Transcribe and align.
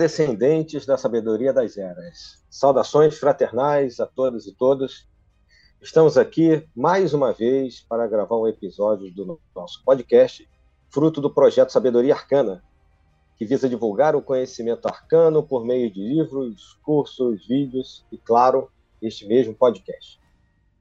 Descendentes 0.00 0.86
da 0.86 0.96
sabedoria 0.96 1.52
das 1.52 1.76
eras. 1.76 2.42
Saudações 2.48 3.18
fraternais 3.18 4.00
a 4.00 4.06
todos 4.06 4.46
e 4.46 4.54
todas. 4.54 5.06
Estamos 5.78 6.16
aqui 6.16 6.66
mais 6.74 7.12
uma 7.12 7.34
vez 7.34 7.84
para 7.86 8.08
gravar 8.08 8.38
um 8.38 8.48
episódio 8.48 9.12
do 9.12 9.38
nosso 9.54 9.84
podcast, 9.84 10.48
fruto 10.88 11.20
do 11.20 11.28
projeto 11.28 11.68
Sabedoria 11.68 12.14
Arcana, 12.14 12.64
que 13.36 13.44
visa 13.44 13.68
divulgar 13.68 14.16
o 14.16 14.22
conhecimento 14.22 14.88
arcano 14.88 15.42
por 15.42 15.66
meio 15.66 15.90
de 15.90 16.00
livros, 16.00 16.78
cursos, 16.82 17.46
vídeos 17.46 18.02
e, 18.10 18.16
claro, 18.16 18.70
este 19.02 19.26
mesmo 19.26 19.54
podcast. 19.54 20.18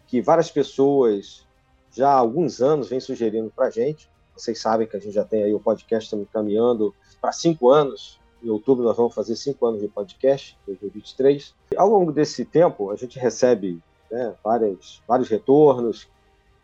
que 0.07 0.23
várias 0.23 0.51
pessoas 0.51 1.47
já 1.93 2.09
há 2.09 2.15
alguns 2.15 2.62
anos 2.62 2.89
vêm 2.89 3.01
sugerindo 3.01 3.53
para 3.55 3.67
a 3.67 3.71
gente. 3.71 4.09
Vocês 4.34 4.59
sabem 4.61 4.87
que 4.87 4.97
a 4.97 5.01
gente 5.01 5.12
já 5.12 5.25
tem 5.25 5.43
aí 5.43 5.53
o 5.53 5.61
podcast 5.61 6.07
estamos 6.07 6.29
caminhando 6.33 6.95
para 7.21 7.33
cinco 7.33 7.71
anos 7.71 8.19
em 8.43 8.51
outubro 8.51 8.84
nós 8.84 8.97
vamos 8.97 9.15
fazer 9.15 9.34
cinco 9.34 9.67
anos 9.67 9.81
de 9.81 9.89
podcast, 9.89 10.57
2023. 10.67 11.55
Ao 11.77 11.89
longo 11.89 12.13
desse 12.13 12.45
tempo, 12.45 12.91
a 12.91 12.97
gente 12.97 13.19
recebe 13.19 13.83
né, 14.11 14.35
várias, 14.43 15.03
vários 15.07 15.29
retornos, 15.29 16.09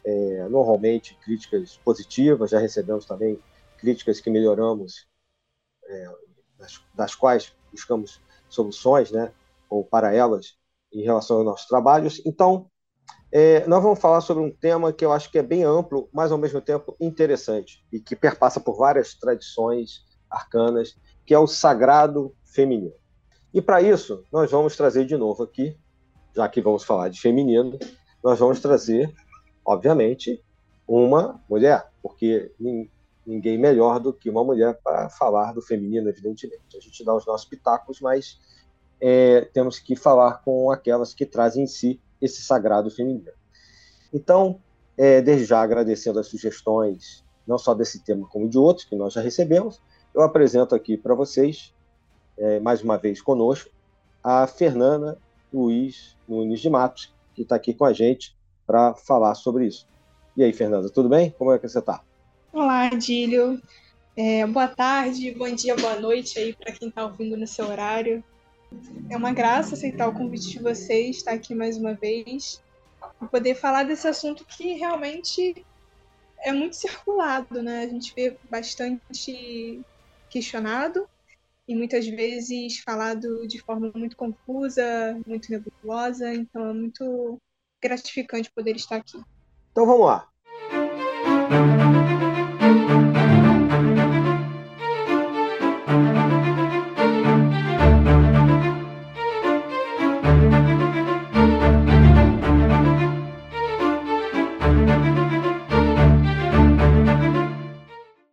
é, 0.05 0.49
normalmente 0.49 1.17
críticas 1.23 1.77
positivas, 1.85 2.51
já 2.51 2.59
recebemos 2.59 3.05
também 3.05 3.39
críticas 3.79 4.21
que 4.21 4.31
melhoramos, 4.31 5.07
é, 5.87 6.09
das, 6.59 6.81
das, 6.95 7.15
quais 7.15 7.53
buscamos 7.71 8.21
soluções, 8.49 9.11
né, 9.11 9.33
ou 9.69 9.85
para 9.85 10.15
elas, 10.15 10.57
em 10.93 11.03
relação 11.03 11.39
aos 11.39 11.45
nossos 11.45 11.67
trabalhos. 11.67 12.21
Então, 12.25 12.71
é, 13.31 13.67
nós 13.67 13.83
vamos 13.83 13.99
falar 13.99 14.21
sobre 14.21 14.43
um 14.43 14.51
tema 14.51 14.93
que 14.93 15.05
eu 15.05 15.13
acho 15.13 15.31
que 15.31 15.39
é 15.39 15.43
bem 15.43 15.65
amplo, 15.65 16.09
mas 16.13 16.31
ao 16.31 16.39
mesmo 16.39 16.61
tempo 16.61 16.97
interessante, 17.01 17.85
e 17.91 17.99
que 17.99 18.15
perpassa 18.15 18.61
por 18.61 18.77
várias 18.77 19.15
tradições 19.15 20.05
arcanas 20.31 20.97
que 21.25 21.35
é 21.35 21.39
o 21.39 21.47
sagrado 21.47 22.35
feminino. 22.45 23.02
E 23.53 23.61
para 23.61 23.83
isso, 23.83 24.25
nós 24.33 24.51
vamos 24.51 24.77
trazer 24.77 25.05
de 25.05 25.17
novo 25.17 25.43
aqui, 25.43 25.77
já 26.35 26.49
que 26.49 26.61
vamos 26.61 26.85
falar 26.85 27.09
de 27.09 27.21
feminino, 27.21 27.79
nós 28.23 28.39
vamos 28.39 28.61
trazer, 28.61 29.13
obviamente, 29.65 30.43
uma 30.87 31.41
mulher, 31.49 31.91
porque 32.03 32.51
ninguém 33.27 33.59
melhor 33.59 34.01
do 34.01 34.13
que 34.13 34.31
uma 34.31 34.43
mulher 34.43 34.79
para 34.83 35.09
falar 35.11 35.53
do 35.53 35.61
feminino, 35.61 36.09
evidentemente. 36.09 36.77
A 36.77 36.81
gente 36.81 37.05
dá 37.05 37.15
os 37.15 37.27
nossos 37.27 37.47
pitacos, 37.47 38.01
mas 38.01 38.39
é, 39.01 39.43
temos 39.53 39.79
que 39.79 39.97
falar 39.97 40.43
com 40.45 40.71
aquelas 40.71 41.13
que 41.13 41.27
trazem 41.27 41.65
em 41.65 41.67
si 41.67 42.01
esse 42.21 42.43
sagrado 42.43 42.91
feminino. 42.91 43.33
Então, 44.13 44.61
é, 44.97 45.21
desde 45.21 45.45
já 45.45 45.61
agradecendo 45.61 46.19
as 46.19 46.27
sugestões, 46.27 47.25
não 47.47 47.59
só 47.59 47.75
desse 47.75 48.05
tema, 48.05 48.27
como 48.29 48.49
de 48.49 48.59
outros 48.59 48.87
que 48.87 48.95
nós 48.95 49.13
já 49.13 49.21
recebemos, 49.21 49.81
eu 50.15 50.23
apresento 50.23 50.75
aqui 50.75 50.97
para 50.97 51.15
vocês, 51.15 51.75
é, 52.43 52.59
mais 52.59 52.83
uma 52.83 52.99
vez 52.99 53.23
conosco, 53.23 53.71
a 54.23 54.49
Fernanda 54.49 55.17
Luiz 55.55 56.17
Nunes 56.27 56.61
de 56.61 56.69
Matos, 56.69 57.15
que 57.35 57.43
está 57.43 57.55
aqui 57.55 57.73
com 57.73 57.85
a 57.85 57.93
gente 57.93 58.37
para 58.67 58.95
falar 58.95 59.37
sobre 59.37 59.67
isso. 59.67 59.87
E 60.37 60.43
aí, 60.43 60.53
Fernanda, 60.53 60.91
tudo 60.91 61.09
bem? 61.09 61.31
Como 61.39 61.53
é 61.53 61.59
que 61.59 61.69
você 61.69 61.79
está? 61.79 62.03
Olá, 62.53 62.89
Dílio. 62.89 63.63
É, 64.17 64.45
boa 64.45 64.67
tarde, 64.67 65.31
bom 65.31 65.55
dia, 65.55 65.77
boa 65.77 66.01
noite 66.01 66.37
aí 66.39 66.53
para 66.53 66.73
quem 66.73 66.89
está 66.89 67.05
ouvindo 67.05 67.37
no 67.37 67.47
seu 67.47 67.67
horário. 67.67 68.25
É 69.09 69.17
uma 69.17 69.33
graça 69.33 69.75
aceitar 69.75 70.09
o 70.09 70.13
convite 70.13 70.51
de 70.51 70.59
vocês, 70.59 71.19
estar 71.19 71.33
aqui 71.33 71.55
mais 71.55 71.77
uma 71.77 71.95
vez, 71.95 72.61
e 73.23 73.27
poder 73.27 73.55
falar 73.55 73.85
desse 73.85 74.09
assunto 74.09 74.45
que 74.45 74.73
realmente 74.75 75.65
é 76.41 76.53
muito 76.53 76.75
circulado, 76.75 77.63
né? 77.63 77.85
A 77.85 77.89
gente 77.89 78.13
vê 78.17 78.37
bastante 78.51 79.81
questionado 80.29 81.07
e 81.67 81.75
muitas 81.75 82.07
vezes 82.07 82.79
falado 82.81 83.47
de 83.47 83.61
forma 83.61 83.93
muito 83.95 84.17
confusa, 84.17 85.21
muito 85.27 85.51
nebulosa, 85.51 86.33
então 86.35 86.71
é 86.71 86.75
muito 86.75 87.39
gratificante 87.81 88.51
poder 88.53 88.77
estar 88.77 88.97
aqui. 88.97 89.21
Então 89.71 89.87
vamos 89.87 90.07
lá. 90.07 90.29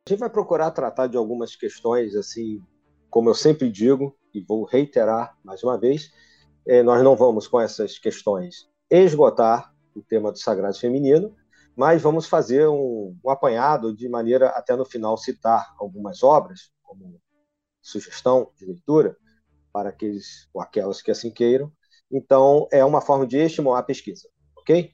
A 0.06 0.12
gente 0.12 0.20
vai 0.20 0.30
procurar 0.30 0.72
tratar 0.72 1.06
de 1.06 1.16
algumas 1.16 1.56
questões, 1.56 2.16
assim, 2.16 2.60
como 3.10 3.30
eu 3.30 3.36
sempre 3.36 3.70
digo, 3.70 4.16
e 4.34 4.42
vou 4.42 4.64
reiterar 4.64 5.38
mais 5.44 5.64
uma 5.64 5.78
vez, 5.78 6.12
é, 6.68 6.84
nós 6.84 7.04
não 7.04 7.16
vamos 7.16 7.48
com 7.48 7.60
essas 7.60 7.98
questões 7.98 8.70
esgotar 8.90 9.74
o 9.96 10.02
tema 10.02 10.32
do 10.32 10.38
sagrado 10.38 10.78
feminino, 10.78 11.36
mas 11.76 12.02
vamos 12.02 12.28
fazer 12.28 12.68
um, 12.68 13.18
um 13.24 13.30
apanhado 13.30 13.96
de 13.96 14.08
maneira 14.10 14.50
até 14.50 14.76
no 14.76 14.86
final 14.86 15.18
citar 15.18 15.74
algumas 15.80 16.24
obras, 16.24 16.72
como 16.84 17.20
sugestão 17.82 18.52
de 18.58 18.66
leitura, 18.66 19.18
para 19.72 19.90
aqueles 19.90 20.48
ou 20.54 20.62
aquelas 20.62 21.02
que 21.02 21.12
assim 21.12 21.32
queiram. 21.32 21.72
Então, 22.12 22.68
é 22.72 22.84
uma 22.84 23.02
forma 23.02 23.26
de 23.26 23.38
estimular 23.38 23.80
a 23.80 23.84
pesquisa, 23.84 24.28
ok? 24.58 24.92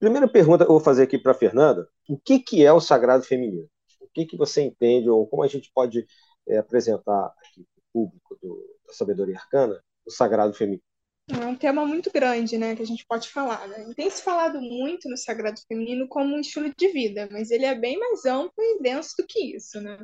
Primeira 0.00 0.28
pergunta 0.28 0.64
que 0.64 0.70
eu 0.70 0.74
vou 0.74 0.84
fazer 0.84 1.02
aqui 1.02 1.18
para 1.18 1.32
a 1.32 1.34
Fernanda: 1.34 1.88
o 2.08 2.18
que, 2.18 2.38
que 2.38 2.64
é 2.64 2.72
o 2.72 2.80
sagrado 2.80 3.24
feminino? 3.24 3.68
o 4.08 4.10
que, 4.12 4.24
que 4.24 4.36
você 4.36 4.62
entende, 4.62 5.08
ou 5.08 5.26
como 5.26 5.42
a 5.42 5.46
gente 5.46 5.70
pode 5.72 6.06
é, 6.48 6.58
apresentar 6.58 7.34
aqui 7.38 7.64
para 7.64 7.80
o 7.80 7.92
público 7.92 8.38
do, 8.42 8.80
da 8.86 8.92
sabedoria 8.92 9.36
arcana 9.36 9.82
o 10.06 10.10
sagrado 10.10 10.54
feminino? 10.54 10.82
É 11.30 11.44
um 11.44 11.54
tema 11.54 11.84
muito 11.84 12.10
grande, 12.10 12.56
né, 12.56 12.74
que 12.74 12.82
a 12.82 12.86
gente 12.86 13.04
pode 13.06 13.28
falar. 13.28 13.68
Né? 13.68 13.92
Tem 13.94 14.08
se 14.08 14.22
falado 14.22 14.60
muito 14.60 15.10
no 15.10 15.16
sagrado 15.16 15.60
feminino 15.68 16.08
como 16.08 16.34
um 16.34 16.40
estilo 16.40 16.72
de 16.74 16.88
vida, 16.88 17.28
mas 17.30 17.50
ele 17.50 17.66
é 17.66 17.74
bem 17.74 17.98
mais 17.98 18.24
amplo 18.24 18.54
e 18.58 18.80
denso 18.80 19.14
do 19.18 19.26
que 19.26 19.54
isso, 19.54 19.78
né? 19.80 19.98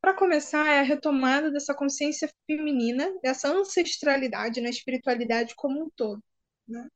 Para 0.00 0.14
começar, 0.14 0.66
é 0.68 0.80
a 0.80 0.82
retomada 0.82 1.50
dessa 1.50 1.74
consciência 1.74 2.28
feminina, 2.46 3.12
dessa 3.22 3.48
ancestralidade 3.48 4.60
na 4.60 4.70
espiritualidade 4.70 5.54
como 5.56 5.84
um 5.84 5.90
todo. 5.90 6.22
Né? 6.66 6.88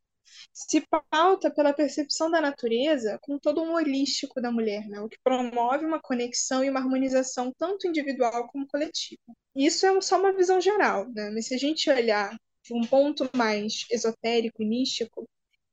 Se 0.53 0.85
pauta 1.11 1.51
pela 1.51 1.73
percepção 1.73 2.31
da 2.31 2.41
natureza 2.41 3.19
com 3.23 3.39
todo 3.39 3.63
um 3.63 3.75
holístico 3.75 4.41
da 4.41 4.51
mulher, 4.51 4.89
né? 4.89 5.01
o 5.01 5.09
que 5.09 5.19
promove 5.23 5.85
uma 5.85 6.01
conexão 6.01 6.65
e 6.65 6.71
uma 6.71 6.81
harmonização 6.81 7.53
tanto 7.57 7.87
individual 7.87 8.49
como 8.49 8.67
coletiva. 8.67 9.21
Isso 9.55 9.87
é 9.87 10.01
só 10.01 10.19
uma 10.19 10.33
visão 10.33 10.61
geral, 10.61 11.09
né? 11.11 11.31
mas 11.31 11.47
se 11.47 11.55
a 11.55 11.59
gente 11.59 11.91
olhar 11.91 12.37
de 12.65 12.75
um 12.75 12.83
ponto 12.87 13.29
mais 13.37 13.87
esotérico 13.91 14.63
e 14.63 14.67
místico, 14.67 15.29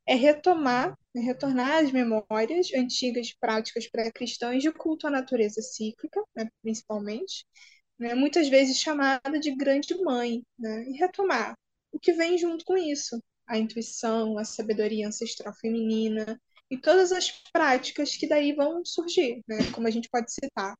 é 0.07 0.15
retomar, 0.15 0.97
é 1.15 1.19
retornar 1.19 1.83
às 1.83 1.91
memórias 1.91 2.73
antigas 2.73 3.31
práticas 3.39 3.87
pré-cristãs 3.87 4.63
de 4.63 4.71
culto 4.71 5.05
à 5.05 5.09
natureza 5.11 5.61
cíclica, 5.61 6.19
né, 6.35 6.49
principalmente, 6.63 7.45
né, 7.99 8.15
muitas 8.15 8.49
vezes 8.49 8.77
chamada 8.77 9.39
de 9.39 9.55
grande 9.55 9.95
mãe, 10.01 10.41
né, 10.57 10.85
e 10.89 10.93
retomar 10.97 11.55
o 11.91 11.99
que 11.99 12.11
vem 12.13 12.37
junto 12.39 12.65
com 12.65 12.75
isso, 12.77 13.21
a 13.49 13.57
intuição, 13.57 14.37
a 14.37 14.45
sabedoria 14.45 15.07
ancestral 15.07 15.53
feminina 15.55 16.39
e 16.69 16.77
todas 16.77 17.11
as 17.11 17.31
práticas 17.51 18.15
que 18.15 18.27
daí 18.27 18.53
vão 18.53 18.85
surgir, 18.85 19.41
né? 19.47 19.57
Como 19.73 19.87
a 19.87 19.91
gente 19.91 20.07
pode 20.09 20.31
citar 20.31 20.75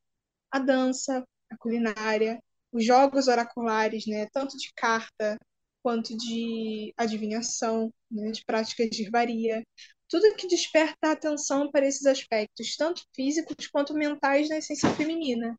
a 0.52 0.60
dança, 0.60 1.24
a 1.52 1.58
culinária, 1.58 2.40
os 2.72 2.86
jogos 2.86 3.28
oraculares, 3.28 4.06
né? 4.06 4.28
Tanto 4.32 4.56
de 4.58 4.72
carta 4.76 5.38
quanto 5.82 6.16
de 6.16 6.94
adivinhação, 6.98 7.92
né? 8.12 8.32
de 8.32 8.44
práticas 8.46 8.90
de 8.90 9.04
herbaria, 9.04 9.64
tudo 10.08 10.36
que 10.36 10.48
desperta 10.48 11.08
a 11.08 11.12
atenção 11.14 11.72
para 11.72 11.88
esses 11.88 12.06
aspectos, 12.06 12.76
tanto 12.76 13.02
físicos 13.16 13.68
quanto 13.68 13.94
mentais 13.94 14.50
na 14.50 14.58
essência 14.58 14.90
feminina, 14.96 15.58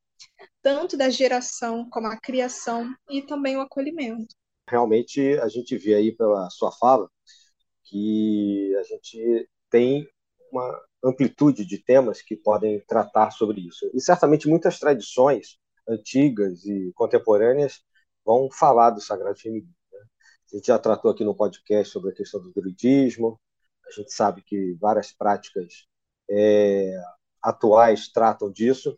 tanto 0.62 0.96
da 0.96 1.08
geração 1.08 1.88
como 1.90 2.06
a 2.06 2.20
criação 2.20 2.94
e 3.08 3.22
também 3.22 3.56
o 3.56 3.60
acolhimento 3.60 4.34
realmente 4.70 5.38
a 5.40 5.48
gente 5.48 5.76
vê 5.76 5.94
aí 5.94 6.12
pela 6.12 6.48
sua 6.50 6.70
fala 6.72 7.10
que 7.84 8.74
a 8.78 8.82
gente 8.84 9.48
tem 9.68 10.08
uma 10.52 10.80
amplitude 11.04 11.64
de 11.64 11.78
temas 11.78 12.22
que 12.22 12.36
podem 12.36 12.80
tratar 12.86 13.30
sobre 13.32 13.60
isso. 13.60 13.90
E 13.92 14.00
certamente 14.00 14.48
muitas 14.48 14.78
tradições 14.78 15.58
antigas 15.88 16.64
e 16.64 16.92
contemporâneas 16.94 17.82
vão 18.24 18.48
falar 18.50 18.90
do 18.90 19.00
sagrado 19.00 19.38
feminino. 19.38 19.74
Né? 19.92 19.98
A 20.52 20.56
gente 20.56 20.66
já 20.66 20.78
tratou 20.78 21.10
aqui 21.10 21.24
no 21.24 21.34
podcast 21.34 21.92
sobre 21.92 22.10
a 22.10 22.14
questão 22.14 22.40
do 22.40 22.52
druidismo. 22.52 23.40
A 23.86 23.90
gente 23.90 24.12
sabe 24.12 24.42
que 24.42 24.74
várias 24.74 25.12
práticas 25.12 25.86
é, 26.30 26.94
atuais 27.42 28.08
tratam 28.08 28.50
disso. 28.50 28.96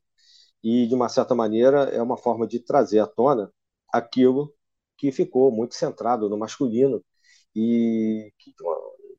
E, 0.63 0.87
de 0.87 0.95
uma 0.95 1.09
certa 1.09 1.35
maneira, 1.35 1.85
é 1.85 2.01
uma 2.03 2.17
forma 2.17 2.47
de 2.47 2.61
trazer 2.61 3.01
à 3.01 3.07
tona 3.07 3.51
aquilo 3.93 4.55
que 5.03 5.11
ficou 5.11 5.51
muito 5.51 5.75
centrado 5.75 6.29
no 6.29 6.39
masculino 6.39 7.05
e 7.57 8.33
que, 8.39 8.55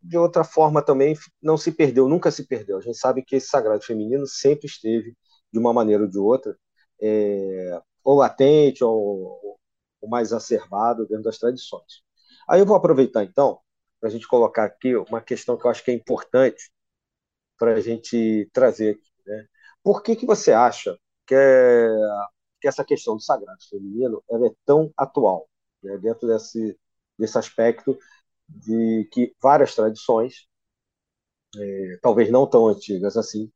de 0.02 0.18
outra 0.18 0.46
forma, 0.46 0.82
também 0.82 1.14
não 1.42 1.58
se 1.58 1.74
perdeu, 1.74 2.08
nunca 2.08 2.32
se 2.32 2.48
perdeu. 2.48 2.78
A 2.78 2.82
gente 2.82 2.98
sabe 2.98 3.22
que 3.22 3.36
esse 3.36 3.48
sagrado 3.48 3.84
feminino 3.84 4.26
sempre 4.26 4.68
esteve, 4.68 5.14
de 5.52 5.60
uma 5.60 5.74
maneira 5.74 6.04
ou 6.04 6.10
de 6.10 6.18
outra, 6.18 6.58
é, 7.02 7.82
ou 8.02 8.16
latente 8.16 8.82
ou, 8.82 9.60
ou 10.00 10.10
mais 10.10 10.30
exacerbado 10.30 11.06
dentro 11.06 11.26
das 11.26 11.38
tradições. 11.38 12.02
Aí 12.48 12.62
eu 12.62 12.66
vou 12.66 12.78
aproveitar, 12.78 13.26
então, 13.26 13.60
para 14.00 14.08
a 14.08 14.12
gente 14.12 14.26
colocar 14.26 14.64
aqui 14.64 14.96
uma 14.96 15.20
questão 15.20 15.58
que 15.58 15.66
eu 15.68 15.72
acho 15.72 15.84
que 15.84 15.92
é 15.92 15.94
importante 15.94 16.72
para 17.58 17.74
a 17.74 17.82
gente 17.82 18.50
trazer 18.54 18.92
aqui. 18.92 19.12
Né? 19.26 19.48
Por 19.84 20.02
que, 20.02 20.16
que 20.16 20.26
você 20.26 20.54
acha 20.54 20.98
que, 21.28 21.36
é, 21.36 21.90
que 22.62 22.70
essa 22.70 22.86
questão 22.86 23.18
do 23.18 23.22
sagrado 23.22 23.60
feminino 23.70 24.24
ela 24.32 24.48
é 24.48 24.52
tão 24.66 24.90
atual, 24.98 25.50
né? 25.84 25.98
dentro 25.98 26.28
desse, 26.28 26.78
desse 27.18 27.38
aspecto 27.38 27.98
de 28.48 29.08
que 29.12 29.34
várias 29.42 29.76
tradições, 29.76 30.48
é, 31.58 31.98
talvez 32.02 32.32
não 32.32 32.50
tão 32.50 32.68
antigas 32.68 33.18
assim, 33.18 33.52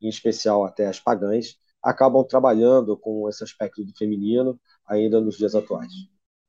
em 0.00 0.08
especial 0.08 0.64
até 0.64 0.86
as 0.86 1.00
pagãs, 1.00 1.56
acabam 1.82 2.26
trabalhando 2.26 2.96
com 2.96 3.28
esse 3.28 3.44
aspecto 3.44 3.84
do 3.84 3.96
feminino 3.96 4.58
ainda 4.86 5.20
nos 5.20 5.36
dias 5.36 5.54
atuais. 5.54 5.92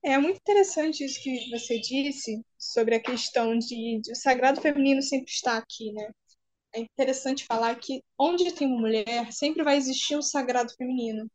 É 0.04 0.18
muito 0.18 0.38
interessante 0.38 1.04
isso 1.04 1.22
que 1.22 1.50
você 1.50 1.80
disse 1.80 2.42
sobre 2.58 2.96
a 2.96 3.00
questão 3.00 3.58
de, 3.58 4.00
de 4.02 4.12
o 4.12 4.16
sagrado 4.16 4.62
feminino 4.62 5.02
sempre 5.02 5.32
estar 5.32 5.58
aqui, 5.58 5.92
né? 5.92 6.12
É 6.74 6.80
interessante 6.80 7.46
falar 7.46 7.76
que 7.76 8.04
onde 8.20 8.54
tem 8.54 8.68
mulher, 8.68 9.32
sempre 9.32 9.64
vai 9.64 9.78
existir 9.78 10.16
um 10.16 10.22
sagrado 10.22 10.72
feminino. 10.78 11.28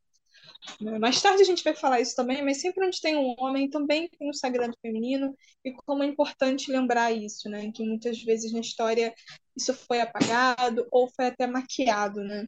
Né? 0.80 0.98
Mais 0.98 1.20
tarde 1.20 1.42
a 1.42 1.44
gente 1.44 1.64
vai 1.64 1.74
falar 1.74 2.00
isso 2.00 2.14
também, 2.16 2.42
mas 2.44 2.60
sempre 2.60 2.86
onde 2.86 3.00
tem 3.00 3.16
um 3.16 3.34
homem 3.38 3.68
também 3.68 4.08
tem 4.08 4.28
um 4.28 4.32
sagrado 4.32 4.76
feminino 4.80 5.36
e 5.64 5.72
como 5.72 6.02
é 6.02 6.06
importante 6.06 6.70
lembrar 6.70 7.12
isso, 7.12 7.48
né? 7.48 7.70
Que 7.72 7.84
muitas 7.84 8.22
vezes 8.22 8.52
na 8.52 8.60
história 8.60 9.14
isso 9.56 9.74
foi 9.74 10.00
apagado 10.00 10.86
ou 10.90 11.08
foi 11.14 11.26
até 11.26 11.46
maquiado, 11.46 12.22
né? 12.22 12.46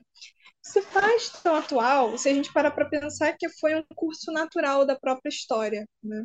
Se 0.63 0.81
faz 0.83 1.31
tão 1.43 1.57
atual 1.57 2.17
se 2.17 2.29
a 2.29 2.35
gente 2.35 2.53
parar 2.53 2.71
para 2.71 2.89
pensar 2.89 3.37
que 3.37 3.49
foi 3.49 3.75
um 3.75 3.85
curso 3.95 4.31
natural 4.33 4.87
da 4.87 4.99
própria 4.99 5.29
história, 5.31 5.87
né? 6.03 6.25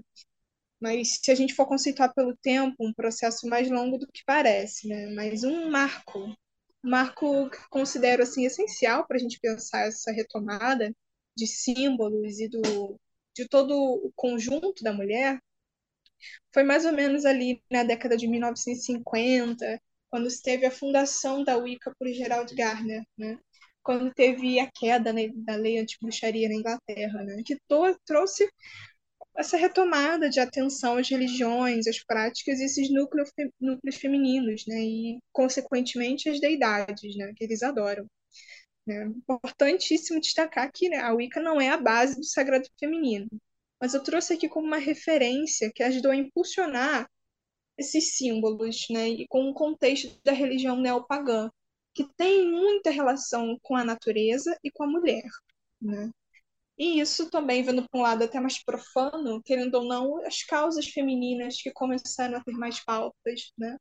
Mas 0.80 1.20
se 1.24 1.32
a 1.32 1.36
gente 1.36 1.56
for 1.56 1.68
conceituar 1.68 2.14
pelo 2.14 2.38
tempo, 2.38 2.76
um 2.80 2.94
processo 2.94 3.48
mais 3.48 3.70
longo 3.70 3.98
do 3.98 4.08
que 4.08 4.22
parece, 4.26 4.88
né? 4.88 5.08
Mas 5.16 5.44
um 5.44 5.70
marco, 5.72 6.20
um 6.84 6.90
marco 6.90 7.50
que 7.50 7.58
considero 7.70 8.24
assim 8.24 8.46
essencial 8.46 9.06
para 9.08 9.18
a 9.18 9.20
gente 9.20 9.40
pensar 9.40 9.88
essa 9.88 10.12
retomada 10.12 10.94
de 11.38 11.48
símbolos 11.48 12.40
e 12.40 12.50
do, 12.50 13.00
de 13.36 13.48
todo 13.48 13.74
o 13.74 14.12
conjunto 14.16 14.84
da 14.84 14.92
mulher, 14.92 15.40
foi 16.52 16.64
mais 16.64 16.86
ou 16.86 16.92
menos 16.92 17.26
ali 17.26 17.62
na 17.70 17.84
década 17.84 18.18
de 18.18 18.28
1950, 18.28 19.80
quando 20.10 20.28
teve 20.42 20.66
a 20.66 20.72
fundação 20.72 21.44
da 21.44 21.56
Wicca 21.58 21.94
por 21.98 22.08
Gerald 22.08 22.54
Gardner, 22.56 23.04
né? 23.18 23.38
quando 23.84 24.14
teve 24.14 24.60
a 24.60 24.70
queda 24.70 25.14
né, 25.14 25.30
da 25.34 25.56
lei 25.56 25.78
anti-bruxaria 25.80 26.50
na 26.50 26.56
Inglaterra, 26.56 27.24
né? 27.24 27.42
que 27.46 27.58
trouxe 28.06 28.50
essa 29.38 29.56
retomada 29.56 30.30
de 30.30 30.40
atenção 30.40 30.98
às 30.98 31.08
religiões, 31.08 31.86
às 31.88 32.04
práticas 32.04 32.60
e 32.60 32.66
esses 32.66 32.90
núcleos, 32.92 33.30
núcleos 33.62 33.96
femininos, 33.98 34.66
né? 34.68 34.82
e, 34.82 35.20
consequentemente, 35.32 36.30
as 36.30 36.40
deidades, 36.40 37.16
né? 37.16 37.32
que 37.36 37.44
eles 37.44 37.62
adoram. 37.62 38.08
Né? 38.88 39.04
Importantíssimo 39.06 40.22
destacar 40.22 40.72
que 40.72 40.90
né, 40.90 41.00
a 41.00 41.14
Wicca 41.14 41.42
não 41.42 41.60
é 41.60 41.70
a 41.70 41.78
base 41.78 42.16
do 42.16 42.24
sagrado 42.24 42.68
feminino, 42.80 43.28
mas 43.82 43.94
eu 43.94 44.02
trouxe 44.02 44.34
aqui 44.34 44.48
como 44.48 44.66
uma 44.66 44.78
referência 44.78 45.70
que 45.76 45.84
ajudou 45.84 46.12
a 46.12 46.16
impulsionar 46.16 47.10
esses 47.78 48.18
símbolos, 48.18 48.88
né, 48.90 49.10
e 49.10 49.28
com 49.28 49.50
o 49.50 49.54
contexto 49.54 50.20
da 50.24 50.32
religião 50.32 50.78
neopagã, 50.78 51.50
que 51.94 52.06
tem 52.16 52.50
muita 52.50 52.90
relação 52.90 53.60
com 53.62 53.76
a 53.76 53.84
natureza 53.84 54.58
e 54.64 54.72
com 54.72 54.84
a 54.84 54.88
mulher, 54.88 55.24
né? 55.82 56.10
E 56.78 57.00
isso 57.00 57.30
também, 57.30 57.64
vendo 57.64 57.88
para 57.90 58.00
um 58.00 58.04
lado 58.04 58.24
até 58.24 58.40
mais 58.40 58.64
profano, 58.64 59.42
querendo 59.44 59.76
ou 59.76 59.86
não, 59.86 60.26
as 60.26 60.44
causas 60.44 60.88
femininas 60.88 61.62
que 61.62 61.72
começaram 61.72 62.38
a 62.38 62.44
ter 62.44 62.54
mais 62.54 62.84
pautas, 62.84 63.52
né? 63.58 63.78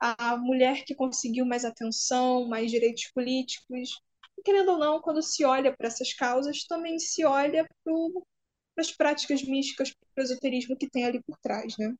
A 0.00 0.36
mulher 0.36 0.84
que 0.84 0.94
conseguiu 0.94 1.46
mais 1.46 1.64
atenção, 1.64 2.48
mais 2.48 2.70
direitos 2.70 3.06
políticos, 3.14 4.00
querendo 4.44 4.72
ou 4.72 4.78
não, 4.78 5.00
quando 5.00 5.22
se 5.22 5.44
olha 5.44 5.74
para 5.76 5.88
essas 5.88 6.12
causas, 6.12 6.64
também 6.64 6.98
se 6.98 7.24
olha 7.24 7.66
para 7.84 8.82
as 8.82 8.92
práticas 8.92 9.42
místicas, 9.42 9.92
para 10.14 10.22
o 10.22 10.24
esoterismo 10.24 10.76
que 10.76 10.88
tem 10.88 11.04
ali 11.04 11.22
por 11.22 11.36
trás, 11.38 11.76
né? 11.78 11.94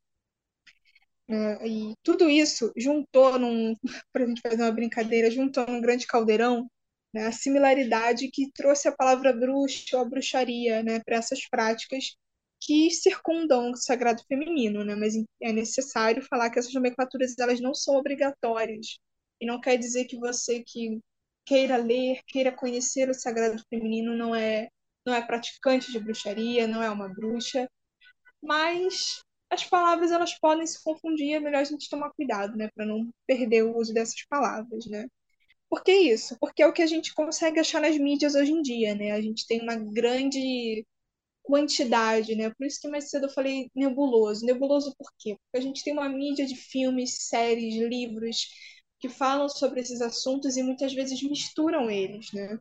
É, 1.28 1.68
e 1.68 1.94
tudo 2.02 2.28
isso 2.28 2.72
juntou 2.76 3.38
num, 3.38 3.76
para 4.12 4.24
a 4.24 4.26
gente 4.26 4.40
fazer 4.40 4.62
uma 4.62 4.72
brincadeira, 4.72 5.30
juntou 5.30 5.64
num 5.66 5.80
grande 5.80 6.06
caldeirão, 6.06 6.68
né, 7.14 7.26
a 7.26 7.32
similaridade 7.32 8.28
que 8.30 8.50
trouxe 8.52 8.88
a 8.88 8.92
palavra 8.92 9.32
bruxa 9.32 9.96
ou 9.96 10.02
a 10.02 10.04
bruxaria, 10.04 10.82
né, 10.82 11.00
para 11.04 11.16
essas 11.16 11.46
práticas 11.48 12.16
que 12.60 12.90
circundam 12.90 13.70
o 13.70 13.76
sagrado 13.76 14.22
feminino, 14.28 14.84
né? 14.84 14.94
Mas 14.94 15.14
é 15.40 15.52
necessário 15.52 16.22
falar 16.22 16.50
que 16.50 16.58
essas 16.58 16.74
nomenclaturas 16.74 17.34
elas 17.38 17.60
não 17.60 17.74
são 17.74 17.96
obrigatórias 17.96 18.98
e 19.40 19.46
não 19.46 19.60
quer 19.60 19.76
dizer 19.78 20.04
que 20.06 20.18
você 20.18 20.62
que 20.62 21.00
queira 21.44 21.76
ler, 21.76 22.20
queira 22.26 22.52
conhecer 22.52 23.08
o 23.10 23.14
sagrado 23.14 23.62
feminino, 23.70 24.16
não 24.16 24.34
é 24.34 24.68
não 25.06 25.14
é 25.14 25.22
praticante 25.26 25.90
de 25.92 25.98
bruxaria, 25.98 26.66
não 26.66 26.82
é 26.82 26.90
uma 26.90 27.08
bruxa, 27.08 27.68
mas 28.42 29.22
as 29.50 29.64
palavras 29.64 30.10
elas 30.12 30.38
podem 30.38 30.66
se 30.66 30.82
confundir, 30.82 31.34
é 31.34 31.40
melhor 31.40 31.60
a 31.60 31.64
gente 31.64 31.88
tomar 31.88 32.10
cuidado, 32.12 32.56
né, 32.56 32.68
para 32.74 32.86
não 32.86 33.10
perder 33.26 33.64
o 33.64 33.76
uso 33.76 33.92
dessas 33.94 34.24
palavras, 34.28 34.86
né? 34.86 35.06
Por 35.68 35.82
que 35.84 35.92
isso? 35.92 36.36
Porque 36.40 36.62
é 36.62 36.66
o 36.66 36.72
que 36.72 36.82
a 36.82 36.86
gente 36.86 37.14
consegue 37.14 37.60
achar 37.60 37.80
nas 37.80 37.96
mídias 37.98 38.34
hoje 38.34 38.52
em 38.52 38.62
dia, 38.62 38.94
né? 38.94 39.12
A 39.12 39.20
gente 39.22 39.46
tem 39.46 39.60
uma 39.62 39.76
grande 39.76 40.86
quantidade, 41.42 42.34
né? 42.36 42.50
Por 42.50 42.66
isso 42.66 42.80
que 42.80 42.88
mais 42.88 43.10
cedo 43.10 43.26
eu 43.26 43.30
falei 43.32 43.70
nebuloso. 43.74 44.44
Nebuloso 44.46 44.94
por 44.96 45.10
quê? 45.18 45.36
Porque 45.36 45.58
a 45.58 45.60
gente 45.60 45.82
tem 45.84 45.92
uma 45.92 46.08
mídia 46.08 46.46
de 46.46 46.56
filmes, 46.56 47.28
séries, 47.28 47.74
livros, 47.76 48.48
que 49.00 49.08
falam 49.08 49.48
sobre 49.48 49.80
esses 49.80 50.02
assuntos 50.02 50.56
e 50.56 50.62
muitas 50.62 50.92
vezes 50.92 51.22
misturam 51.22 51.90
eles, 51.90 52.32
né? 52.32 52.58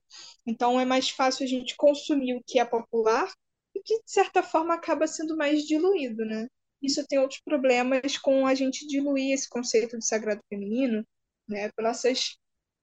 Então 0.48 0.80
é 0.80 0.86
mais 0.86 1.10
fácil 1.10 1.44
a 1.46 1.48
gente 1.48 1.76
consumir 1.76 2.36
o 2.36 2.44
que 2.46 2.60
é 2.60 2.66
popular 2.66 3.32
e 3.76 3.82
que, 3.82 3.98
de 3.98 4.12
certa 4.12 4.42
forma, 4.42 4.74
acaba 4.74 5.06
sendo 5.06 5.36
mais 5.36 5.64
diluído, 5.64 6.26
né? 6.26 6.48
Isso 6.82 7.06
tem 7.08 7.20
outros 7.20 7.42
problemas 7.42 8.18
com 8.18 8.48
a 8.48 8.56
gente 8.56 8.88
diluir 8.88 9.34
esse 9.34 9.50
conceito 9.50 9.98
de 9.98 10.06
sagrado 10.06 10.42
feminino, 10.50 11.06
né? 11.48 11.70
Pelas 11.76 12.02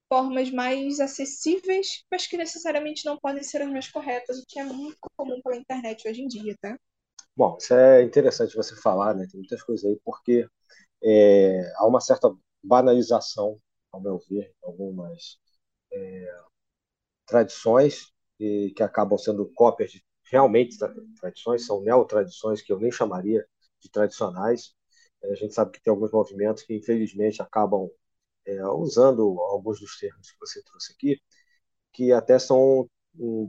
formas 0.08 0.50
mais 0.50 1.00
acessíveis, 1.00 2.04
mas 2.10 2.26
que 2.26 2.36
necessariamente 2.36 3.04
não 3.04 3.18
podem 3.18 3.42
ser 3.42 3.62
as 3.62 3.70
mais 3.70 3.88
corretas, 3.88 4.38
o 4.38 4.44
que 4.46 4.60
é 4.60 4.64
muito 4.64 4.98
comum 5.16 5.40
pela 5.42 5.56
internet 5.56 6.06
hoje 6.06 6.22
em 6.22 6.28
dia, 6.28 6.54
tá? 6.60 6.78
Bom, 7.34 7.56
isso 7.58 7.74
é 7.74 8.02
interessante 8.02 8.54
você 8.54 8.76
falar, 8.76 9.14
né? 9.14 9.26
Tem 9.30 9.40
muitas 9.40 9.62
coisas 9.62 9.84
aí, 9.84 9.98
porque 10.04 10.46
é, 11.02 11.72
há 11.76 11.86
uma 11.86 12.00
certa 12.00 12.34
banalização, 12.66 13.60
ao 13.92 14.00
meu 14.00 14.18
ver, 14.28 14.54
algumas 14.62 15.38
é, 15.92 16.34
tradições 17.26 18.12
e, 18.40 18.72
que 18.76 18.82
acabam 18.82 19.18
sendo 19.18 19.46
cópias 19.54 19.90
de 19.92 20.04
realmente 20.30 20.76
tradições, 21.20 21.66
são 21.66 21.82
neotradições 21.82 22.62
que 22.62 22.72
eu 22.72 22.78
nem 22.80 22.90
chamaria 22.90 23.46
de 23.80 23.90
tradicionais. 23.90 24.74
É, 25.22 25.32
a 25.32 25.34
gente 25.36 25.54
sabe 25.54 25.72
que 25.72 25.82
tem 25.82 25.90
alguns 25.90 26.12
movimentos 26.12 26.62
que, 26.64 26.74
infelizmente, 26.74 27.42
acabam 27.42 27.88
é, 28.46 28.64
usando 28.66 29.22
alguns 29.42 29.80
dos 29.80 29.98
termos 29.98 30.30
que 30.30 30.38
você 30.40 30.62
trouxe 30.64 30.92
aqui, 30.92 31.20
que 31.92 32.12
até 32.12 32.38
são, 32.38 32.88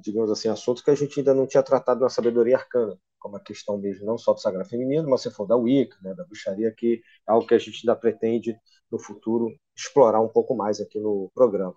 digamos 0.02 0.32
assim, 0.32 0.50
assuntos 0.50 0.84
que 0.84 0.92
a 0.92 0.96
gente 0.96 1.20
ainda 1.20 1.34
não 1.34 1.48
tinha 1.48 1.64
tratado 1.64 2.02
na 2.02 2.10
sabedoria 2.10 2.58
arcana 2.58 2.98
como 3.20 3.36
a 3.36 3.40
questão 3.40 3.78
mesmo 3.78 4.06
não 4.06 4.18
só 4.18 4.34
do 4.34 4.40
sagrado 4.40 4.70
feminino, 4.70 5.10
mas 5.10 5.22
se 5.22 5.32
for 5.32 5.46
da 5.48 5.56
Wicca, 5.56 5.98
né, 6.02 6.14
da 6.14 6.24
bruxaria, 6.24 6.72
que 6.72 7.02
é 7.28 7.32
algo 7.32 7.48
que 7.48 7.54
a 7.54 7.60
gente 7.60 7.80
ainda 7.84 7.96
pretende 8.00 8.58
no 8.92 9.00
futuro 9.00 9.56
explorar 9.76 10.22
um 10.22 10.30
pouco 10.30 10.56
mais 10.56 10.80
aqui 10.80 11.00
no 11.00 11.30
programa. 11.34 11.76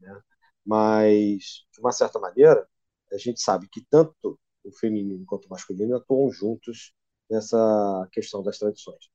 Né? 0.00 0.20
Mas, 0.64 1.64
de 1.72 1.80
uma 1.80 1.92
certa 1.92 2.18
maneira, 2.18 2.66
a 3.12 3.18
gente 3.18 3.40
sabe 3.40 3.68
que 3.68 3.84
tanto 3.88 4.38
o 4.64 4.72
feminino 4.72 5.24
quanto 5.26 5.46
o 5.46 5.50
masculino 5.50 5.96
atuam 5.96 6.30
juntos 6.30 6.92
nessa 7.30 8.08
questão 8.12 8.42
das 8.42 8.58
tradições. 8.58 9.08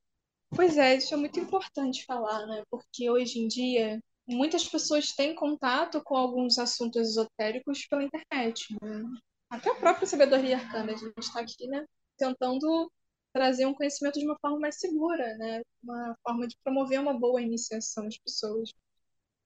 Pois 0.55 0.77
é, 0.77 0.95
isso 0.95 1.13
é 1.13 1.17
muito 1.17 1.39
importante 1.39 2.05
falar, 2.05 2.45
né? 2.47 2.63
Porque 2.69 3.09
hoje 3.09 3.39
em 3.39 3.47
dia 3.47 3.99
muitas 4.27 4.67
pessoas 4.67 5.13
têm 5.13 5.35
contato 5.35 6.01
com 6.03 6.15
alguns 6.15 6.57
assuntos 6.57 7.09
esotéricos 7.09 7.85
pela 7.87 8.03
internet, 8.03 8.75
né? 8.81 9.03
até 9.49 9.71
a 9.71 9.75
própria 9.75 10.05
sabedoria 10.05 10.57
arcana, 10.57 10.93
a 10.93 10.95
gente 10.95 11.17
está 11.17 11.39
aqui, 11.39 11.67
né, 11.67 11.83
tentando 12.17 12.91
trazer 13.33 13.65
um 13.65 13.73
conhecimento 13.73 14.19
de 14.19 14.25
uma 14.25 14.37
forma 14.41 14.59
mais 14.59 14.79
segura, 14.79 15.37
né? 15.37 15.61
Uma 15.83 16.17
forma 16.23 16.47
de 16.47 16.55
promover 16.63 16.99
uma 16.99 17.13
boa 17.17 17.41
iniciação 17.41 18.07
às 18.07 18.17
pessoas. 18.17 18.73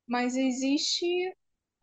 Mas 0.08 0.36
existe 0.36 1.06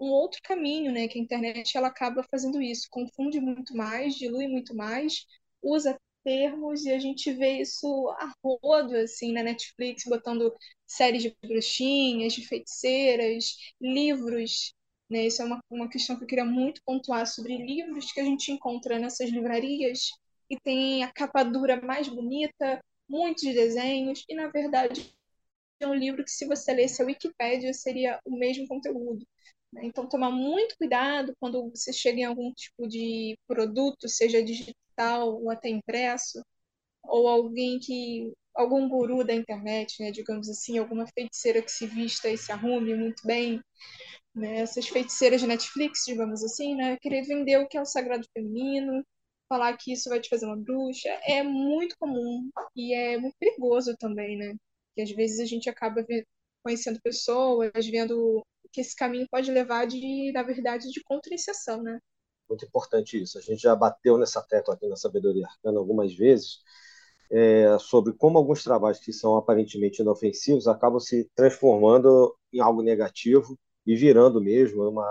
um 0.01 0.07
outro 0.11 0.41
caminho, 0.43 0.93
né? 0.93 1.09
Que 1.09 1.19
a 1.19 1.23
internet 1.23 1.77
ela 1.77 1.89
acaba 1.89 2.23
fazendo 2.31 2.61
isso, 2.63 2.89
confunde 2.91 3.41
muito 3.41 3.75
mais, 3.77 4.15
dilui 4.17 4.49
muito 4.49 4.75
mais, 4.75 5.27
usa 5.63 5.99
termos 6.25 6.85
e 6.85 6.91
a 6.93 6.99
gente 6.99 7.33
vê 7.33 7.61
isso 7.63 8.09
a 8.19 8.33
rodo, 8.45 8.95
assim, 8.97 9.33
na 9.33 9.43
Netflix, 9.43 10.05
botando 10.05 10.55
séries 10.87 11.23
de 11.23 11.35
bruxinhas, 11.43 12.35
de 12.35 12.47
feiticeiras, 12.47 13.57
livros, 13.81 14.75
né? 15.09 15.27
Isso 15.27 15.43
é 15.43 15.45
uma, 15.47 15.61
uma 15.71 15.89
questão 15.89 16.17
que 16.17 16.25
eu 16.25 16.29
queria 16.29 16.45
muito 16.45 16.83
pontuar 16.85 17.27
sobre 17.27 17.57
livros 17.57 18.13
que 18.13 18.21
a 18.21 18.25
gente 18.25 18.53
encontra 18.53 18.99
nessas 18.99 19.31
livrarias 19.31 20.11
e 20.51 20.59
tem 20.61 21.05
a 21.05 21.13
capa 21.13 21.45
dura 21.45 21.81
mais 21.81 22.09
bonita, 22.09 22.83
muitos 23.09 23.45
desenhos, 23.45 24.25
e 24.29 24.35
na 24.35 24.49
verdade 24.49 25.15
é 25.81 25.87
um 25.87 25.95
livro 25.95 26.25
que 26.25 26.31
se 26.31 26.47
você 26.47 26.73
lesse 26.75 27.03
a 27.03 27.07
Wikipédia 27.07 27.73
seria 27.73 28.21
o 28.25 28.37
mesmo 28.37 28.67
conteúdo. 28.69 29.27
Né? 29.73 29.83
Então, 29.85 30.09
tomar 30.09 30.31
muito 30.31 30.77
cuidado 30.77 31.35
quando 31.41 31.71
você 31.71 31.93
chega 31.93 32.21
em 32.21 32.25
algum 32.25 32.53
tipo 32.53 32.87
de 32.89 33.39
produto, 33.47 34.09
seja 34.09 34.43
digital 34.43 35.41
ou 35.41 35.51
até 35.51 35.69
impresso, 35.69 36.43
ou 37.05 37.29
alguém 37.29 37.79
que 37.79 38.33
algum 38.55 38.89
guru 38.89 39.25
da 39.25 39.35
internet, 39.35 40.03
né, 40.03 40.11
digamos 40.11 40.49
assim, 40.49 40.79
alguma 40.79 41.07
feiticeira 41.07 41.63
que 41.63 41.71
se 41.71 41.87
vista 41.87 42.29
e 42.29 42.37
se 42.37 42.53
arrume 42.53 42.95
muito 42.95 43.27
bem, 43.27 43.61
né, 44.35 44.59
essas 44.61 44.89
feiticeiras 44.89 45.41
de 45.41 45.47
Netflix, 45.47 46.05
digamos 46.07 46.45
assim, 46.45 46.75
né, 46.77 46.97
querer 47.01 47.23
vender 47.23 47.59
o 47.59 47.69
que 47.69 47.79
é 47.79 47.83
o 47.83 47.87
sagrado 47.87 48.27
feminino, 48.35 49.05
falar 49.51 49.77
que 49.77 49.93
isso 49.93 50.09
vai 50.09 50.21
te 50.21 50.29
fazer 50.29 50.47
uma 50.47 50.57
bruxa, 50.57 51.09
é 51.27 51.43
muito 51.43 51.97
comum 51.99 52.49
e 52.77 52.95
é 52.95 53.19
muito 53.19 53.37
perigoso 53.39 53.97
também, 53.99 54.39
né, 54.39 54.55
que 54.95 55.03
às 55.03 55.11
vezes 55.11 55.41
a 55.41 55.45
gente 55.45 55.69
acaba 55.69 56.07
conhecendo 56.63 57.01
pessoas, 57.03 57.71
vendo 57.91 58.47
que 58.73 58.81
esse 58.81 58.95
caminho 58.95 59.27
pode 59.31 59.51
levar 59.51 59.87
de, 59.87 60.31
na 60.33 60.45
verdade, 60.45 60.91
de 60.91 61.03
contra-iniciação, 61.03 61.83
né? 61.83 61.99
Muito 62.49 62.65
importante 62.65 63.21
isso. 63.21 63.39
A 63.39 63.41
gente 63.41 63.61
já 63.61 63.75
bateu 63.75 64.17
nessa 64.17 64.43
tecla 64.43 64.75
aqui 64.75 64.87
na 64.87 64.97
Sabedoria 64.97 65.47
Arcana 65.47 65.79
algumas 65.79 66.15
vezes, 66.15 66.61
é, 67.31 67.77
sobre 67.79 68.13
como 68.13 68.39
alguns 68.39 68.63
trabalhos 68.63 68.99
que 68.99 69.13
são 69.13 69.37
aparentemente 69.37 70.03
inofensivos 70.03 70.67
acabam 70.67 71.01
se 71.01 71.29
transformando 71.35 72.37
em 72.53 72.61
algo 72.61 72.83
negativo 72.83 73.59
e 73.87 73.97
virando 73.97 74.41
mesmo 74.41 74.89
uma 74.89 75.07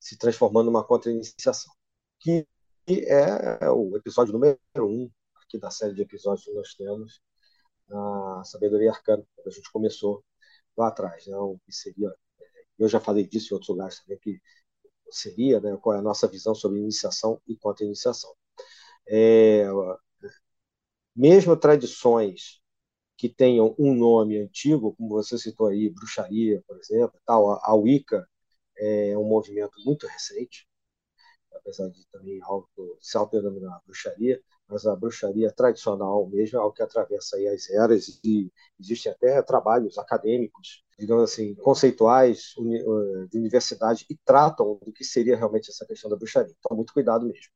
se 0.00 0.16
transformando 0.16 0.66
numa 0.66 0.84
contra-iniciação, 0.84 1.72
que 2.20 2.46
é 3.06 3.70
o 3.70 3.96
episódio 3.96 4.32
número 4.32 4.58
um 4.78 5.10
aqui 5.42 5.58
da 5.58 5.70
série 5.70 5.94
de 5.94 6.02
episódios 6.02 6.44
que 6.44 6.52
nós 6.52 6.74
temos 6.74 7.20
na 7.88 8.44
Sabedoria 8.44 8.90
Arcana, 8.90 9.24
que 9.42 9.48
a 9.48 9.52
gente 9.52 9.70
começou 9.72 10.24
lá 10.76 10.88
atrás, 10.88 11.26
né? 11.26 11.36
o 11.36 11.58
que 11.64 11.72
seria 11.72 12.14
eu 12.78 12.88
já 12.88 13.00
falei 13.00 13.26
disso 13.26 13.52
em 13.52 13.54
outros 13.54 13.70
lugares 13.70 14.00
também, 14.00 14.18
que 14.18 14.40
seria, 15.10 15.60
né, 15.60 15.76
qual 15.82 15.96
é 15.96 15.98
a 15.98 16.02
nossa 16.02 16.28
visão 16.28 16.54
sobre 16.54 16.78
iniciação 16.78 17.40
e 17.46 17.56
contra-iniciação. 17.56 18.32
É, 19.08 19.64
mesmo 21.14 21.56
tradições 21.56 22.60
que 23.16 23.28
tenham 23.28 23.74
um 23.78 23.94
nome 23.94 24.38
antigo, 24.38 24.94
como 24.96 25.10
você 25.10 25.38
citou 25.38 25.66
aí, 25.68 25.90
bruxaria, 25.90 26.62
por 26.66 26.78
exemplo, 26.78 27.20
tal, 27.26 27.50
a, 27.52 27.60
a 27.64 27.74
Wicca 27.74 28.28
é 28.76 29.18
um 29.18 29.24
movimento 29.24 29.72
muito 29.84 30.06
recente, 30.06 30.67
apesar 31.54 31.88
de 31.88 32.06
também 32.08 32.40
auto, 32.42 32.96
se 33.00 33.16
autodenominar 33.16 33.82
bruxaria, 33.84 34.42
mas 34.66 34.86
a 34.86 34.94
bruxaria 34.94 35.50
tradicional 35.52 36.26
mesmo 36.28 36.58
é 36.58 36.60
algo 36.60 36.74
que 36.74 36.82
atravessa 36.82 37.36
as 37.36 37.70
eras 37.70 38.20
e 38.22 38.50
existem 38.78 39.10
até 39.12 39.40
trabalhos 39.42 39.96
acadêmicos, 39.98 40.84
digamos 40.98 41.30
assim, 41.32 41.54
conceituais 41.54 42.54
de 43.30 43.38
universidade 43.38 44.04
e 44.10 44.16
tratam 44.16 44.78
do 44.84 44.92
que 44.92 45.04
seria 45.04 45.36
realmente 45.36 45.70
essa 45.70 45.86
questão 45.86 46.10
da 46.10 46.16
bruxaria. 46.16 46.54
Então, 46.58 46.76
muito 46.76 46.92
cuidado 46.92 47.26
mesmo. 47.26 47.50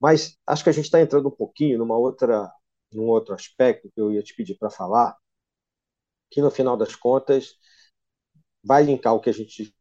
Mas 0.00 0.36
acho 0.46 0.64
que 0.64 0.70
a 0.70 0.72
gente 0.72 0.86
está 0.86 1.00
entrando 1.00 1.28
um 1.28 1.34
pouquinho 1.34 1.78
numa 1.78 1.96
outra, 1.96 2.52
num 2.92 3.06
outro 3.06 3.34
aspecto 3.34 3.90
que 3.90 4.00
eu 4.00 4.12
ia 4.12 4.22
te 4.22 4.34
pedir 4.34 4.56
para 4.58 4.70
falar, 4.70 5.16
que 6.30 6.42
no 6.42 6.50
final 6.50 6.76
das 6.76 6.96
contas 6.96 7.56
vai 8.62 8.82
linkar 8.82 9.14
o 9.14 9.20
que 9.20 9.30
a 9.30 9.32
gente 9.32 9.74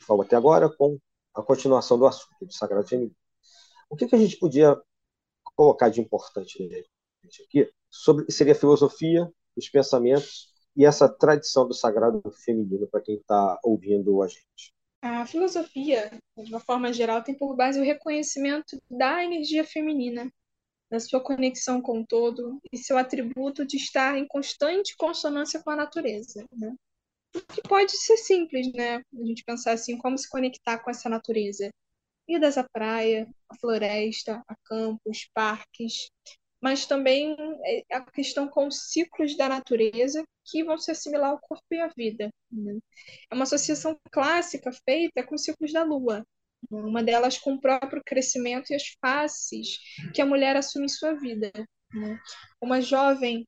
falou 0.00 0.22
até 0.22 0.34
agora 0.34 0.68
com 0.68 0.98
a 1.34 1.42
continuação 1.42 1.98
do 1.98 2.06
assunto 2.06 2.46
do 2.46 2.52
Sagrado 2.52 2.86
Feminino. 2.86 3.16
O 3.88 3.96
que, 3.96 4.06
que 4.06 4.14
a 4.14 4.18
gente 4.18 4.38
podia 4.38 4.76
colocar 5.56 5.88
de 5.88 6.00
importante 6.00 6.62
aqui 7.46 7.70
sobre 7.90 8.30
seria 8.30 8.52
a 8.52 8.56
filosofia, 8.56 9.30
os 9.56 9.68
pensamentos 9.68 10.52
e 10.76 10.84
essa 10.84 11.08
tradição 11.08 11.66
do 11.66 11.74
sagrado 11.74 12.20
feminino 12.44 12.88
para 12.88 13.00
quem 13.00 13.16
está 13.16 13.58
ouvindo 13.62 14.20
a 14.22 14.26
gente. 14.26 14.74
A 15.00 15.26
filosofia, 15.26 16.10
de 16.36 16.50
uma 16.50 16.60
forma 16.60 16.92
geral, 16.92 17.22
tem 17.22 17.36
por 17.36 17.54
base 17.54 17.78
o 17.78 17.84
reconhecimento 17.84 18.76
da 18.90 19.22
energia 19.22 19.64
feminina, 19.64 20.32
da 20.90 20.98
sua 20.98 21.20
conexão 21.20 21.80
com 21.80 22.00
o 22.00 22.06
todo 22.06 22.58
e 22.72 22.78
seu 22.78 22.96
atributo 22.96 23.66
de 23.66 23.76
estar 23.76 24.16
em 24.18 24.26
constante 24.26 24.96
consonância 24.96 25.62
com 25.62 25.70
a 25.70 25.76
natureza. 25.76 26.44
Né? 26.52 26.74
Que 27.52 27.62
pode 27.68 27.92
ser 27.96 28.16
simples, 28.16 28.72
né? 28.72 28.96
A 28.96 29.26
gente 29.26 29.44
pensar 29.44 29.72
assim, 29.72 29.98
como 29.98 30.16
se 30.16 30.28
conectar 30.28 30.78
com 30.78 30.90
essa 30.90 31.08
natureza 31.08 31.70
idas 32.28 32.56
à 32.56 32.64
praia, 32.64 33.28
à 33.48 33.56
floresta, 33.56 34.42
a 34.48 34.54
campos, 34.64 35.28
parques, 35.34 36.08
mas 36.60 36.86
também 36.86 37.36
é, 37.64 37.82
a 37.94 38.00
questão 38.10 38.48
com 38.48 38.66
os 38.66 38.90
ciclos 38.90 39.36
da 39.36 39.48
natureza 39.48 40.24
que 40.46 40.64
vão 40.64 40.78
se 40.78 40.90
assimilar 40.90 41.30
ao 41.30 41.38
corpo 41.38 41.64
e 41.70 41.80
à 41.80 41.88
vida. 41.88 42.30
Né? 42.50 42.78
É 43.30 43.34
uma 43.34 43.44
associação 43.44 43.98
clássica 44.10 44.70
feita 44.88 45.22
com 45.22 45.34
os 45.34 45.44
ciclos 45.44 45.72
da 45.72 45.82
lua, 45.82 46.24
né? 46.70 46.80
uma 46.80 47.02
delas 47.02 47.36
com 47.36 47.54
o 47.54 47.60
próprio 47.60 48.02
crescimento 48.04 48.70
e 48.70 48.74
as 48.74 48.94
faces 49.00 49.78
que 50.14 50.22
a 50.22 50.26
mulher 50.26 50.56
assume 50.56 50.86
em 50.86 50.88
sua 50.88 51.12
vida. 51.12 51.52
Né? 51.92 52.18
Uma 52.60 52.80
jovem 52.80 53.46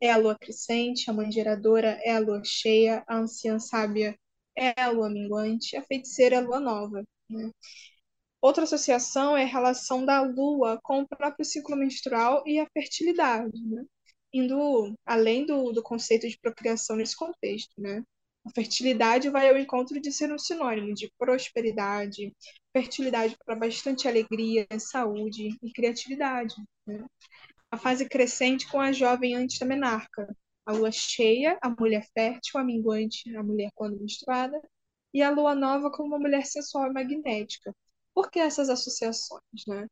é 0.00 0.10
a 0.10 0.16
lua 0.16 0.36
crescente, 0.38 1.10
a 1.10 1.12
mãe 1.12 1.30
geradora 1.30 1.98
é 2.02 2.12
a 2.12 2.18
lua 2.18 2.42
cheia, 2.44 3.02
a 3.06 3.18
anciã 3.18 3.58
sábia 3.58 4.18
é 4.56 4.80
a 4.80 4.90
lua 4.90 5.08
minguante, 5.08 5.76
a 5.76 5.82
feiticeira 5.82 6.36
é 6.36 6.38
a 6.38 6.42
lua 6.42 6.60
nova. 6.60 7.04
Né? 7.30 7.50
Outra 8.40 8.64
associação 8.64 9.36
é 9.36 9.42
a 9.42 9.46
relação 9.46 10.04
da 10.04 10.20
lua 10.22 10.78
com 10.82 11.00
o 11.02 11.08
próprio 11.08 11.44
ciclo 11.44 11.76
menstrual 11.76 12.42
e 12.46 12.58
a 12.58 12.66
fertilidade, 12.72 13.60
né? 13.64 13.84
indo 14.32 14.94
além 15.04 15.46
do, 15.46 15.72
do 15.72 15.82
conceito 15.82 16.28
de 16.28 16.38
procriação 16.38 16.96
nesse 16.96 17.16
contexto. 17.16 17.72
Né? 17.78 18.02
A 18.44 18.50
fertilidade 18.50 19.28
vai 19.28 19.48
ao 19.48 19.58
encontro 19.58 20.00
de 20.00 20.12
ser 20.12 20.32
um 20.32 20.38
sinônimo 20.38 20.94
de 20.94 21.12
prosperidade, 21.18 22.32
fertilidade 22.72 23.36
para 23.44 23.56
bastante 23.56 24.06
alegria, 24.06 24.66
saúde 24.78 25.56
e 25.62 25.72
criatividade. 25.72 26.54
Né? 26.86 27.04
A 27.70 27.78
fase 27.78 28.08
crescente 28.08 28.68
com 28.70 28.80
a 28.80 28.92
jovem 28.92 29.34
antes 29.36 29.58
da 29.58 29.66
menarca, 29.66 30.34
a 30.66 30.72
lua 30.72 30.90
cheia, 30.92 31.58
a 31.62 31.70
mulher 31.70 32.06
fértil, 32.14 32.60
a 32.60 32.64
minguante, 32.64 33.34
a 33.36 33.42
mulher 33.42 33.70
quando 33.74 33.98
menstruada, 33.98 34.60
e 35.12 35.22
a 35.22 35.30
lua 35.30 35.54
nova 35.54 35.90
como 35.90 36.08
uma 36.08 36.18
mulher 36.18 36.44
sensual 36.46 36.90
e 36.90 36.92
magnética. 36.92 37.74
Por 38.14 38.30
que 38.30 38.38
essas 38.38 38.68
associações, 38.68 39.40
né? 39.66 39.86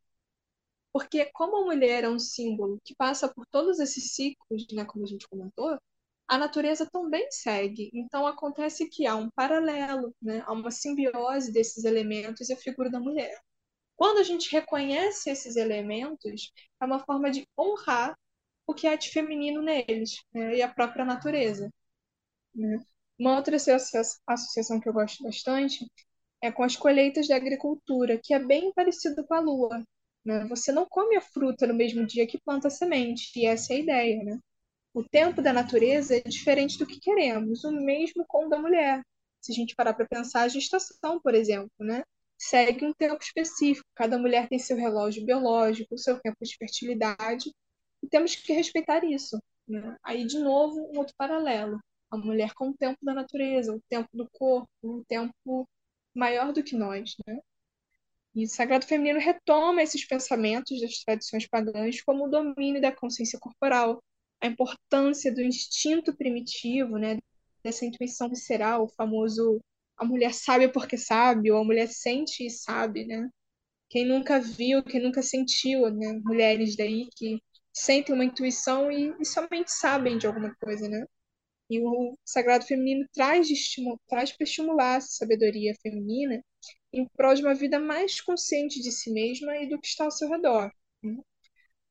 Porque 0.92 1.26
como 1.32 1.58
a 1.58 1.64
mulher 1.66 2.04
é 2.04 2.08
um 2.08 2.18
símbolo 2.18 2.80
que 2.84 2.94
passa 2.96 3.28
por 3.32 3.46
todos 3.50 3.78
esses 3.78 4.14
ciclos, 4.14 4.66
né, 4.72 4.84
como 4.84 5.04
a 5.04 5.08
gente 5.08 5.28
comentou, 5.28 5.78
a 6.28 6.38
natureza 6.38 6.88
também 6.90 7.30
segue. 7.30 7.90
Então 7.94 8.26
acontece 8.26 8.88
que 8.88 9.06
há 9.06 9.14
um 9.16 9.30
paralelo, 9.30 10.14
né, 10.20 10.42
há 10.46 10.52
uma 10.52 10.70
simbiose 10.70 11.52
desses 11.52 11.84
elementos 11.84 12.48
e 12.48 12.54
a 12.54 12.56
figura 12.56 12.90
da 12.90 12.98
mulher. 13.00 13.38
Quando 13.96 14.18
a 14.18 14.22
gente 14.22 14.52
reconhece 14.52 15.30
esses 15.30 15.56
elementos, 15.56 16.52
é 16.80 16.84
uma 16.84 17.00
forma 17.00 17.30
de 17.30 17.46
honrar 17.58 18.16
o 18.66 18.74
que 18.74 18.86
há 18.86 18.96
de 18.96 19.10
feminino 19.10 19.62
neles 19.62 20.22
né, 20.34 20.56
e 20.56 20.62
a 20.62 20.68
própria 20.68 21.04
natureza. 21.04 21.70
Né? 22.54 22.84
Uma 23.18 23.36
outra 23.36 23.56
associação 23.56 24.80
que 24.80 24.88
eu 24.88 24.92
gosto 24.92 25.22
bastante 25.22 25.90
é 26.42 26.52
com 26.52 26.62
as 26.62 26.76
colheitas 26.76 27.28
da 27.28 27.36
agricultura, 27.36 28.20
que 28.22 28.34
é 28.34 28.38
bem 28.38 28.72
parecido 28.72 29.24
com 29.24 29.34
a 29.34 29.40
lua. 29.40 29.82
Né? 30.24 30.44
Você 30.48 30.72
não 30.72 30.86
come 30.86 31.16
a 31.16 31.20
fruta 31.20 31.66
no 31.66 31.74
mesmo 31.74 32.04
dia 32.06 32.26
que 32.26 32.40
planta 32.40 32.68
a 32.68 32.70
semente, 32.70 33.30
e 33.38 33.46
essa 33.46 33.72
é 33.72 33.76
a 33.76 33.80
ideia. 33.80 34.24
Né? 34.24 34.38
O 34.92 35.04
tempo 35.04 35.40
da 35.40 35.52
natureza 35.52 36.16
é 36.16 36.20
diferente 36.20 36.78
do 36.78 36.86
que 36.86 37.00
queremos, 37.00 37.64
o 37.64 37.72
mesmo 37.72 38.24
com 38.26 38.46
o 38.46 38.48
da 38.48 38.58
mulher. 38.58 39.02
Se 39.40 39.52
a 39.52 39.54
gente 39.54 39.74
parar 39.74 39.94
para 39.94 40.06
pensar, 40.06 40.42
a 40.42 40.48
gestação, 40.48 41.20
por 41.20 41.34
exemplo, 41.34 41.70
né? 41.78 42.02
Segue 42.38 42.84
um 42.84 42.92
tempo 42.92 43.22
específico. 43.22 43.86
Cada 43.94 44.18
mulher 44.18 44.48
tem 44.48 44.58
seu 44.58 44.76
relógio 44.76 45.24
biológico, 45.24 45.98
seu 45.98 46.18
tempo 46.20 46.36
de 46.42 46.56
fertilidade, 46.56 47.50
e 48.02 48.08
temos 48.08 48.34
que 48.34 48.52
respeitar 48.52 49.04
isso. 49.04 49.38
Né? 49.68 49.96
Aí, 50.02 50.26
de 50.26 50.38
novo, 50.38 50.90
um 50.92 50.98
outro 50.98 51.14
paralelo. 51.16 51.80
A 52.10 52.16
mulher 52.16 52.54
com 52.54 52.70
o 52.70 52.76
tempo 52.76 52.98
da 53.02 53.14
natureza, 53.14 53.74
o 53.74 53.82
tempo 53.88 54.08
do 54.12 54.28
corpo, 54.30 54.68
o 54.82 55.04
tempo 55.06 55.68
maior 56.14 56.52
do 56.52 56.62
que 56.62 56.76
nós, 56.76 57.14
né? 57.26 57.38
E 58.34 58.44
o 58.44 58.48
sagrado 58.48 58.86
feminino 58.86 59.18
retoma 59.18 59.82
esses 59.82 60.04
pensamentos 60.06 60.80
das 60.80 60.98
tradições 61.02 61.48
pagãs 61.48 62.02
como 62.02 62.26
o 62.26 62.28
domínio 62.28 62.80
da 62.80 62.92
consciência 62.92 63.38
corporal, 63.40 64.02
a 64.40 64.46
importância 64.46 65.34
do 65.34 65.40
instinto 65.40 66.14
primitivo, 66.14 66.98
né, 66.98 67.18
dessa 67.64 67.86
intuição 67.86 68.28
visceral, 68.28 68.84
o 68.84 68.88
famoso 68.88 69.58
a 69.96 70.04
mulher 70.04 70.34
sabe 70.34 70.68
porque 70.68 70.96
sabe, 70.98 71.50
ou 71.50 71.58
a 71.60 71.64
mulher 71.64 71.88
sente 71.88 72.46
e 72.46 72.50
sabe, 72.50 73.04
né? 73.06 73.28
Quem 73.88 74.06
nunca 74.06 74.40
viu, 74.40 74.82
quem 74.82 75.02
nunca 75.02 75.22
sentiu, 75.22 75.90
né? 75.90 76.20
Mulheres 76.24 76.76
daí 76.76 77.08
que 77.16 77.40
sentem 77.72 78.14
uma 78.14 78.24
intuição 78.24 78.90
e, 78.90 79.14
e 79.20 79.24
somente 79.24 79.70
sabem 79.72 80.18
de 80.18 80.26
alguma 80.26 80.54
coisa, 80.56 80.88
né? 80.88 81.04
E 81.68 81.80
o 81.80 82.16
sagrado 82.24 82.64
feminino 82.64 83.06
traz, 83.12 83.48
traz 84.08 84.32
para 84.32 84.44
estimular 84.44 84.96
essa 84.98 85.08
sabedoria 85.08 85.74
feminina 85.82 86.42
em 86.92 87.06
prol 87.08 87.34
de 87.34 87.42
uma 87.42 87.54
vida 87.54 87.78
mais 87.78 88.20
consciente 88.20 88.80
de 88.80 88.92
si 88.92 89.12
mesma 89.12 89.56
e 89.58 89.68
do 89.68 89.80
que 89.80 89.86
está 89.88 90.04
ao 90.04 90.10
seu 90.10 90.28
redor. 90.28 90.70
Né? 91.02 91.16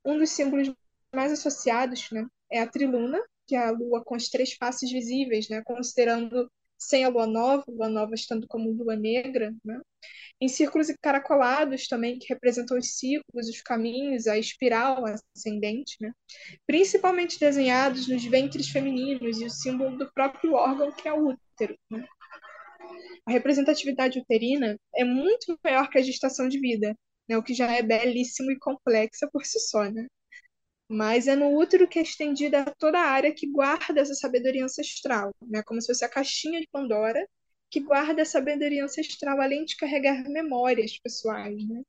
Um 0.05 0.17
dos 0.17 0.29
símbolos 0.29 0.74
mais 1.13 1.31
associados 1.31 2.09
né, 2.12 2.25
é 2.50 2.59
a 2.62 2.67
triluna, 2.67 3.21
que 3.45 3.55
é 3.55 3.59
a 3.59 3.71
lua 3.71 4.03
com 4.03 4.15
as 4.15 4.29
três 4.29 4.53
faces 4.53 4.91
visíveis, 4.91 5.50
né, 5.50 5.62
considerando 5.63 6.50
sem 6.77 7.03
a 7.03 7.10
lua 7.10 7.27
nova, 7.27 7.63
lua 7.67 7.89
nova 7.89 8.13
estando 8.13 8.48
como 8.48 8.72
lua 8.72 8.96
negra, 8.96 9.53
né? 9.63 9.79
em 10.39 10.48
círculos 10.48 10.89
encaracolados 10.89 11.88
também, 11.88 12.20
que 12.20 12.27
representam 12.34 12.77
os 12.77 12.98
círculos, 12.98 13.48
os 13.48 13.62
caminhos, 13.62 14.27
a 14.27 14.38
espiral 14.38 15.03
ascendente, 15.36 15.98
né? 16.01 16.12
principalmente 16.67 17.39
desenhados 17.39 18.08
nos 18.08 18.24
ventres 18.25 18.70
femininos 18.70 19.39
e 19.39 19.46
o 19.46 19.50
símbolo 19.50 19.98
do 19.98 20.12
próprio 20.12 20.53
órgão, 20.53 20.91
que 20.91 21.08
é 21.08 21.13
o 21.13 21.29
útero. 21.29 21.77
Né? 21.89 22.05
A 23.25 23.32
representatividade 23.32 24.20
uterina 24.20 24.77
é 24.94 25.03
muito 25.03 25.58
maior 25.63 25.89
que 25.89 25.98
a 25.98 26.03
gestação 26.03 26.48
de 26.50 26.60
vida, 26.60 26.96
né? 27.29 27.38
o 27.38 27.44
que 27.44 27.53
já 27.53 27.72
é 27.72 27.82
belíssimo 27.82 28.51
e 28.51 28.60
complexa 28.60 29.29
por 29.32 29.46
si 29.46 29.60
só. 29.60 29.89
Né? 29.89 30.05
Mas 30.88 31.27
é 31.27 31.36
no 31.36 31.58
útero 31.58 31.88
que 31.88 31.98
é 31.98 32.01
estendida 32.04 32.65
toda 32.77 33.00
a 33.00 33.10
área 33.10 33.34
que 33.34 33.48
guarda 33.48 34.01
essa 34.01 34.13
sabedoria 34.13 34.63
ancestral, 34.63 35.34
né? 35.42 35.63
como 35.63 35.82
se 35.82 35.88
fosse 35.88 36.06
a 36.06 36.10
caixinha 36.10 36.62
de 36.62 36.68
Pandora 36.68 37.27
que 37.70 37.80
guarda 37.80 38.22
a 38.22 38.25
sabedoria 38.25 38.86
ancestral, 38.86 39.42
além 39.42 39.65
de 39.65 39.75
carregar 39.75 40.24
memórias 40.30 40.98
pessoais. 41.00 41.68
Né? 41.68 41.82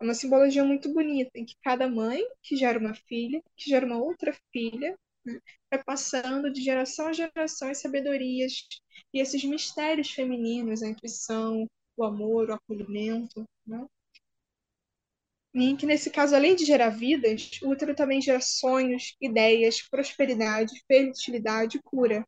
É 0.00 0.04
uma 0.04 0.14
simbologia 0.14 0.64
muito 0.64 0.92
bonita, 0.92 1.30
em 1.34 1.44
que 1.44 1.54
cada 1.62 1.88
mãe 1.88 2.22
que 2.42 2.56
gera 2.56 2.78
uma 2.78 2.94
filha, 2.94 3.42
que 3.56 3.68
gera 3.68 3.84
uma 3.84 3.98
outra 3.98 4.34
filha, 4.52 4.96
né? 5.24 5.40
vai 5.70 5.82
passando 5.84 6.50
de 6.50 6.62
geração 6.62 7.08
a 7.08 7.12
geração 7.12 7.70
as 7.70 7.78
sabedorias 7.80 8.66
e 9.12 9.20
esses 9.20 9.44
mistérios 9.44 10.10
femininos, 10.10 10.82
a 10.82 10.88
intuição, 10.88 11.66
o 11.96 12.04
amor, 12.04 12.50
o 12.50 12.54
acolhimento. 12.54 13.44
Né? 13.66 13.86
Que, 15.54 15.86
nesse 15.86 16.10
caso, 16.10 16.34
além 16.34 16.56
de 16.56 16.64
gerar 16.64 16.90
vidas, 16.90 17.60
o 17.62 17.70
útero 17.70 17.94
também 17.94 18.20
gera 18.20 18.40
sonhos, 18.40 19.16
ideias, 19.20 19.80
prosperidade, 19.82 20.82
fertilidade 20.88 21.80
cura. 21.84 22.26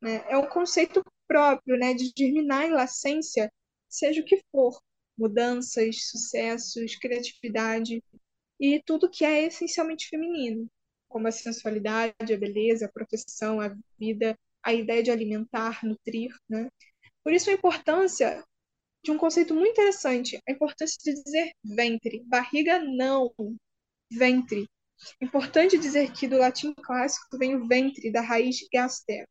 Né? 0.00 0.22
É 0.28 0.36
um 0.36 0.46
conceito 0.46 1.02
próprio 1.26 1.78
né, 1.78 1.94
de 1.94 2.12
germinar 2.16 2.66
em 2.66 2.72
lascência, 2.72 3.50
seja 3.88 4.20
o 4.20 4.24
que 4.24 4.42
for, 4.52 4.78
mudanças, 5.16 6.08
sucessos, 6.10 6.96
criatividade 6.96 8.02
e 8.58 8.82
tudo 8.84 9.10
que 9.10 9.24
é 9.24 9.46
essencialmente 9.46 10.08
feminino, 10.08 10.66
como 11.08 11.28
a 11.28 11.32
sensualidade, 11.32 12.14
a 12.20 12.38
beleza, 12.38 12.86
a 12.86 12.92
proteção, 12.92 13.58
a 13.58 13.74
vida, 13.98 14.38
a 14.62 14.74
ideia 14.74 15.02
de 15.02 15.10
alimentar, 15.10 15.82
nutrir. 15.82 16.30
Né? 16.48 16.68
Por 17.24 17.32
isso 17.32 17.48
a 17.48 17.54
importância 17.54 18.44
de 19.02 19.10
um 19.10 19.18
conceito 19.18 19.54
muito 19.54 19.72
interessante, 19.72 20.40
a 20.48 20.52
importância 20.52 20.98
de 21.02 21.22
dizer 21.22 21.52
ventre, 21.64 22.22
barriga 22.26 22.78
não, 22.78 23.32
ventre. 24.10 24.68
Importante 25.20 25.78
dizer 25.78 26.12
que 26.12 26.28
do 26.28 26.38
latim 26.38 26.74
clássico 26.74 27.38
vem 27.38 27.56
o 27.56 27.66
ventre, 27.66 28.12
da 28.12 28.20
raiz 28.20 28.58
gaster, 28.72 29.26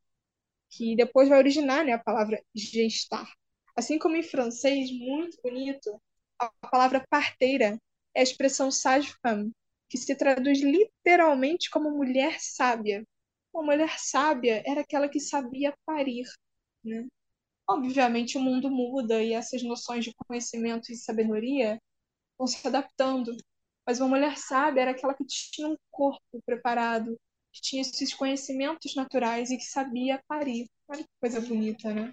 que 0.69 0.95
depois 0.95 1.29
vai 1.29 1.37
originar 1.37 1.85
né, 1.85 1.93
a 1.93 1.99
palavra 1.99 2.41
gestar. 2.55 3.31
Assim 3.75 3.99
como 3.99 4.15
em 4.15 4.23
francês, 4.23 4.91
muito 4.91 5.37
bonito, 5.41 6.01
a 6.39 6.49
palavra 6.69 7.05
parteira 7.09 7.77
é 8.15 8.19
a 8.19 8.23
expressão 8.23 8.71
sage-femme, 8.71 9.51
que 9.87 9.97
se 9.97 10.15
traduz 10.15 10.61
literalmente 10.61 11.69
como 11.69 11.91
mulher 11.91 12.39
sábia. 12.39 13.03
Uma 13.53 13.63
mulher 13.63 13.99
sábia 13.99 14.63
era 14.65 14.81
aquela 14.81 15.09
que 15.09 15.19
sabia 15.19 15.73
parir, 15.85 16.25
né? 16.83 17.07
Obviamente, 17.69 18.35
o 18.35 18.41
mundo 18.41 18.71
muda 18.71 19.21
e 19.21 19.33
essas 19.33 19.61
noções 19.61 20.03
de 20.03 20.11
conhecimento 20.27 20.91
e 20.91 20.95
sabedoria 20.95 21.79
vão 22.35 22.47
se 22.47 22.67
adaptando. 22.67 23.37
Mas 23.85 23.99
uma 23.99 24.09
mulher 24.09 24.37
sábia 24.39 24.81
era 24.81 24.91
aquela 24.91 25.13
que 25.13 25.23
tinha 25.23 25.67
um 25.67 25.77
corpo 25.91 26.19
preparado, 26.43 27.15
que 27.53 27.61
tinha 27.61 27.83
esses 27.83 28.11
conhecimentos 28.11 28.95
naturais 28.95 29.51
e 29.51 29.57
que 29.57 29.65
sabia 29.65 30.19
parir. 30.27 30.67
Olha 30.87 31.03
que 31.03 31.09
coisa 31.21 31.39
bonita, 31.41 31.93
né? 31.93 32.11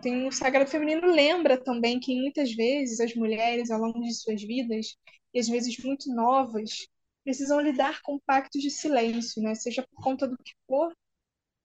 Tem 0.00 0.26
o 0.26 0.32
Sagrado 0.32 0.70
Feminino 0.70 1.06
lembra 1.10 1.62
também 1.62 2.00
que 2.00 2.18
muitas 2.18 2.54
vezes 2.54 3.00
as 3.00 3.14
mulheres, 3.14 3.70
ao 3.70 3.80
longo 3.80 4.00
de 4.00 4.14
suas 4.14 4.40
vidas, 4.42 4.96
e 5.34 5.40
às 5.40 5.48
vezes 5.48 5.76
muito 5.84 6.08
novas, 6.14 6.86
precisam 7.22 7.60
lidar 7.60 8.00
com 8.02 8.18
pactos 8.24 8.62
de 8.62 8.70
silêncio, 8.70 9.42
né? 9.42 9.54
Seja 9.54 9.84
por 9.90 10.02
conta 10.02 10.26
do 10.26 10.38
que 10.38 10.52
for, 10.66 10.90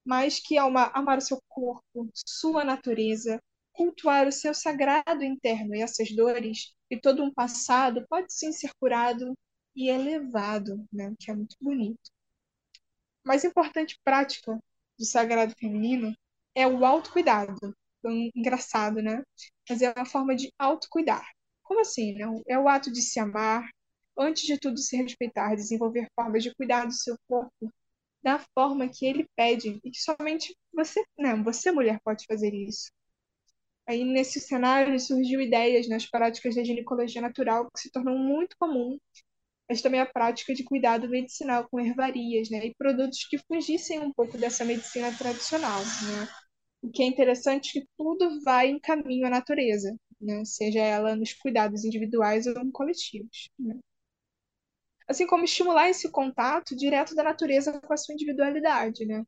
mas 0.10 0.40
que 0.40 0.58
ao 0.58 0.76
amar 0.76 1.20
o 1.20 1.22
seu 1.22 1.40
corpo, 1.48 2.10
sua 2.16 2.64
natureza, 2.64 3.40
cultuar 3.72 4.28
o 4.28 4.32
seu 4.32 4.56
sagrado 4.56 5.24
interno 5.24 5.76
e 5.76 5.82
essas 5.84 6.10
dores 6.16 6.74
e 6.90 7.00
todo 7.00 7.22
um 7.24 7.32
passado 7.32 8.04
pode 8.10 8.34
sim 8.34 8.52
ser 8.52 8.72
curado 8.80 9.38
e 9.76 9.88
elevado, 9.88 10.84
né? 10.92 11.14
que 11.20 11.30
é 11.30 11.36
muito 11.36 11.56
bonito. 11.62 12.10
Mais 13.24 13.44
importante 13.44 14.00
prática 14.04 14.58
do 14.98 15.06
sagrado 15.06 15.54
feminino 15.60 16.12
é 16.56 16.66
o 16.66 16.84
autocuidado. 16.84 17.72
Então, 18.00 18.32
engraçado, 18.36 19.04
né? 19.04 19.22
Mas 19.70 19.84
é 19.84 19.94
uma 19.96 20.06
forma 20.08 20.36
de 20.36 20.52
autocuidar. 20.58 21.30
Como 21.62 21.82
assim? 21.82 22.14
Né? 22.14 22.26
É 22.48 22.58
o 22.58 22.68
ato 22.68 22.92
de 22.92 23.04
se 23.04 23.20
amar, 23.20 23.70
antes 24.18 24.42
de 24.48 24.58
tudo 24.58 24.80
se 24.80 24.98
respeitar, 24.98 25.54
desenvolver 25.54 26.08
formas 26.16 26.42
de 26.42 26.56
cuidar 26.56 26.86
do 26.86 26.94
seu 26.94 27.16
corpo 27.28 27.72
da 28.24 28.40
forma 28.54 28.90
que 28.90 29.06
ele 29.06 29.28
pede 29.36 29.80
e 29.84 29.92
que 29.92 30.00
somente 30.00 30.56
você, 30.74 31.04
não, 31.18 31.44
você 31.44 31.72
mulher 31.72 32.00
pode 32.04 32.26
fazer 32.26 32.54
isso. 32.54 32.92
Aí 33.88 34.04
nesse 34.04 34.40
cenário 34.40 35.00
surgiu 35.00 35.42
ideias 35.42 35.88
nas 35.90 36.06
práticas 36.06 36.56
da 36.56 36.64
ginecologia 36.64 37.22
natural 37.22 37.68
que 37.72 37.80
se 37.80 37.92
tornou 37.92 38.18
muito 38.18 38.56
comum, 38.60 39.00
mas 39.68 39.82
também 39.82 40.00
a 40.00 40.06
prática 40.06 40.54
de 40.54 40.64
cuidado 40.64 41.10
medicinal 41.10 41.68
com 41.70 41.80
ervarias, 41.80 42.50
né, 42.50 42.66
e 42.66 42.76
produtos 42.76 43.26
que 43.30 43.38
fugissem 43.38 44.00
um 44.00 44.14
pouco 44.14 44.38
dessa 44.38 44.66
medicina 44.66 45.12
tradicional, 45.16 45.80
né? 45.82 46.28
O 46.82 46.90
que 46.90 47.04
é 47.04 47.06
interessante 47.06 47.78
é 47.78 47.82
que 47.82 47.88
tudo 47.98 48.42
vai 48.44 48.70
em 48.70 48.80
caminho 48.80 49.28
à 49.28 49.30
natureza, 49.30 49.96
né? 50.22 50.44
Seja 50.46 50.80
ela 50.80 51.16
nos 51.16 51.34
cuidados 51.34 51.84
individuais 51.84 52.48
ou 52.48 52.72
coletivos. 52.72 53.50
Né? 53.60 53.78
Assim 55.10 55.28
como 55.28 55.44
estimular 55.44 55.90
esse 55.90 56.10
contato 56.10 56.76
direto 56.76 57.16
da 57.16 57.24
natureza 57.24 57.80
com 57.82 57.94
a 57.94 57.98
sua 57.98 58.14
individualidade, 58.14 59.06
né? 59.06 59.24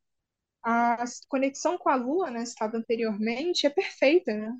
A 0.64 1.04
conexão 1.28 1.76
com 1.78 1.90
a 1.90 1.96
Lua, 1.96 2.30
né, 2.30 2.46
citado 2.46 2.76
anteriormente, 2.76 3.66
é 3.66 3.70
perfeita, 3.70 4.32
né? 4.32 4.56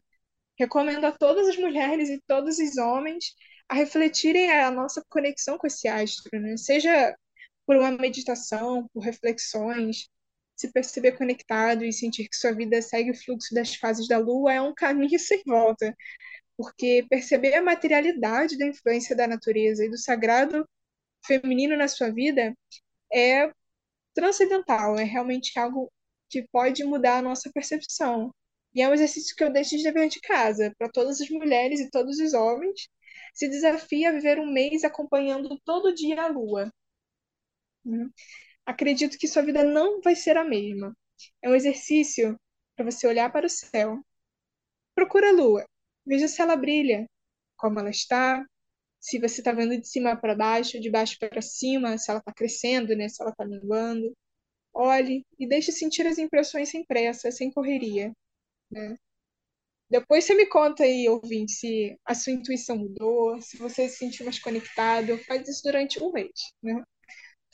Recomendo 0.59 1.05
a 1.07 1.13
todas 1.13 1.49
as 1.49 1.57
mulheres 1.57 2.11
e 2.11 2.21
todos 2.27 2.59
os 2.59 2.77
homens 2.77 3.35
a 3.69 3.75
refletirem 3.75 4.51
a 4.51 4.71
nossa 4.71 5.05
conexão 5.09 5.57
com 5.59 5.67
esse 5.67 5.89
astro, 5.89 6.41
né? 6.41 6.57
Seja 6.57 7.17
por 7.67 7.77
uma 7.77 7.93
meditação, 7.93 8.89
por 8.93 9.01
reflexões, 9.05 10.09
se 10.57 10.73
perceber 10.73 11.13
conectado 11.13 11.85
e 11.85 11.93
sentir 11.93 12.29
que 12.29 12.37
sua 12.37 12.53
vida 12.53 12.81
segue 12.83 13.13
o 13.13 13.17
fluxo 13.17 13.55
das 13.55 13.75
fases 13.77 14.09
da 14.09 14.19
Lua 14.19 14.53
é 14.53 14.61
um 14.61 14.75
caminho 14.75 15.19
sem 15.19 15.43
volta, 15.47 15.97
porque 16.57 17.07
perceber 17.09 17.55
a 17.55 17.63
materialidade 17.63 18.59
da 18.59 18.67
influência 18.67 19.17
da 19.17 19.27
natureza 19.29 19.85
e 19.85 19.91
do 19.91 19.99
sagrado 19.99 20.69
feminino 21.27 21.77
na 21.77 21.89
sua 21.89 22.11
vida 22.11 22.55
é 23.13 23.51
transcendental, 24.15 24.99
é 24.99 25.05
realmente 25.05 25.59
algo 25.59 25.91
que 26.29 26.47
pode 26.51 26.85
mudar 26.85 27.19
a 27.19 27.23
nossa 27.23 27.51
percepção. 27.53 28.33
E 28.75 28.81
é 28.83 28.89
um 28.89 28.95
exercício 28.95 29.37
que 29.37 29.45
eu 29.45 29.53
deixo 29.53 29.77
de 29.77 29.83
dever 29.83 30.09
de 30.09 30.21
casa, 30.21 30.73
para 30.79 30.89
todas 30.91 31.21
as 31.21 31.29
mulheres 31.29 31.81
e 31.81 31.91
todos 31.91 32.19
os 32.19 32.33
homens. 32.33 32.89
Se 33.35 33.49
desafia 33.49 34.09
a 34.09 34.13
viver 34.13 34.39
um 34.39 34.51
mês 34.51 34.85
acompanhando 34.85 35.61
todo 35.65 35.95
dia 35.95 36.23
a 36.23 36.29
lua. 36.29 36.73
Né? 37.85 38.09
Acredito 38.65 39.19
que 39.19 39.29
sua 39.29 39.43
vida 39.43 39.65
não 39.65 40.01
vai 40.01 40.17
ser 40.17 40.37
a 40.37 40.45
mesma. 40.45 40.97
É 41.43 41.49
um 41.51 41.55
exercício 41.55 42.39
para 42.77 42.85
você 42.91 43.07
olhar 43.07 43.31
para 43.31 43.47
o 43.47 43.51
céu. 43.51 44.01
Procura 44.95 45.29
a 45.29 45.33
lua. 45.33 45.67
Veja 46.07 46.29
se 46.29 46.41
ela 46.41 46.57
brilha, 46.57 47.07
como 47.57 47.79
ela 47.79 47.91
está, 47.91 48.45
se 49.03 49.19
você 49.19 49.41
está 49.41 49.53
vendo 49.53 49.77
de 49.77 49.89
cima 49.89 50.17
para 50.17 50.35
baixo, 50.37 50.81
de 50.81 50.89
baixo 50.89 51.19
para 51.19 51.43
cima, 51.43 51.99
se 51.99 52.09
ela 52.09 52.21
está 52.21 52.33
crescendo, 52.33 52.95
né? 52.97 53.09
se 53.09 53.21
ela 53.21 53.33
está 53.33 53.45
minguando. 53.45 54.17
Olhe 54.73 55.27
e 55.39 55.47
deixe 55.47 55.73
sentir 55.73 56.07
as 56.07 56.19
impressões 56.19 56.71
sem 56.71 56.85
pressa, 56.85 57.31
sem 57.33 57.51
correria. 57.51 58.13
Né? 58.71 58.97
Depois 59.91 60.25
você 60.25 60.35
me 60.35 60.47
conta 60.47 60.85
aí, 60.85 61.09
ouvinte, 61.09 61.53
se 61.53 61.99
a 62.05 62.15
sua 62.15 62.33
intuição 62.33 62.79
mudou, 62.79 63.41
se 63.43 63.59
você 63.59 63.89
se 63.89 63.99
sentiu 63.99 64.25
mais 64.25 64.39
conectado. 64.39 65.19
Faz 65.27 65.49
isso 65.49 65.63
durante 65.65 66.03
um 66.03 66.13
mês, 66.13 66.31
né? 66.63 66.83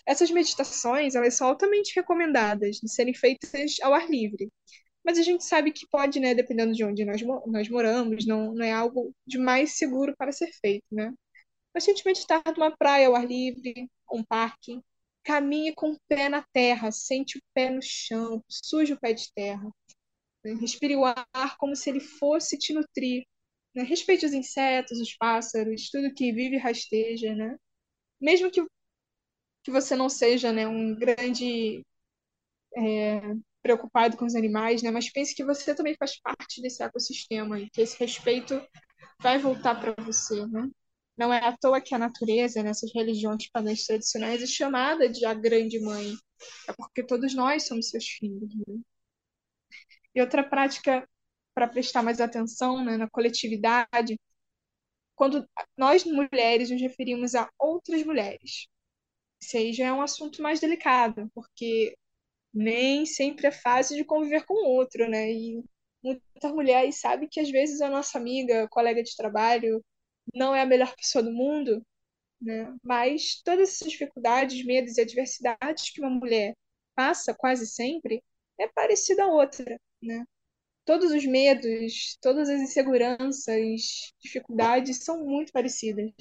Essas 0.07 0.31
meditações, 0.31 1.15
elas 1.15 1.35
são 1.35 1.49
altamente 1.49 1.95
recomendadas 1.97 2.77
de 2.77 2.91
serem 2.91 3.15
feitas 3.15 3.77
ao 3.83 3.95
ar 3.95 4.09
livre. 4.09 4.49
Mas 5.05 5.19
a 5.19 5.23
gente 5.23 5.45
sabe 5.45 5.73
que 5.73 5.87
pode, 5.89 6.21
né, 6.21 6.35
dependendo 6.35 6.73
de 6.75 6.85
onde 6.85 7.05
nós, 7.05 7.21
nós 7.47 7.69
moramos, 7.69 8.27
não, 8.27 8.55
não 8.55 8.65
é 8.65 8.73
algo 8.73 9.13
de 9.27 9.39
mais 9.39 9.77
seguro 9.77 10.15
para 10.17 10.33
ser 10.33 10.51
feito, 10.61 10.85
né? 10.93 11.13
A 11.79 12.05
meditar 12.05 12.43
numa 12.57 12.77
praia 12.77 13.07
ao 13.07 13.15
ar 13.15 13.25
livre, 13.25 13.89
um 14.13 14.25
parque, 14.25 14.83
caminhe 15.23 15.73
com 15.73 15.93
o 15.93 16.01
pé 16.09 16.29
na 16.29 16.45
terra, 16.53 16.91
sente 16.91 17.39
o 17.39 17.43
pé 17.55 17.71
no 17.71 17.81
chão, 17.81 18.43
suje 18.49 18.95
o 18.95 18.99
pé 18.99 19.13
de 19.13 19.33
terra. 19.33 19.71
Né? 20.45 20.55
Respire 20.55 20.97
o 20.97 21.05
ar 21.05 21.57
como 21.57 21.77
se 21.77 21.89
ele 21.89 22.01
fosse 22.01 22.59
te 22.59 22.73
nutrir. 22.73 23.25
Né? 23.73 23.85
Respeite 23.85 24.27
os 24.27 24.33
insetos, 24.33 24.99
os 24.99 25.15
pássaros, 25.17 25.89
tudo 25.89 26.13
que 26.13 26.33
vive 26.33 26.57
e 26.57 26.59
rasteja, 26.59 27.33
né? 27.33 27.57
Mesmo 28.21 28.51
que, 28.51 28.67
que 29.63 29.71
você 29.71 29.95
não 29.95 30.09
seja 30.09 30.53
né, 30.53 30.67
um 30.67 30.97
grande 30.97 31.85
é, 32.77 33.21
preocupado 33.63 34.17
com 34.17 34.25
os 34.25 34.35
animais, 34.35 34.83
né? 34.83 34.91
Mas 34.91 35.13
pense 35.13 35.33
que 35.33 35.45
você 35.45 35.77
também 35.77 35.95
faz 35.97 36.19
parte 36.21 36.61
desse 36.61 36.83
ecossistema 36.83 37.61
e 37.61 37.71
que 37.71 37.83
esse 37.83 37.97
respeito 38.01 38.61
vai 39.21 39.39
voltar 39.39 39.81
para 39.81 39.95
você, 40.03 40.45
né? 40.47 40.69
Não 41.19 41.33
é 41.33 41.39
à 41.45 41.57
toa 41.57 41.81
que 41.81 41.95
a 41.95 41.99
natureza, 41.99 42.63
nessas 42.63 42.93
religiões 42.95 43.51
pagãs 43.51 43.85
tradicionais, 43.85 44.43
é 44.43 44.47
chamada 44.47 45.09
de 45.09 45.25
a 45.27 45.35
grande 45.35 45.81
mãe. 45.81 46.15
É 46.69 46.73
porque 46.73 47.03
todos 47.03 47.35
nós 47.35 47.67
somos 47.67 47.91
seus 47.91 48.07
filhos. 48.07 48.55
Né? 48.67 48.79
E 50.15 50.21
outra 50.21 50.45
prática 50.49 51.09
para 51.55 51.69
prestar 51.69 52.03
mais 52.03 52.21
atenção 52.21 52.85
né, 52.85 52.97
na 52.97 53.11
coletividade, 53.11 54.19
quando 55.17 55.45
nós 55.77 56.05
mulheres 56.05 56.71
nos 56.71 56.81
referimos 56.81 57.35
a 57.35 57.51
outras 57.59 58.05
mulheres. 58.05 58.69
Isso 59.43 59.57
aí 59.57 59.73
já 59.73 59.87
é 59.87 59.93
um 59.93 60.03
assunto 60.03 60.41
mais 60.43 60.61
delicado, 60.61 61.29
porque 61.35 61.97
nem 62.55 63.05
sempre 63.07 63.49
é 63.49 63.53
fácil 63.53 63.97
de 63.97 64.05
conviver 64.05 64.45
com 64.47 64.55
o 64.55 64.69
outro, 64.69 65.09
né? 65.09 65.33
E 65.33 65.65
muitas 66.03 66.53
mulheres 66.53 67.01
sabem 67.01 67.29
que 67.29 67.41
às 67.41 67.51
vezes 67.51 67.81
a 67.81 67.91
nossa 67.91 68.19
amiga, 68.19 68.69
colega 68.69 69.03
de 69.03 69.17
trabalho, 69.17 69.85
não 70.35 70.55
é 70.55 70.63
a 70.63 70.67
melhor 70.67 70.95
pessoa 70.97 71.23
do 71.23 71.33
mundo, 71.33 71.83
né? 72.41 72.75
Mas 72.83 73.41
todas 73.45 73.71
essas 73.71 73.91
dificuldades, 73.91 74.65
medos 74.65 74.99
e 74.99 75.03
adversidades 75.03 75.91
que 75.91 76.01
uma 76.01 76.11
mulher 76.11 76.55
passa 76.95 77.35
quase 77.35 77.67
sempre 77.67 78.23
é 78.59 78.69
parecida 78.69 79.25
a 79.25 79.29
outra 79.29 79.79
né? 80.03 80.25
Todos 80.85 81.13
os 81.13 81.25
medos, 81.27 82.19
todas 82.21 82.49
as 82.49 82.61
inseguranças, 82.61 84.13
dificuldades 84.21 85.05
são 85.05 85.25
muito 85.25 85.53
parecidas. 85.53 86.13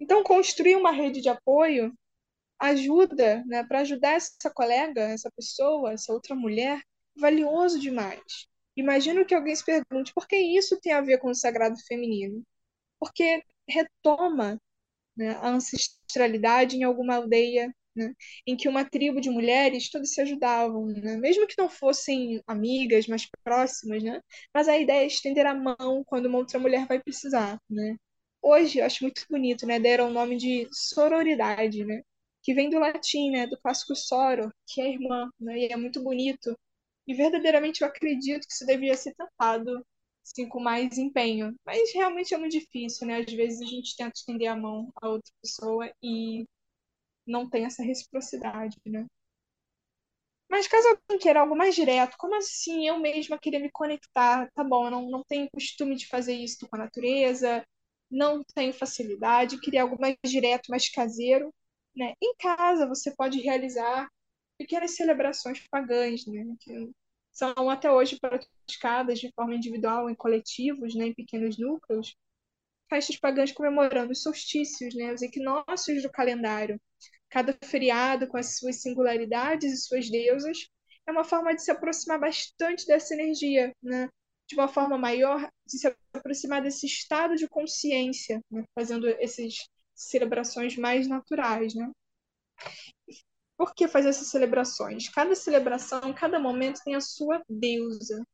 Então, 0.00 0.22
construir 0.22 0.76
uma 0.76 0.90
rede 0.92 1.20
de 1.20 1.28
apoio 1.28 1.92
ajuda, 2.60 3.44
né, 3.46 3.64
para 3.64 3.80
ajudar 3.80 4.14
essa 4.14 4.50
colega, 4.54 5.02
essa 5.02 5.30
pessoa, 5.32 5.92
essa 5.92 6.12
outra 6.12 6.34
mulher, 6.36 6.82
valioso 7.16 7.78
demais. 7.80 8.48
Imagino 8.76 9.26
que 9.26 9.34
alguém 9.34 9.56
se 9.56 9.64
pergunte 9.64 10.12
por 10.14 10.28
que 10.28 10.36
isso 10.36 10.80
tem 10.80 10.92
a 10.92 11.00
ver 11.00 11.18
com 11.18 11.30
o 11.30 11.34
sagrado 11.34 11.76
feminino? 11.86 12.44
Porque 12.98 13.42
retoma 13.68 14.60
né, 15.16 15.30
a 15.36 15.48
ancestralidade 15.50 16.76
em 16.76 16.84
alguma 16.84 17.16
aldeia 17.16 17.72
né? 17.98 18.14
em 18.46 18.56
que 18.56 18.68
uma 18.68 18.84
tribo 18.84 19.20
de 19.20 19.28
mulheres 19.28 19.90
todas 19.90 20.12
se 20.14 20.20
ajudavam, 20.20 20.86
né? 20.86 21.16
mesmo 21.16 21.46
que 21.46 21.56
não 21.58 21.68
fossem 21.68 22.40
amigas 22.46 23.06
mais 23.08 23.28
próximas, 23.42 24.02
né? 24.02 24.22
mas 24.54 24.68
a 24.68 24.78
ideia 24.78 25.02
é 25.02 25.06
estender 25.06 25.44
a 25.46 25.54
mão 25.54 26.04
quando 26.06 26.26
uma 26.26 26.38
outra 26.38 26.58
mulher 26.58 26.86
vai 26.86 27.00
precisar. 27.00 27.60
Né? 27.68 27.96
Hoje, 28.40 28.78
eu 28.78 28.86
acho 28.86 29.02
muito 29.02 29.24
bonito, 29.28 29.66
né? 29.66 29.80
deram 29.80 30.08
o 30.08 30.12
nome 30.12 30.36
de 30.36 30.68
sororidade, 30.72 31.84
né? 31.84 32.02
que 32.42 32.54
vem 32.54 32.70
do 32.70 32.78
latim, 32.78 33.30
né? 33.30 33.46
do 33.46 33.58
clássico 33.60 33.94
soro, 33.96 34.52
que 34.66 34.80
é 34.80 34.92
irmã, 34.92 35.28
né? 35.40 35.58
e 35.58 35.66
é 35.66 35.76
muito 35.76 36.02
bonito. 36.02 36.56
E 37.06 37.14
verdadeiramente 37.14 37.82
eu 37.82 37.88
acredito 37.88 38.46
que 38.46 38.52
isso 38.52 38.66
devia 38.66 38.94
ser 38.96 39.14
tratado 39.14 39.84
assim, 40.32 40.48
com 40.48 40.60
mais 40.60 40.98
empenho. 40.98 41.54
Mas 41.66 41.92
realmente 41.94 42.34
é 42.34 42.38
muito 42.38 42.52
difícil, 42.52 43.06
né? 43.06 43.18
Às 43.20 43.32
vezes 43.32 43.60
a 43.62 43.66
gente 43.66 43.96
tenta 43.96 44.12
estender 44.16 44.48
a 44.48 44.56
mão 44.56 44.90
a 45.02 45.08
outra 45.08 45.32
pessoa 45.42 45.90
e 46.02 46.44
não 47.26 47.48
tem 47.50 47.64
essa 47.66 47.82
reciprocidade, 47.84 48.76
né? 48.86 49.06
Mas 50.50 50.66
caso 50.66 50.88
alguém 50.88 51.18
queira 51.18 51.40
algo 51.40 51.56
mais 51.56 51.74
direto, 51.74 52.16
como 52.18 52.34
assim 52.36 52.86
eu 52.88 52.98
mesma 52.98 53.38
queria 53.38 53.60
me 53.60 53.70
conectar? 53.70 54.50
Tá 54.54 54.64
bom, 54.64 54.86
eu 54.86 54.90
não, 54.90 55.10
não 55.10 55.22
tenho 55.24 55.48
costume 55.50 55.94
de 55.94 56.06
fazer 56.08 56.34
isso 56.34 56.66
com 56.68 56.76
a 56.76 56.78
natureza, 56.80 57.64
não 58.10 58.42
tenho 58.54 58.72
facilidade, 58.72 59.60
queria 59.60 59.82
algo 59.82 59.98
mais 60.00 60.16
direto, 60.24 60.68
mais 60.70 60.88
caseiro, 60.88 61.52
né? 61.94 62.14
Em 62.22 62.34
casa 62.36 62.88
você 62.88 63.14
pode 63.14 63.40
realizar 63.40 64.08
pequenas 64.58 64.92
celebrações 64.96 65.62
pagãs, 65.70 66.24
né? 66.26 66.44
São 67.38 67.70
até 67.70 67.90
hoje 67.90 68.18
praticadas 68.20 69.18
de 69.20 69.30
forma 69.32 69.54
individual 69.54 70.10
em 70.10 70.14
coletivos, 70.14 70.94
né? 70.94 71.06
Em 71.06 71.14
pequenos 71.14 71.58
núcleos. 71.58 72.16
Festas 72.90 73.16
pagãs 73.16 73.52
comemorando 73.52 74.12
os 74.12 74.22
solstícios, 74.22 74.94
né? 74.94 75.12
Os 75.12 75.22
equinócios 75.22 76.02
do 76.02 76.10
calendário 76.10 76.80
cada 77.28 77.56
feriado 77.64 78.26
com 78.26 78.36
as 78.36 78.58
suas 78.58 78.80
singularidades 78.82 79.72
e 79.72 79.86
suas 79.86 80.10
deusas, 80.10 80.68
é 81.06 81.12
uma 81.12 81.24
forma 81.24 81.54
de 81.54 81.62
se 81.62 81.70
aproximar 81.70 82.18
bastante 82.18 82.86
dessa 82.86 83.14
energia, 83.14 83.74
né? 83.82 84.08
de 84.46 84.54
uma 84.54 84.68
forma 84.68 84.96
maior, 84.96 85.50
de 85.66 85.78
se 85.78 85.94
aproximar 86.14 86.62
desse 86.62 86.86
estado 86.86 87.36
de 87.36 87.46
consciência, 87.48 88.40
né? 88.50 88.64
fazendo 88.74 89.06
essas 89.08 89.68
celebrações 89.94 90.76
mais 90.76 91.06
naturais. 91.06 91.74
Né? 91.74 91.90
Por 93.58 93.74
que 93.74 93.88
fazer 93.88 94.10
essas 94.10 94.28
celebrações? 94.28 95.08
Cada 95.08 95.34
celebração, 95.34 96.14
cada 96.14 96.38
momento 96.38 96.80
tem 96.84 96.94
a 96.94 97.00
sua 97.00 97.42
deusa. 97.48 98.24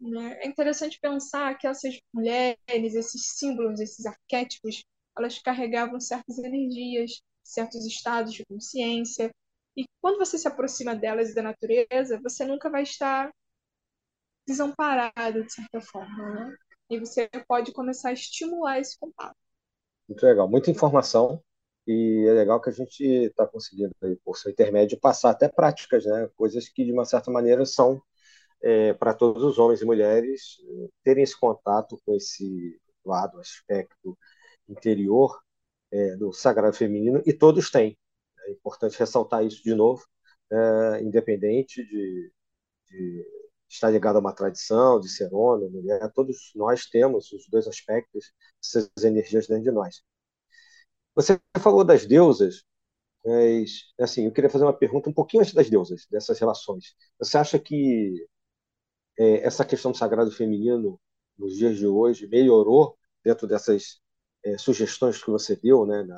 Né? 0.00 0.38
É 0.42 0.48
interessante 0.48 0.98
pensar 1.00 1.56
que 1.56 1.68
essas 1.68 1.96
mulheres, 2.12 2.58
esses 2.68 3.38
símbolos, 3.38 3.78
esses 3.78 4.04
arquétipos, 4.04 4.84
elas 5.16 5.38
carregavam 5.38 6.00
certas 6.00 6.36
energias, 6.38 7.22
certos 7.44 7.86
estados 7.86 8.34
de 8.34 8.44
consciência. 8.44 9.30
E 9.76 9.84
quando 10.02 10.18
você 10.18 10.36
se 10.36 10.48
aproxima 10.48 10.96
delas 10.96 11.30
e 11.30 11.34
da 11.34 11.42
natureza, 11.42 12.20
você 12.20 12.44
nunca 12.44 12.68
vai 12.68 12.82
estar 12.82 13.30
desamparado, 14.48 15.44
de 15.44 15.52
certa 15.52 15.80
forma. 15.80 16.30
Né? 16.34 16.56
E 16.90 16.98
você 16.98 17.28
pode 17.46 17.72
começar 17.72 18.08
a 18.08 18.14
estimular 18.14 18.80
esse 18.80 18.98
contato. 18.98 19.36
Muito 20.08 20.26
legal, 20.26 20.48
muita 20.48 20.72
informação. 20.72 21.40
E 21.86 22.26
é 22.28 22.32
legal 22.32 22.60
que 22.60 22.70
a 22.70 22.72
gente 22.72 23.04
está 23.04 23.46
conseguindo, 23.46 23.94
aí, 24.02 24.16
por 24.24 24.36
seu 24.38 24.50
intermédio, 24.50 24.98
passar 24.98 25.30
até 25.30 25.48
práticas, 25.48 26.04
né? 26.06 26.28
coisas 26.36 26.68
que, 26.68 26.84
de 26.84 26.92
uma 26.92 27.04
certa 27.04 27.30
maneira, 27.30 27.66
são 27.66 28.02
é, 28.62 28.94
para 28.94 29.14
todos 29.14 29.42
os 29.44 29.58
homens 29.58 29.82
e 29.82 29.84
mulheres 29.84 30.58
terem 31.02 31.22
esse 31.22 31.38
contato 31.38 32.00
com 32.04 32.14
esse 32.14 32.80
lado, 33.04 33.38
aspecto 33.38 34.16
interior 34.68 35.38
é, 35.92 36.16
do 36.16 36.32
sagrado 36.32 36.76
feminino, 36.76 37.22
e 37.26 37.32
todos 37.32 37.70
têm. 37.70 37.98
É 38.46 38.52
importante 38.52 38.98
ressaltar 38.98 39.44
isso 39.44 39.62
de 39.62 39.74
novo, 39.74 40.04
é, 40.50 41.02
independente 41.02 41.84
de, 41.84 42.32
de, 42.88 43.26
estar 43.68 43.90
ligado 43.90 44.16
a 44.16 44.20
uma 44.20 44.32
tradição, 44.34 45.00
de 45.00 45.08
ser 45.08 45.32
homem, 45.32 45.68
mulher, 45.70 46.10
todos 46.12 46.52
nós 46.54 46.86
temos 46.86 47.32
os 47.32 47.46
dois 47.48 47.66
aspectos, 47.66 48.32
essas 48.62 48.90
energias 49.04 49.46
dentro 49.46 49.64
de 49.64 49.70
nós. 49.70 50.02
Você 51.14 51.40
falou 51.60 51.84
das 51.84 52.06
deusas, 52.06 52.64
mas 53.24 53.92
assim, 54.00 54.26
eu 54.26 54.32
queria 54.32 54.50
fazer 54.50 54.64
uma 54.64 54.72
pergunta 54.76 55.10
um 55.10 55.14
pouquinho 55.14 55.42
antes 55.42 55.54
das 55.54 55.70
deusas, 55.70 56.06
dessas 56.10 56.38
relações. 56.40 56.94
Você 57.18 57.38
acha 57.38 57.58
que 57.58 58.26
é, 59.18 59.46
essa 59.46 59.64
questão 59.64 59.92
do 59.92 59.96
sagrado 59.96 60.30
feminino 60.30 61.00
nos 61.38 61.56
dias 61.56 61.76
de 61.76 61.86
hoje 61.86 62.26
melhorou 62.26 62.96
dentro 63.24 63.46
dessas 63.46 64.00
é, 64.44 64.58
sugestões 64.58 65.22
que 65.22 65.30
você 65.30 65.56
deu 65.56 65.86
né, 65.86 66.02
na, 66.02 66.16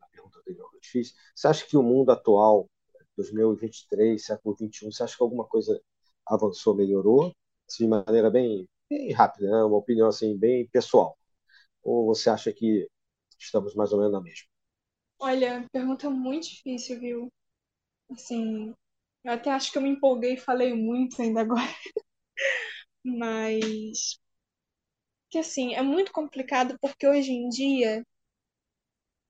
na 0.00 0.08
pergunta 0.12 0.38
anterior 0.38 0.70
que 0.70 0.76
eu 0.78 0.80
fiz, 0.82 1.14
você 1.34 1.48
acha 1.48 1.66
que 1.66 1.76
o 1.76 1.82
mundo 1.82 2.10
atual, 2.10 2.68
2023, 3.16 4.24
século 4.24 4.56
21, 4.58 4.92
você 4.92 5.02
acha 5.02 5.16
que 5.16 5.22
alguma 5.22 5.44
coisa 5.46 5.80
avançou, 6.26 6.74
melhorou, 6.74 7.32
assim, 7.68 7.84
de 7.84 7.90
maneira 7.90 8.30
bem, 8.30 8.68
bem 8.88 9.12
rápida, 9.12 9.50
né? 9.50 9.64
uma 9.64 9.76
opinião 9.76 10.08
assim 10.08 10.36
bem 10.38 10.66
pessoal? 10.68 11.16
Ou 11.82 12.06
você 12.06 12.30
acha 12.30 12.52
que 12.52 12.88
estamos 13.44 13.74
mais 13.74 13.92
ou 13.92 13.98
menos 13.98 14.12
na 14.12 14.20
mesma? 14.22 14.48
Olha, 15.20 15.66
pergunta 15.72 16.10
muito 16.10 16.48
difícil, 16.48 16.98
viu? 17.00 17.32
Assim, 18.12 18.74
eu 19.24 19.32
até 19.32 19.50
acho 19.50 19.72
que 19.72 19.78
eu 19.78 19.82
me 19.82 19.90
empolguei 19.90 20.34
e 20.34 20.38
falei 20.38 20.74
muito 20.74 21.20
ainda 21.22 21.40
agora. 21.42 21.62
Mas 23.04 24.18
que 25.28 25.38
assim, 25.38 25.74
é 25.74 25.82
muito 25.82 26.12
complicado 26.12 26.76
porque 26.80 27.04
hoje 27.06 27.32
em 27.32 27.48
dia, 27.48 28.04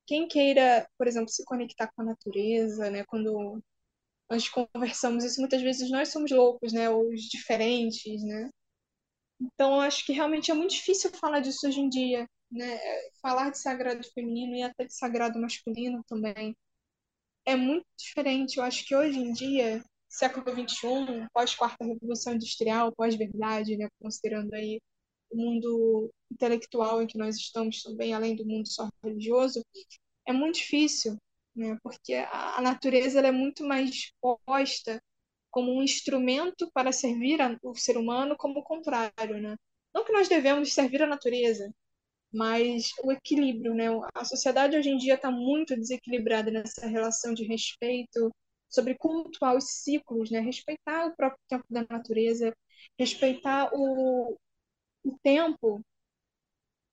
quem 0.07 0.27
queira, 0.29 0.87
por 0.99 1.07
exemplo, 1.07 1.29
se 1.31 1.45
conectar 1.45 1.91
com 1.95 2.03
a 2.03 2.05
natureza, 2.05 2.91
né, 2.91 3.05
quando 3.05 3.63
nós 4.31 4.49
conversamos 4.49 5.25
isso, 5.25 5.41
muitas 5.41 5.63
vezes 5.63 5.91
nós 5.91 6.11
somos 6.11 6.31
loucos, 6.33 6.73
né, 6.73 6.91
ou 6.91 7.11
os 7.11 7.23
diferentes, 7.23 8.23
né? 8.25 8.51
Então, 9.41 9.75
eu 9.75 9.81
acho 9.81 10.05
que 10.07 10.13
realmente 10.13 10.51
é 10.51 10.55
muito 10.55 10.73
difícil 10.73 11.11
falar 11.13 11.41
disso 11.41 11.67
hoje 11.69 11.81
em 11.81 11.89
dia, 11.89 12.27
né? 12.51 12.79
Falar 13.23 13.51
de 13.51 13.59
sagrado 13.59 14.03
feminino 14.13 14.55
e 14.57 14.63
até 14.63 14.85
de 14.85 14.95
sagrado 14.95 15.41
masculino 15.41 16.03
também 16.05 16.57
é 17.45 17.57
muito 17.57 17.87
diferente. 17.99 18.59
Eu 18.59 18.65
acho 18.65 18.85
que 18.87 18.95
hoje 18.95 19.19
em 19.19 19.33
dia, 19.33 19.85
século 20.09 20.45
XXI, 20.45 21.27
pós-quarta 21.33 21.85
revolução 21.85 22.35
industrial, 22.35 22.93
pós-verdade, 22.95 23.77
né? 23.77 23.89
Considerando 24.01 24.53
aí 24.55 24.81
o 25.31 25.37
mundo 25.37 26.11
intelectual 26.31 27.03
em 27.03 27.07
que 27.07 27.19
nós 27.19 27.37
estamos 27.37 27.83
também, 27.83 28.13
além 28.15 28.37
do 28.37 28.47
mundo 28.47 28.69
só 28.69 28.89
religioso, 29.03 29.63
é 30.27 30.33
muito 30.33 30.57
difícil, 30.57 31.17
né? 31.55 31.79
Porque 31.83 32.15
a 32.15 32.61
natureza 32.61 33.19
ela 33.19 33.29
é 33.29 33.33
muito 33.33 33.65
mais 33.65 34.13
posta 34.21 35.01
como 35.51 35.73
um 35.73 35.83
instrumento 35.83 36.71
para 36.73 36.93
servir 36.93 37.39
o 37.63 37.75
ser 37.75 37.97
humano, 37.97 38.37
como 38.37 38.61
o 38.61 38.65
contrário, 38.65 39.41
né? 39.41 39.57
Não 39.93 40.05
que 40.05 40.13
nós 40.13 40.29
devemos 40.29 40.73
servir 40.73 41.03
a 41.03 41.07
natureza, 41.07 41.73
mas 42.33 42.91
o 43.05 43.13
equilíbrio, 43.13 43.75
né? 43.75 43.87
A 44.15 44.25
sociedade 44.25 44.77
hoje 44.77 44.91
em 44.91 44.97
dia 44.97 45.15
está 45.15 45.31
muito 45.31 45.77
desequilibrada 45.77 46.51
nessa 46.51 46.87
relação 46.87 47.35
de 47.35 47.45
respeito, 47.45 48.31
sobre 48.69 48.95
cultuar 48.97 49.57
os 49.57 49.65
ciclos, 49.83 50.31
né? 50.31 50.41
Respeitar 50.41 51.07
o 51.07 51.17
próprio 51.17 51.41
tempo 51.49 51.65
da 51.69 51.85
natureza, 51.91 52.55
respeitar 52.99 53.71
o, 53.75 54.37
o 55.05 55.19
tempo 55.23 55.83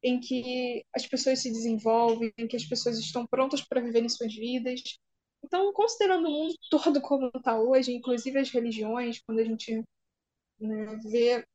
em 0.04 0.20
que 0.20 0.84
as 0.96 1.06
pessoas 1.08 1.40
se 1.40 1.52
desenvolvem, 1.52 2.32
em 2.38 2.48
que 2.48 2.56
as 2.56 2.66
pessoas 2.66 2.98
estão 2.98 3.26
prontas 3.28 3.62
para 3.62 3.82
viverem 3.82 4.10
suas 4.10 4.34
vidas. 4.34 4.82
Então, 5.44 5.72
considerando 5.74 6.28
o 6.28 6.32
mundo 6.32 6.56
todo 6.70 7.02
como 7.02 7.32
está 7.36 7.60
hoje, 7.60 7.94
inclusive 7.94 8.40
as 8.40 8.50
religiões, 8.50 9.22
quando 9.26 9.40
a 9.40 9.44
gente 9.44 9.84
né, 10.60 11.00
vê 11.06 11.46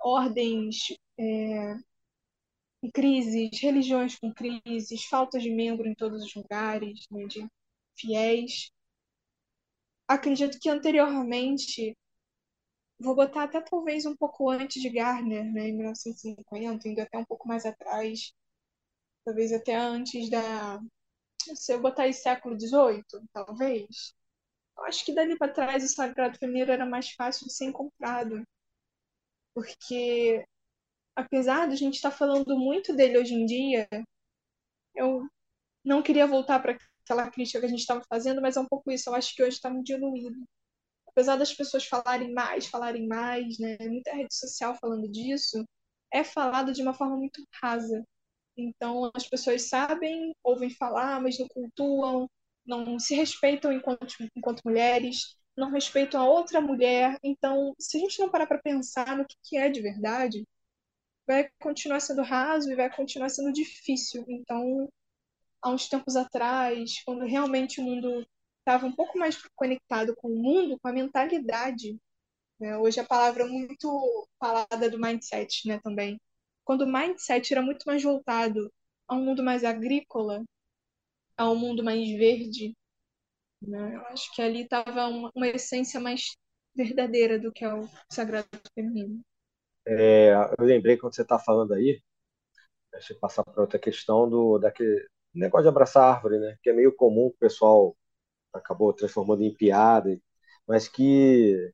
ordens 0.00 0.94
é, 1.18 1.74
crises, 2.92 3.60
religiões 3.60 4.18
com 4.18 4.32
crises, 4.32 5.04
falta 5.06 5.38
de 5.38 5.50
membro 5.50 5.86
em 5.88 5.94
todos 5.94 6.22
os 6.24 6.34
lugares, 6.34 7.06
né, 7.10 7.26
de 7.26 7.46
fiéis. 7.96 8.70
Acredito 10.08 10.58
que 10.60 10.68
anteriormente 10.68 11.96
vou 12.98 13.14
botar 13.14 13.44
até 13.44 13.60
talvez 13.60 14.06
um 14.06 14.16
pouco 14.16 14.48
antes 14.50 14.80
de 14.82 14.88
Gardner, 14.90 15.44
né, 15.52 15.68
em 15.68 15.76
1950, 15.76 16.88
indo 16.88 17.00
até 17.00 17.18
um 17.18 17.24
pouco 17.24 17.46
mais 17.48 17.64
atrás, 17.66 18.32
talvez 19.24 19.52
até 19.52 19.76
antes 19.76 20.30
da. 20.30 20.80
Se 21.56 21.72
eu 21.74 21.80
botar 21.80 22.04
aí 22.04 22.14
século 22.14 22.56
XVIII, 22.58 23.04
talvez. 23.32 24.14
Eu 24.78 24.84
acho 24.86 25.04
que 25.04 25.14
dali 25.14 25.36
para 25.38 25.52
trás 25.52 25.84
o 25.84 25.88
sagrado 25.88 26.38
feminino 26.38 26.72
era 26.72 26.86
mais 26.86 27.10
fácil 27.12 27.46
de 27.46 27.54
ser 27.54 27.66
encontrado. 27.66 28.44
Porque, 29.54 30.44
apesar 31.18 31.68
de 31.68 31.74
a 31.74 31.76
gente 31.76 31.96
estar 31.96 32.10
tá 32.10 32.16
falando 32.16 32.58
muito 32.58 32.94
dele 32.94 33.18
hoje 33.18 33.34
em 33.34 33.46
dia, 33.46 33.88
eu 34.94 35.26
não 35.84 36.02
queria 36.02 36.26
voltar 36.26 36.60
para 36.60 36.76
aquela 37.04 37.30
crítica 37.30 37.60
que 37.60 37.66
a 37.66 37.68
gente 37.68 37.80
estava 37.80 38.02
fazendo, 38.08 38.42
mas 38.42 38.56
é 38.56 38.60
um 38.60 38.66
pouco 38.66 38.90
isso. 38.90 39.08
Eu 39.10 39.14
acho 39.14 39.34
que 39.34 39.42
hoje 39.42 39.56
está 39.56 39.70
muito 39.70 39.86
diluído 39.86 40.38
apesar 41.18 41.34
das 41.36 41.52
pessoas 41.52 41.84
falarem 41.84 42.32
mais, 42.32 42.68
falarem 42.68 43.08
mais, 43.08 43.58
né, 43.58 43.76
muita 43.80 44.14
rede 44.14 44.32
social 44.32 44.76
falando 44.80 45.10
disso, 45.10 45.64
é 46.12 46.22
falado 46.22 46.72
de 46.72 46.80
uma 46.80 46.94
forma 46.94 47.16
muito 47.16 47.42
rasa. 47.60 48.04
Então, 48.56 49.10
as 49.12 49.28
pessoas 49.28 49.68
sabem, 49.68 50.32
ouvem 50.44 50.70
falar, 50.70 51.20
mas 51.20 51.36
não 51.38 51.48
cultuam, 51.48 52.28
não 52.64 53.00
se 53.00 53.16
respeitam 53.16 53.72
enquanto, 53.72 54.14
enquanto 54.36 54.62
mulheres, 54.64 55.36
não 55.56 55.70
respeitam 55.70 56.20
a 56.20 56.28
outra 56.28 56.60
mulher. 56.60 57.18
Então, 57.24 57.74
se 57.80 57.96
a 57.96 58.00
gente 58.00 58.20
não 58.20 58.30
parar 58.30 58.46
para 58.46 58.62
pensar 58.62 59.16
no 59.16 59.26
que 59.42 59.56
é 59.56 59.68
de 59.68 59.80
verdade, 59.82 60.44
vai 61.28 61.50
continuar 61.60 62.00
sendo 62.00 62.22
raso 62.22 62.72
e 62.72 62.74
vai 62.74 62.90
continuar 62.90 63.28
sendo 63.28 63.52
difícil. 63.52 64.24
Então, 64.26 64.90
há 65.62 65.70
uns 65.70 65.86
tempos 65.86 66.16
atrás, 66.16 67.02
quando 67.04 67.26
realmente 67.26 67.80
o 67.80 67.84
mundo 67.84 68.26
estava 68.60 68.86
um 68.86 68.92
pouco 68.92 69.18
mais 69.18 69.36
conectado 69.54 70.16
com 70.16 70.28
o 70.28 70.42
mundo, 70.42 70.78
com 70.80 70.88
a 70.88 70.92
mentalidade. 70.92 71.98
Né? 72.58 72.78
Hoje 72.78 72.98
a 72.98 73.04
palavra 73.04 73.44
é 73.44 73.46
muito 73.46 74.26
falada 74.40 74.90
do 74.90 74.98
mindset, 74.98 75.68
né, 75.68 75.78
também. 75.80 76.18
Quando 76.64 76.82
o 76.82 76.92
mindset 76.92 77.52
era 77.52 77.62
muito 77.62 77.84
mais 77.86 78.02
voltado 78.02 78.72
a 79.06 79.14
um 79.14 79.24
mundo 79.24 79.44
mais 79.44 79.64
agrícola, 79.64 80.42
a 81.36 81.50
um 81.50 81.56
mundo 81.56 81.84
mais 81.84 82.08
verde, 82.10 82.74
né? 83.62 83.96
eu 83.96 84.00
acho 84.06 84.34
que 84.34 84.42
ali 84.42 84.62
estava 84.62 85.08
uma, 85.08 85.30
uma, 85.34 85.48
essência 85.48 86.00
mais 86.00 86.36
verdadeira 86.74 87.38
do 87.38 87.52
que 87.52 87.64
é 87.64 87.74
o 87.74 87.88
sagrado 88.10 88.48
feminino. 88.74 89.22
É, 89.90 90.32
eu 90.58 90.64
lembrei 90.66 90.96
quando 90.98 91.14
você 91.14 91.22
está 91.22 91.38
falando 91.38 91.72
aí, 91.74 92.02
deixa 92.92 93.14
eu 93.14 93.18
passar 93.20 93.44
para 93.44 93.62
outra 93.62 93.78
questão 93.78 94.28
do 94.30 94.58
daquele 94.58 95.06
negócio 95.34 95.64
de 95.64 95.68
abraçar 95.70 96.04
árvore, 96.16 96.38
né? 96.40 96.58
Que 96.62 96.70
é 96.70 96.72
meio 96.74 96.94
comum 96.94 97.26
o 97.28 97.34
pessoal 97.38 97.96
acabou 98.54 98.92
transformando 98.94 99.42
em 99.44 99.54
piada, 99.54 100.18
mas 100.68 100.88
que 100.88 101.72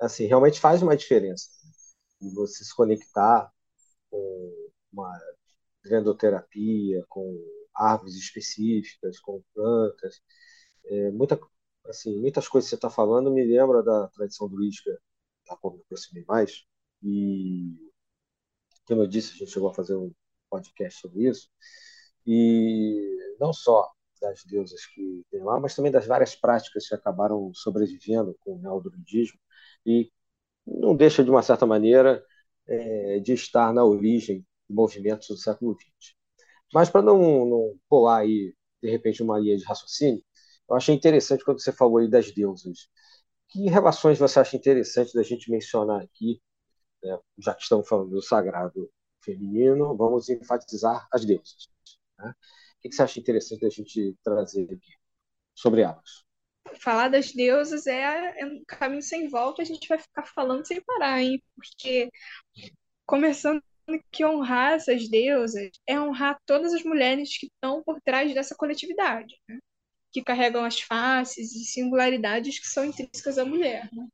assim 0.00 0.26
realmente 0.26 0.60
faz 0.60 0.82
uma 0.82 0.96
diferença. 0.96 1.48
Você 2.34 2.64
se 2.64 2.74
conectar 2.76 3.50
com 4.10 4.70
uma 4.92 5.12
grandoterapia, 5.84 7.04
com 7.08 7.36
árvores 7.74 8.16
específicas, 8.16 9.20
com 9.20 9.42
plantas, 9.54 10.20
é, 10.86 11.10
muita, 11.12 11.38
assim, 11.86 12.18
muitas 12.20 12.48
coisas 12.48 12.68
que 12.68 12.70
você 12.70 12.76
está 12.76 12.90
falando 12.90 13.32
me 13.32 13.44
lembra 13.44 13.82
da 13.82 14.08
tradição 14.08 14.48
druídica 14.48 14.90
da 15.48 15.56
qual 15.56 15.74
me 15.74 15.80
aproximei 15.82 16.24
mais 16.26 16.64
e 17.06 17.90
como 18.86 19.02
eu 19.02 19.06
disse 19.06 19.34
a 19.34 19.36
gente 19.36 19.52
chegou 19.52 19.70
a 19.70 19.74
fazer 19.74 19.96
um 19.96 20.12
podcast 20.50 21.00
sobre 21.00 21.28
isso 21.28 21.48
e 22.26 23.16
não 23.40 23.52
só 23.52 23.90
das 24.20 24.44
deusas 24.44 24.86
que 24.86 25.24
tem 25.30 25.42
lá, 25.42 25.60
mas 25.60 25.74
também 25.74 25.92
das 25.92 26.06
várias 26.06 26.34
práticas 26.34 26.88
que 26.88 26.94
acabaram 26.94 27.52
sobrevivendo 27.54 28.36
com 28.40 28.54
o 28.56 28.58
neodruidismo 28.58 29.38
e 29.84 30.10
não 30.66 30.96
deixa, 30.96 31.22
de 31.24 31.30
uma 31.30 31.42
certa 31.42 31.66
maneira, 31.66 32.24
é, 32.66 33.20
de 33.20 33.32
estar 33.34 33.72
na 33.72 33.84
origem 33.84 34.40
de 34.68 34.74
movimentos 34.74 35.28
do 35.28 35.36
século 35.36 35.76
XX. 35.80 36.14
Mas 36.74 36.90
para 36.90 37.02
não, 37.02 37.46
não 37.46 37.78
pular 37.88 38.18
aí, 38.20 38.54
de 38.82 38.90
repente, 38.90 39.22
uma 39.22 39.38
linha 39.38 39.56
de 39.56 39.64
raciocínio, 39.64 40.22
eu 40.68 40.76
achei 40.76 40.94
interessante 40.94 41.44
quando 41.44 41.60
você 41.60 41.72
falou 41.72 41.98
aí 41.98 42.08
das 42.10 42.32
deusas. 42.32 42.88
Que 43.48 43.68
relações 43.70 44.18
você 44.18 44.40
acha 44.40 44.56
interessante 44.56 45.14
da 45.14 45.22
gente 45.22 45.50
mencionar 45.50 46.02
aqui, 46.02 46.40
né? 47.02 47.18
já 47.38 47.54
que 47.54 47.62
estamos 47.62 47.88
falando 47.88 48.10
do 48.10 48.22
sagrado 48.22 48.90
feminino, 49.22 49.96
vamos 49.96 50.28
enfatizar 50.28 51.06
as 51.12 51.24
deusas. 51.24 51.68
Né? 52.18 52.34
que 52.82 52.94
você 52.94 53.02
acha 53.02 53.18
interessante 53.18 53.66
a 53.66 53.70
gente 53.70 54.16
trazer 54.22 54.64
aqui 54.64 54.94
sobre 55.54 55.80
elas? 55.82 56.24
Falar 56.80 57.08
das 57.08 57.32
deusas 57.32 57.86
é, 57.86 58.40
é 58.40 58.46
um 58.46 58.62
caminho 58.66 59.02
sem 59.02 59.28
volta, 59.28 59.62
a 59.62 59.64
gente 59.64 59.88
vai 59.88 59.98
ficar 59.98 60.24
falando 60.24 60.64
sem 60.66 60.80
parar, 60.82 61.22
hein? 61.22 61.42
Porque 61.54 62.10
começando 63.04 63.62
que 64.10 64.24
honrar 64.24 64.72
essas 64.72 65.08
deusas 65.08 65.70
é 65.86 65.98
honrar 65.98 66.36
todas 66.44 66.74
as 66.74 66.82
mulheres 66.82 67.38
que 67.38 67.46
estão 67.46 67.82
por 67.84 68.00
trás 68.00 68.34
dessa 68.34 68.54
coletividade, 68.54 69.36
né? 69.48 69.58
que 70.10 70.24
carregam 70.24 70.64
as 70.64 70.80
faces 70.80 71.54
e 71.54 71.64
singularidades 71.64 72.58
que 72.58 72.66
são 72.66 72.84
intrínsecas 72.84 73.38
à 73.38 73.44
mulher. 73.44 73.88
Né? 73.92 74.08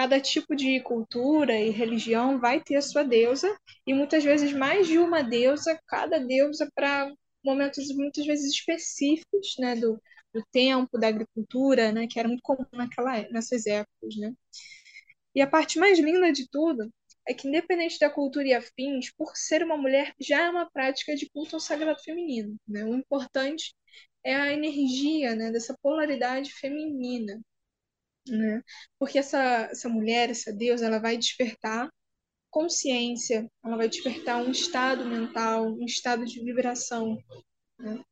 Cada 0.00 0.18
tipo 0.18 0.56
de 0.56 0.80
cultura 0.80 1.52
e 1.60 1.68
religião 1.68 2.40
vai 2.40 2.58
ter 2.58 2.76
a 2.76 2.80
sua 2.80 3.02
deusa, 3.02 3.54
e 3.86 3.92
muitas 3.92 4.24
vezes 4.24 4.50
mais 4.50 4.86
de 4.86 4.96
uma 4.96 5.20
deusa, 5.20 5.78
cada 5.86 6.18
deusa 6.18 6.66
para 6.74 7.12
momentos 7.44 7.86
muitas 7.94 8.24
vezes 8.24 8.50
específicos, 8.50 9.56
né, 9.58 9.76
do, 9.76 10.00
do 10.32 10.42
tempo, 10.50 10.96
da 10.98 11.08
agricultura, 11.08 11.92
né, 11.92 12.06
que 12.06 12.18
era 12.18 12.26
muito 12.26 12.40
comum 12.42 12.64
naquela, 12.72 13.28
nessas 13.28 13.66
épocas, 13.66 14.16
né. 14.16 14.32
E 15.34 15.42
a 15.42 15.46
parte 15.46 15.78
mais 15.78 15.98
linda 15.98 16.32
de 16.32 16.48
tudo 16.48 16.90
é 17.28 17.34
que, 17.34 17.46
independente 17.46 17.98
da 17.98 18.08
cultura 18.08 18.48
e 18.48 18.54
afins, 18.54 19.12
por 19.12 19.36
ser 19.36 19.62
uma 19.62 19.76
mulher, 19.76 20.14
já 20.18 20.46
é 20.46 20.48
uma 20.48 20.70
prática 20.70 21.14
de 21.14 21.28
culto 21.28 21.56
ao 21.56 21.60
sagrado 21.60 22.02
feminino. 22.02 22.56
Né? 22.66 22.86
O 22.86 22.94
importante 22.94 23.74
é 24.24 24.34
a 24.34 24.50
energia 24.50 25.34
né, 25.34 25.50
dessa 25.52 25.76
polaridade 25.82 26.54
feminina. 26.54 27.38
Né? 28.28 28.62
Porque 28.98 29.18
essa, 29.18 29.68
essa 29.70 29.88
mulher, 29.88 30.30
essa 30.30 30.52
deusa, 30.52 30.86
ela 30.86 30.98
vai 30.98 31.16
despertar 31.16 31.90
consciência, 32.50 33.48
ela 33.64 33.76
vai 33.76 33.88
despertar 33.88 34.42
um 34.42 34.50
estado 34.50 35.04
mental, 35.06 35.66
um 35.66 35.84
estado 35.84 36.24
de 36.24 36.42
vibração. 36.42 37.16
Né? 37.78 38.02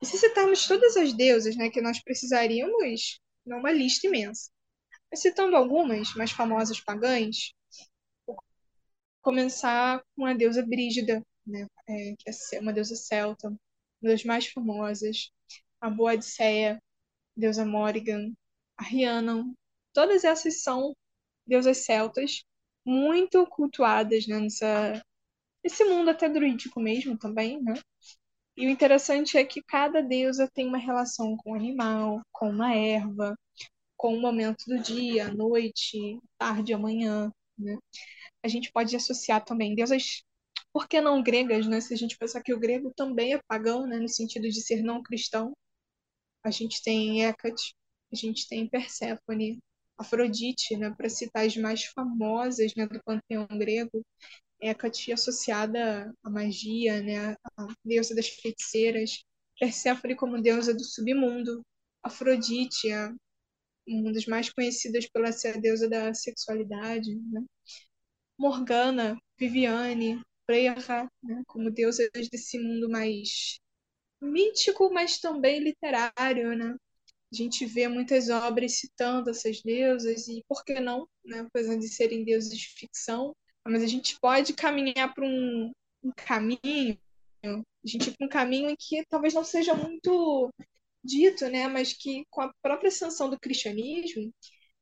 E 0.00 0.06
se 0.06 0.18
citarmos 0.18 0.66
todas 0.66 0.96
as 0.96 1.12
deusas 1.12 1.56
né, 1.56 1.70
que 1.70 1.80
nós 1.80 2.02
precisaríamos, 2.02 3.20
não 3.44 3.58
uma 3.58 3.72
lista 3.72 4.06
imensa. 4.06 4.50
Mas 5.10 5.20
citando 5.22 5.56
algumas 5.56 6.14
mais 6.14 6.30
famosas 6.30 6.80
pagãs, 6.80 7.52
vou 8.26 8.36
começar 9.22 10.02
com 10.14 10.24
a 10.24 10.34
deusa 10.34 10.64
Brígida, 10.64 11.22
né, 11.46 11.66
é, 11.88 12.14
que 12.16 12.56
é 12.56 12.60
uma 12.60 12.72
deusa 12.72 12.94
celta, 12.94 13.48
uma 13.48 14.10
das 14.10 14.24
mais 14.24 14.46
famosas, 14.46 15.30
a 15.80 15.90
Boadicea, 15.90 16.80
deusa 17.36 17.64
Morrigan, 17.64 18.32
Rhiannon, 18.80 19.52
todas 19.92 20.24
essas 20.24 20.62
são 20.62 20.94
deusas 21.46 21.78
celtas 21.78 22.44
muito 22.84 23.46
cultuadas 23.46 24.26
né, 24.26 24.40
nessa, 24.40 25.02
nesse 25.64 25.84
mundo 25.84 26.10
até 26.10 26.28
druídico 26.28 26.80
mesmo 26.80 27.18
também, 27.18 27.62
né? 27.62 27.74
E 28.56 28.66
o 28.66 28.70
interessante 28.70 29.38
é 29.38 29.44
que 29.44 29.62
cada 29.62 30.02
deusa 30.02 30.48
tem 30.52 30.66
uma 30.66 30.78
relação 30.78 31.36
com 31.36 31.52
o 31.52 31.54
animal, 31.54 32.20
com 32.32 32.50
uma 32.50 32.74
erva, 32.74 33.36
com 33.96 34.14
o 34.16 34.20
momento 34.20 34.64
do 34.66 34.78
dia, 34.80 35.32
noite, 35.32 36.18
tarde, 36.38 36.72
amanhã, 36.74 37.30
né? 37.58 37.78
A 38.42 38.48
gente 38.48 38.72
pode 38.72 38.94
associar 38.96 39.44
também 39.44 39.74
deusas, 39.74 40.22
por 40.72 40.88
que 40.88 41.00
não 41.00 41.22
gregas, 41.22 41.66
né? 41.66 41.80
Se 41.80 41.94
a 41.94 41.96
gente 41.96 42.18
pensar 42.18 42.42
que 42.42 42.54
o 42.54 42.60
grego 42.60 42.92
também 42.96 43.34
é 43.34 43.40
pagão, 43.48 43.86
né? 43.86 43.98
No 43.98 44.08
sentido 44.08 44.48
de 44.48 44.62
ser 44.62 44.82
não 44.82 45.02
cristão. 45.02 45.52
A 46.44 46.50
gente 46.50 46.82
tem 46.82 47.22
Hecate, 47.24 47.74
a 48.12 48.16
gente 48.16 48.48
tem 48.48 48.68
Perséfone, 48.68 49.58
Afrodite, 49.98 50.76
né? 50.76 50.90
Para 50.96 51.08
citar 51.08 51.46
as 51.46 51.56
mais 51.56 51.84
famosas 51.84 52.74
né? 52.76 52.86
do 52.86 53.02
panteão 53.02 53.46
grego. 53.46 54.02
Hecate 54.60 55.12
associada 55.12 56.12
à 56.22 56.30
magia, 56.30 57.00
né? 57.02 57.36
A 57.56 57.66
deusa 57.84 58.14
das 58.14 58.28
feiticeiras. 58.28 59.22
Perséfone 59.58 60.16
como 60.16 60.40
deusa 60.40 60.74
do 60.74 60.84
submundo. 60.84 61.62
Afrodite, 62.02 62.90
a 62.92 63.14
uma 63.86 64.12
das 64.12 64.26
mais 64.26 64.50
conhecidas 64.52 65.06
pela 65.08 65.32
ser 65.32 65.56
a 65.56 65.60
deusa 65.60 65.88
da 65.88 66.14
sexualidade, 66.14 67.14
né? 67.32 67.44
Morgana, 68.38 69.18
Viviane, 69.38 70.20
Freya, 70.46 70.74
né? 71.22 71.42
como 71.46 71.70
deusas 71.70 72.08
desse 72.30 72.58
mundo 72.58 72.88
mais 72.88 73.58
mítico, 74.20 74.92
mas 74.92 75.18
também 75.18 75.60
literário, 75.60 76.56
né? 76.56 76.76
A 77.32 77.36
gente 77.36 77.64
vê 77.64 77.86
muitas 77.86 78.28
obras 78.28 78.72
citando 78.72 79.30
essas 79.30 79.62
deusas 79.62 80.26
e 80.28 80.44
por 80.48 80.64
que 80.64 80.80
não, 80.80 81.08
né? 81.24 81.40
apesar 81.40 81.76
de 81.76 81.88
serem 81.88 82.24
deusas 82.24 82.56
de 82.56 82.66
ficção, 82.68 83.34
mas 83.66 83.82
a 83.82 83.86
gente 83.86 84.18
pode 84.20 84.52
caminhar 84.52 85.14
para 85.14 85.24
um, 85.24 85.70
um 86.02 86.10
caminho, 86.16 86.98
a 87.44 87.62
gente 87.84 88.10
para 88.10 88.26
um 88.26 88.28
caminho 88.28 88.70
em 88.70 88.76
que 88.76 89.04
talvez 89.06 89.32
não 89.32 89.44
seja 89.44 89.74
muito 89.74 90.52
dito, 91.02 91.48
né, 91.48 91.66
mas 91.68 91.92
que 91.92 92.24
com 92.30 92.42
a 92.42 92.52
própria 92.62 92.88
ascensão 92.88 93.30
do 93.30 93.40
cristianismo, 93.40 94.32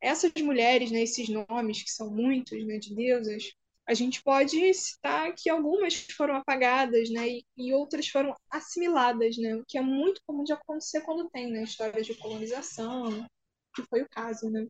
essas 0.01 0.33
mulheres, 0.43 0.91
né, 0.91 1.03
esses 1.03 1.29
nomes 1.29 1.83
que 1.83 1.91
são 1.91 2.11
muitos, 2.11 2.65
né, 2.67 2.79
de 2.79 2.95
deusas, 2.95 3.53
a 3.88 3.94
gente 3.94 4.22
pode 4.22 4.74
citar 4.74 5.35
que 5.35 5.48
algumas 5.48 5.94
foram 6.14 6.37
apagadas, 6.37 7.09
né, 7.09 7.27
e, 7.27 7.46
e 7.57 7.72
outras 7.72 8.07
foram 8.07 8.35
assimiladas, 8.51 9.38
né, 9.38 9.57
o 9.57 9.64
que 9.66 9.79
é 9.79 9.81
muito 9.81 10.20
comum 10.27 10.44
de 10.44 10.53
acontecer 10.53 11.01
quando 11.01 11.31
tem, 11.31 11.51
né, 11.51 11.62
histórias 11.62 12.07
de 12.07 12.14
colonização, 12.14 13.27
que 13.74 13.83
foi 13.88 14.03
o 14.03 14.09
caso, 14.11 14.51
né. 14.51 14.66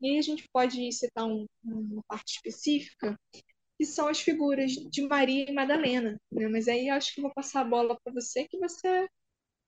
E 0.00 0.10
aí 0.10 0.18
a 0.18 0.22
gente 0.22 0.48
pode 0.52 0.90
citar 0.90 1.24
um, 1.24 1.46
uma 1.62 2.02
parte 2.08 2.34
específica, 2.34 3.16
que 3.78 3.86
são 3.86 4.08
as 4.08 4.20
figuras 4.20 4.72
de 4.72 5.06
Maria 5.06 5.48
e 5.48 5.54
Madalena, 5.54 6.20
né, 6.32 6.48
mas 6.48 6.66
aí 6.66 6.88
eu 6.88 6.94
acho 6.94 7.14
que 7.14 7.22
vou 7.22 7.32
passar 7.32 7.60
a 7.60 7.68
bola 7.68 7.96
para 8.02 8.12
você, 8.12 8.48
que 8.48 8.58
você 8.58 9.08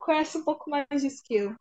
conhece 0.00 0.36
um 0.36 0.44
pouco 0.44 0.68
mais 0.68 1.00
disso 1.00 1.22
que 1.24 1.36
eu. 1.36 1.54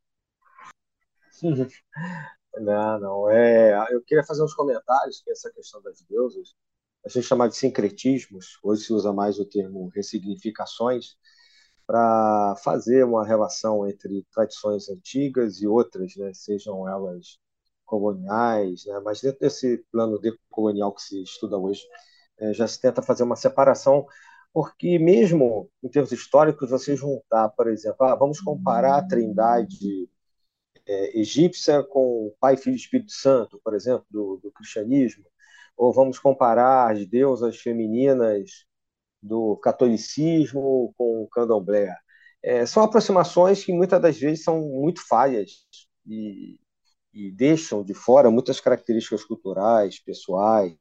Não, 2.56 3.00
não. 3.00 3.30
É, 3.32 3.74
eu 3.92 4.02
queria 4.04 4.24
fazer 4.24 4.44
uns 4.44 4.54
comentários 4.54 5.22
que 5.22 5.32
essa 5.32 5.52
questão 5.52 5.82
das 5.82 6.02
deusas, 6.04 6.56
a 7.06 7.10
gente 7.10 7.26
chama 7.26 7.50
de 7.50 7.56
sincretismos, 7.56 8.60
hoje 8.64 8.86
se 8.86 8.94
usa 8.94 9.14
mais 9.14 9.40
o 9.40 9.46
termo 9.46 9.90
ressignificações, 9.94 11.18
para 11.86 12.56
fazer 12.64 13.04
uma 13.04 13.26
relação 13.26 13.88
entre 13.88 14.26
tradições 14.34 14.90
antigas 14.90 15.62
e 15.62 15.68
outras, 15.68 16.16
né, 16.16 16.32
sejam 16.34 16.88
elas 16.88 17.40
coloniais, 17.86 18.86
né, 18.86 19.00
mas 19.04 19.22
dentro 19.22 19.42
desse 19.42 19.86
plano 19.92 20.20
decolonial 20.20 20.94
que 20.94 21.02
se 21.02 21.22
estuda 21.22 21.58
hoje, 21.58 21.82
é, 22.40 22.54
já 22.54 22.68
se 22.68 22.80
tenta 22.80 23.02
fazer 23.02 23.24
uma 23.24 23.36
separação 23.36 24.06
porque 24.54 25.00
mesmo 25.00 25.70
em 25.84 25.90
termos 25.90 26.12
históricos, 26.12 26.70
você 26.70 26.96
juntar, 26.96 27.50
por 27.50 27.68
exemplo, 27.68 28.06
ah, 28.06 28.16
vamos 28.16 28.40
comparar 28.40 28.98
a 28.98 29.08
trindade 29.08 30.08
é, 30.86 31.20
egípcia 31.20 31.84
com 31.84 32.28
o 32.28 32.36
Pai, 32.40 32.56
Filho 32.58 32.76
e 32.76 32.78
Espírito 32.78 33.12
Santo, 33.12 33.60
por 33.64 33.74
exemplo, 33.74 34.06
do, 34.12 34.40
do 34.44 34.52
cristianismo, 34.52 35.26
ou 35.78 35.94
vamos 35.94 36.20
comparar 36.20 36.92
as 36.92 37.06
deusas 37.08 37.58
femininas 37.58 38.66
do 39.22 39.58
catolicismo 39.58 40.94
com 40.98 41.24
o 41.24 41.28
candomblé. 41.30 41.96
É, 42.44 42.66
são 42.66 42.84
aproximações 42.84 43.64
que 43.64 43.72
muitas 43.74 44.02
das 44.02 44.20
vezes 44.20 44.44
são 44.44 44.60
muito 44.62 45.06
falhas 45.08 45.66
e, 46.06 46.60
e 47.14 47.32
deixam 47.32 47.84
de 47.84 47.94
fora 47.94 48.30
muitas 48.30 48.60
características 48.60 49.24
culturais, 49.24 50.00
pessoais, 50.00 50.76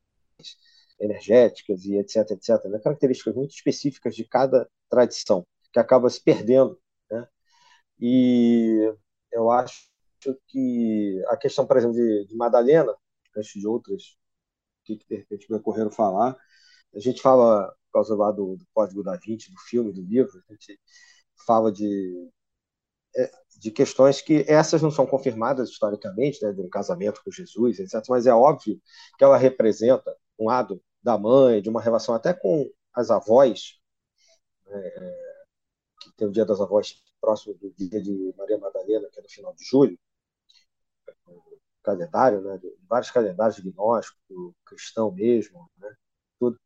energéticas 1.00 1.84
e 1.84 1.96
etc, 1.98 2.30
etc, 2.32 2.64
né? 2.66 2.80
características 2.82 3.34
muito 3.34 3.52
específicas 3.52 4.14
de 4.14 4.24
cada 4.24 4.68
tradição, 4.90 5.46
que 5.72 5.78
acaba 5.78 6.10
se 6.10 6.22
perdendo. 6.22 6.78
Né? 7.10 7.26
E 8.00 8.94
eu 9.32 9.50
acho 9.50 9.88
que 10.48 11.22
a 11.28 11.36
questão, 11.36 11.66
por 11.66 11.76
exemplo, 11.76 11.96
de, 11.96 12.26
de 12.26 12.36
Madalena, 12.36 12.94
antes 13.36 13.52
de 13.52 13.66
outras 13.66 14.16
que, 14.84 14.96
de 14.96 15.16
repente 15.16 15.50
me 15.50 15.56
ocorreram 15.56 15.90
falar, 15.90 16.36
a 16.94 17.00
gente 17.00 17.22
fala, 17.22 17.68
por 17.86 17.92
causa 18.00 18.14
lá 18.16 18.30
do, 18.32 18.56
do 18.56 18.66
Código 18.74 19.02
da 19.02 19.16
Vinci, 19.16 19.50
do 19.50 19.58
filme, 19.60 19.92
do 19.92 20.02
livro, 20.02 20.30
a 20.48 20.52
gente 20.52 20.78
fala 21.46 21.72
de 21.72 22.30
é, 23.16 23.30
de 23.58 23.70
questões 23.70 24.20
que 24.22 24.44
essas 24.48 24.80
não 24.82 24.90
são 24.90 25.06
confirmadas 25.06 25.68
historicamente, 25.70 26.42
né, 26.42 26.52
de 26.52 26.60
um 26.60 26.68
casamento 26.68 27.22
com 27.22 27.30
Jesus, 27.30 27.78
etc. 27.78 28.02
Mas 28.08 28.26
é 28.26 28.34
óbvio 28.34 28.80
que 29.18 29.24
ela 29.24 29.36
representa 29.36 30.16
um 30.38 30.46
lado 30.46 30.82
da 31.02 31.18
mãe, 31.18 31.60
de 31.60 31.68
uma 31.68 31.80
relação 31.80 32.14
até 32.14 32.32
com 32.32 32.70
as 32.94 33.10
avós, 33.10 33.78
né, 34.66 34.88
é, 34.88 35.22
que 36.00 36.12
tem 36.16 36.28
o 36.28 36.32
Dia 36.32 36.44
das 36.44 36.60
Avós 36.60 37.02
próximo 37.20 37.54
do 37.54 37.72
dia 37.72 38.02
de 38.02 38.34
Maria 38.36 38.58
Madalena, 38.58 39.08
que 39.12 39.20
é 39.20 39.22
no 39.22 39.28
final 39.28 39.54
de 39.54 39.64
julho, 39.64 39.98
calendário, 41.82 42.40
né, 42.42 42.58
de 42.58 42.68
vários 42.88 43.10
calendários 43.10 43.58
gnósticos, 43.60 44.18
cristão 44.64 45.12
mesmo, 45.12 45.70
né, 45.78 45.94
tudo, 46.38 46.58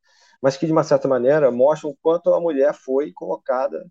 mas 0.42 0.56
que 0.56 0.66
de 0.66 0.72
uma 0.72 0.84
certa 0.84 1.08
maneira 1.08 1.50
mostram 1.50 1.90
o 1.90 1.96
quanto 2.02 2.32
a 2.32 2.40
mulher 2.40 2.74
foi 2.74 3.12
colocada 3.12 3.86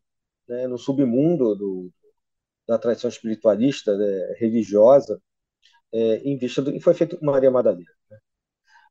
né, 0.47 0.67
no 0.67 0.77
submundo 0.77 1.55
do, 1.55 1.91
da 2.67 2.77
tradição 2.77 3.09
espiritualista, 3.09 3.95
né, 3.97 4.35
religiosa, 4.39 5.21
é, 5.91 6.17
em 6.17 6.37
vista 6.37 6.61
do, 6.61 6.71
e 6.75 6.79
foi 6.81 6.93
feito 6.93 7.17
Maria 7.23 7.51
Madalena. 7.51 7.91
Né? 8.09 8.19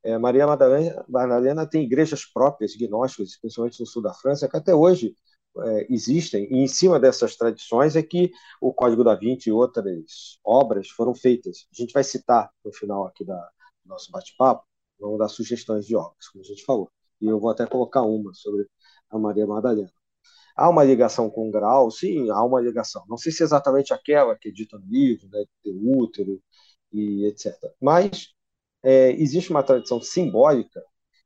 É, 0.04 0.18
Maria 0.18 0.46
Madalena, 0.46 1.04
Madalena 1.08 1.68
tem 1.68 1.84
igrejas 1.84 2.24
próprias, 2.26 2.76
gnósticas, 2.76 3.38
principalmente 3.38 3.80
no 3.80 3.86
sul 3.86 4.02
da 4.02 4.14
França, 4.14 4.48
que 4.48 4.56
até 4.56 4.74
hoje 4.74 5.14
é, 5.62 5.86
existem, 5.90 6.48
e 6.50 6.58
em 6.58 6.66
cima 6.66 6.98
dessas 6.98 7.36
tradições 7.36 7.96
é 7.96 8.02
que 8.02 8.30
o 8.60 8.72
Código 8.72 9.04
da 9.04 9.14
Vinci 9.14 9.48
e 9.50 9.52
outras 9.52 10.38
obras 10.44 10.88
foram 10.90 11.14
feitas. 11.14 11.66
A 11.72 11.76
gente 11.82 11.92
vai 11.92 12.04
citar 12.04 12.50
no 12.64 12.72
final 12.72 13.06
aqui 13.06 13.24
da, 13.24 13.36
do 13.36 13.88
nosso 13.88 14.10
bate-papo, 14.10 14.64
vamos 14.98 15.18
dar 15.18 15.28
sugestões 15.28 15.86
de 15.86 15.96
obras, 15.96 16.28
como 16.28 16.44
a 16.44 16.46
gente 16.46 16.64
falou. 16.64 16.90
E 17.20 17.26
eu 17.26 17.38
vou 17.38 17.50
até 17.50 17.66
colocar 17.66 18.02
uma 18.02 18.32
sobre 18.34 18.66
a 19.10 19.18
Maria 19.18 19.46
Madalena. 19.46 19.92
Há 20.56 20.68
uma 20.70 20.84
ligação 20.84 21.30
com 21.30 21.48
o 21.48 21.50
grau? 21.50 21.90
Sim, 21.90 22.30
há 22.30 22.42
uma 22.44 22.60
ligação. 22.60 23.04
Não 23.08 23.16
sei 23.16 23.32
se 23.32 23.42
é 23.42 23.46
exatamente 23.46 23.92
aquela 23.92 24.36
que 24.36 24.48
é 24.48 24.52
dita 24.52 24.78
no 24.78 24.86
livro, 24.86 25.28
né, 25.30 25.44
de 25.64 25.72
útero 25.72 26.40
e 26.92 27.26
etc. 27.26 27.54
Mas 27.80 28.34
é, 28.82 29.10
existe 29.12 29.50
uma 29.50 29.62
tradição 29.62 30.00
simbólica 30.00 30.82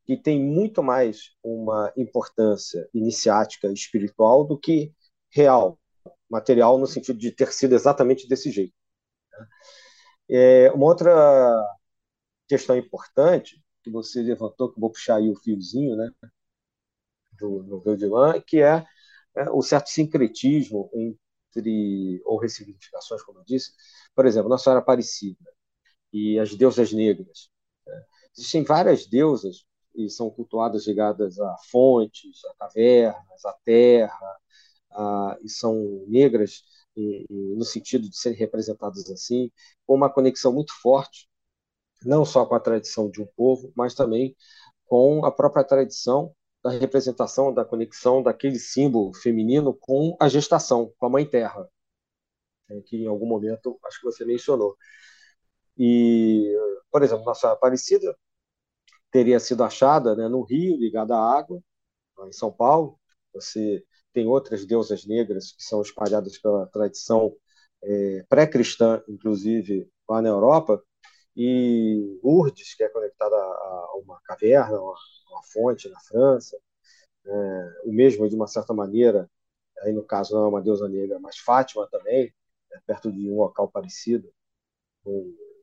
que 0.09 0.17
tem 0.17 0.43
muito 0.43 0.83
mais 0.83 1.37
uma 1.45 1.93
importância 1.95 2.89
iniciática 2.95 3.71
espiritual 3.71 4.43
do 4.43 4.59
que 4.59 4.91
real, 5.31 5.79
material, 6.31 6.79
no 6.79 6.87
sentido 6.87 7.19
de 7.19 7.31
ter 7.31 7.53
sido 7.53 7.75
exatamente 7.75 8.27
desse 8.27 8.51
jeito. 8.51 8.73
Né? 9.31 9.49
É, 10.31 10.73
uma 10.73 10.87
outra 10.87 11.63
questão 12.49 12.75
importante 12.75 13.63
que 13.83 13.91
você 13.91 14.23
levantou, 14.23 14.73
que 14.73 14.81
vou 14.81 14.91
puxar 14.91 15.17
aí 15.17 15.29
o 15.29 15.37
fiozinho, 15.37 15.95
né, 15.95 16.11
do, 17.39 17.63
no 17.65 17.79
Veldilan, 17.79 18.41
que 18.41 18.63
é, 18.63 18.87
é, 19.37 19.51
o 19.51 19.61
certo 19.61 19.91
sincretismo 19.91 20.91
entre, 20.95 22.23
ou 22.25 22.39
ressignificações, 22.39 23.23
como 23.23 23.41
eu 23.41 23.45
disse, 23.45 23.73
por 24.15 24.25
exemplo, 24.25 24.49
Nossa 24.49 24.65
Senhora 24.65 24.81
Aparecida, 24.81 25.45
e 26.11 26.39
as 26.39 26.55
deusas 26.55 26.95
negras. 26.95 27.51
Né? 27.87 28.05
Existem 28.35 28.65
várias 28.65 29.07
deusas 29.07 29.68
e 29.99 30.11
são 30.11 30.31
cultuadas 30.31 30.87
ligadas 30.87 31.41
a 31.41 31.57
fontes, 31.71 32.45
a 32.47 32.55
cavernas, 32.57 33.45
a 33.45 33.53
terra, 33.65 34.39
a, 34.93 35.39
e 35.43 35.49
são 35.49 36.05
negras 36.09 36.63
e, 36.97 37.27
e 37.31 37.57
no 37.57 37.65
sentido 37.65 38.09
de 38.09 38.17
serem 38.17 38.39
representadas 38.39 39.11
assim, 39.11 39.51
com 39.87 39.95
uma 39.95 40.11
conexão 40.13 40.53
muito 40.53 40.73
forte, 40.81 41.29
não 42.05 42.25
só 42.25 42.47
com 42.47 42.55
a 42.55 42.61
tradição 42.61 43.11
de 43.11 43.23
um 43.23 43.27
povo, 43.37 43.73
mas 43.77 43.95
também 43.95 44.37
com 44.87 45.25
a 45.25 45.33
própria 45.33 45.65
tradição 45.65 46.35
da 46.65 46.71
representação, 46.71 47.53
da 47.55 47.65
conexão 47.65 48.23
daquele 48.23 48.59
símbolo 48.59 49.15
feminino 49.15 49.75
com 49.75 50.17
a 50.21 50.29
gestação, 50.29 50.93
com 50.99 51.07
a 51.07 51.11
mãe 51.11 51.27
terra, 51.27 51.69
né, 52.69 52.81
que 52.87 52.97
em 52.97 53.07
algum 53.07 53.27
momento 53.27 53.79
acho 53.85 54.01
que 54.01 54.07
você 54.07 54.25
mencionou. 54.25 54.77
E, 55.77 56.55
por 56.91 57.03
exemplo, 57.03 57.25
nossa 57.25 57.53
Aparecida 57.53 58.17
teria 59.11 59.41
sido 59.41 59.65
achada 59.65 60.15
né, 60.15 60.29
no 60.29 60.43
rio, 60.43 60.77
ligada 60.77 61.15
à 61.17 61.39
água, 61.39 61.63
em 62.27 62.33
São 62.33 62.53
Paulo. 62.53 62.99
Você 63.35 63.85
tem 64.13 64.27
outras 64.27 64.67
deusas 64.67 65.07
negras 65.07 65.53
que 65.53 65.63
são 65.63 65.81
espalhadas 65.83 66.39
pela 66.39 66.67
tradição 66.67 67.35
é, 67.83 68.25
pré-cristã, 68.29 69.03
inclusive 69.09 69.89
lá 70.09 70.21
na 70.23 70.29
Europa, 70.29 70.83
e 71.37 72.19
Lourdes, 72.23 72.75
que 72.75 72.83
é 72.83 72.89
conectada 72.89 73.37
a 73.37 73.93
uma 74.03 74.21
caverna, 74.25 74.81
uma, 74.81 74.95
uma 75.31 75.43
fonte 75.53 75.89
na 75.89 76.01
França, 76.01 76.59
é, 77.27 77.81
o 77.85 77.93
mesmo, 77.93 78.29
de 78.29 78.35
uma 78.35 78.47
certa 78.47 78.75
maneira, 78.75 79.31
aí 79.83 79.93
no 79.93 80.03
caso 80.03 80.35
não 80.35 80.45
é 80.45 80.49
uma 80.49 80.63
deusa 80.63 80.89
negra, 80.89 81.19
mas 81.21 81.39
Fátima 81.39 81.87
também, 81.89 82.33
é 82.73 82.81
perto 82.87 83.13
de 83.13 83.31
um 83.31 83.37
local 83.37 83.69
parecido, 83.71 84.33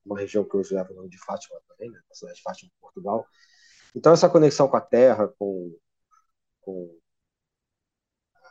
uma 0.05 0.19
região 0.19 0.43
que 0.43 0.55
hoje 0.55 0.73
leva 0.73 0.91
o 0.91 0.95
nome 0.95 1.09
de 1.09 1.17
Fátima 1.17 1.59
também, 1.67 1.89
né, 1.89 1.99
a 2.09 2.13
cidade 2.13 2.37
de 2.37 2.43
Fátima, 2.43 2.71
Portugal. 2.79 3.27
Então, 3.95 4.13
essa 4.13 4.29
conexão 4.29 4.67
com 4.67 4.77
a 4.77 4.81
terra, 4.81 5.27
com, 5.39 5.75
com 6.61 6.99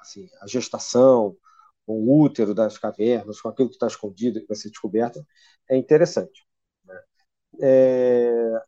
assim, 0.00 0.28
a 0.40 0.46
gestação, 0.46 1.36
com 1.86 1.94
o 1.94 2.22
útero 2.22 2.54
das 2.54 2.78
cavernas, 2.78 3.40
com 3.40 3.48
aquilo 3.48 3.68
que 3.68 3.76
está 3.76 3.86
escondido, 3.86 4.40
que 4.40 4.46
vai 4.46 4.56
ser 4.56 4.70
descoberto, 4.70 5.24
é 5.68 5.76
interessante. 5.76 6.46
Né? 6.84 7.02
É... 7.62 8.62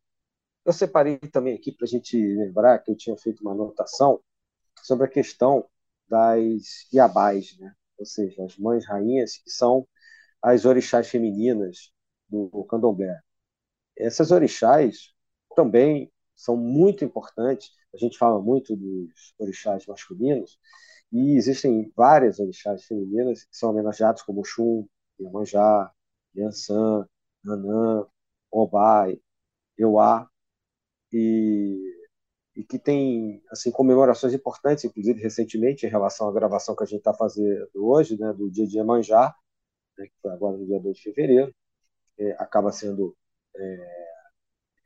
Eu 0.65 0.73
separei 0.73 1.19
também 1.19 1.55
aqui 1.55 1.73
para 1.73 1.85
a 1.87 1.89
gente 1.89 2.17
lembrar 2.17 2.79
que 2.81 2.91
eu 2.91 2.97
tinha 2.97 3.17
feito 3.17 3.41
uma 3.41 3.53
anotação 3.53 4.21
sobre 4.83 5.07
a 5.07 5.11
questão 5.11 5.69
das 6.09 6.87
Iabás, 6.93 7.57
né? 7.59 7.75
ou 7.99 8.05
seja, 8.05 8.45
as 8.45 8.57
mães 8.59 8.87
rainhas, 8.87 9.39
que 9.39 9.51
são 9.51 9.89
as 10.43 10.65
orixás 10.65 11.09
femininas 11.09 11.93
do 12.29 12.65
candomblé. 12.65 13.21
Essas 13.97 14.31
orixás 14.31 15.13
também 15.55 16.13
são 16.35 16.57
muito 16.57 17.05
importantes. 17.05 17.71
A 17.95 17.99
gente 17.99 18.19
fala 18.19 18.41
muito 18.41 18.77
dos 18.77 19.35
orixás 19.39 19.87
masculinos, 19.87 20.59
e 21.13 21.37
existem 21.37 21.93
várias 21.97 22.39
orixás 22.41 22.85
femininas 22.85 23.45
que 23.45 23.57
são 23.57 23.71
homenageadas 23.71 24.23
como 24.23 24.45
Xum, 24.45 24.87
Iemanjá, 25.21 25.93
Yansan, 26.37 27.09
Nanã, 27.45 28.07
Obai, 28.51 29.21
Euá, 29.79 30.29
e, 31.13 31.79
e 32.57 32.65
que 32.65 32.79
tem 32.79 33.43
assim, 33.51 33.71
comemorações 33.71 34.35
importantes, 34.35 34.85
inclusive 34.85 35.21
recentemente, 35.23 35.87
em 35.87 35.91
relação 35.91 36.29
à 36.29 36.33
gravação 36.33 36.75
que 36.77 36.83
a 36.83 36.87
gente 36.87 36.99
está 36.99 37.15
fazendo 37.15 37.69
hoje, 37.75 38.19
né, 38.19 38.33
do 38.33 38.51
dia 38.51 38.67
de 38.67 38.77
Iemanjá, 38.79 39.35
né, 39.99 40.07
que 40.07 40.15
foi 40.21 40.33
agora 40.33 40.57
no 40.57 40.67
dia 40.67 40.81
2 40.81 40.97
de 40.97 41.03
fevereiro, 41.05 41.55
é, 42.19 42.33
acaba 42.39 42.73
sendo 42.73 43.17
é, 43.57 43.63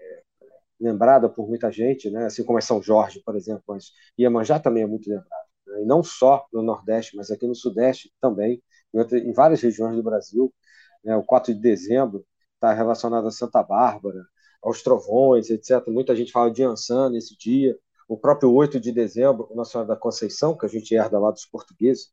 é, 0.01 0.23
lembrada 0.81 1.29
por 1.29 1.49
muita 1.49 1.71
gente, 1.71 2.11
né, 2.11 2.27
assim 2.27 2.45
como 2.45 2.59
é 2.59 2.63
São 2.63 2.83
Jorge, 2.83 3.23
por 3.25 3.37
exemplo, 3.37 3.63
mas 3.69 3.93
Iemanjá 4.19 4.59
também 4.59 4.83
é 4.83 4.87
muito 4.87 5.09
lembrado 5.09 5.51
e 5.79 5.85
não 5.85 6.03
só 6.03 6.47
no 6.53 6.63
Nordeste, 6.63 7.17
mas 7.17 7.31
aqui 7.31 7.47
no 7.47 7.55
Sudeste 7.55 8.13
também, 8.21 8.63
em, 8.93 8.99
outra, 8.99 9.19
em 9.19 9.33
várias 9.33 9.61
regiões 9.61 9.97
do 9.97 10.03
Brasil. 10.03 10.53
Né? 11.05 11.17
O 11.17 11.23
4 11.23 11.55
de 11.55 11.61
dezembro 11.61 12.25
está 12.55 12.73
relacionado 12.73 13.27
a 13.27 13.31
Santa 13.31 13.63
Bárbara, 13.63 14.25
aos 14.63 14.83
trovões, 14.83 15.49
etc. 15.51 15.87
Muita 15.89 16.15
gente 16.15 16.33
fala 16.33 16.51
de 16.51 16.63
Ansan 16.63 17.11
nesse 17.11 17.37
dia. 17.37 17.79
O 18.09 18.17
próprio 18.17 18.53
8 18.53 18.81
de 18.81 18.93
dezembro, 18.93 19.49
Nossa 19.55 19.73
Senhora 19.73 19.89
da 19.89 19.97
Conceição, 19.97 20.57
que 20.57 20.67
a 20.67 20.69
gente 20.69 20.95
herda 20.95 21.19
lá 21.19 21.31
dos 21.31 21.47
portugueses, 21.47 22.11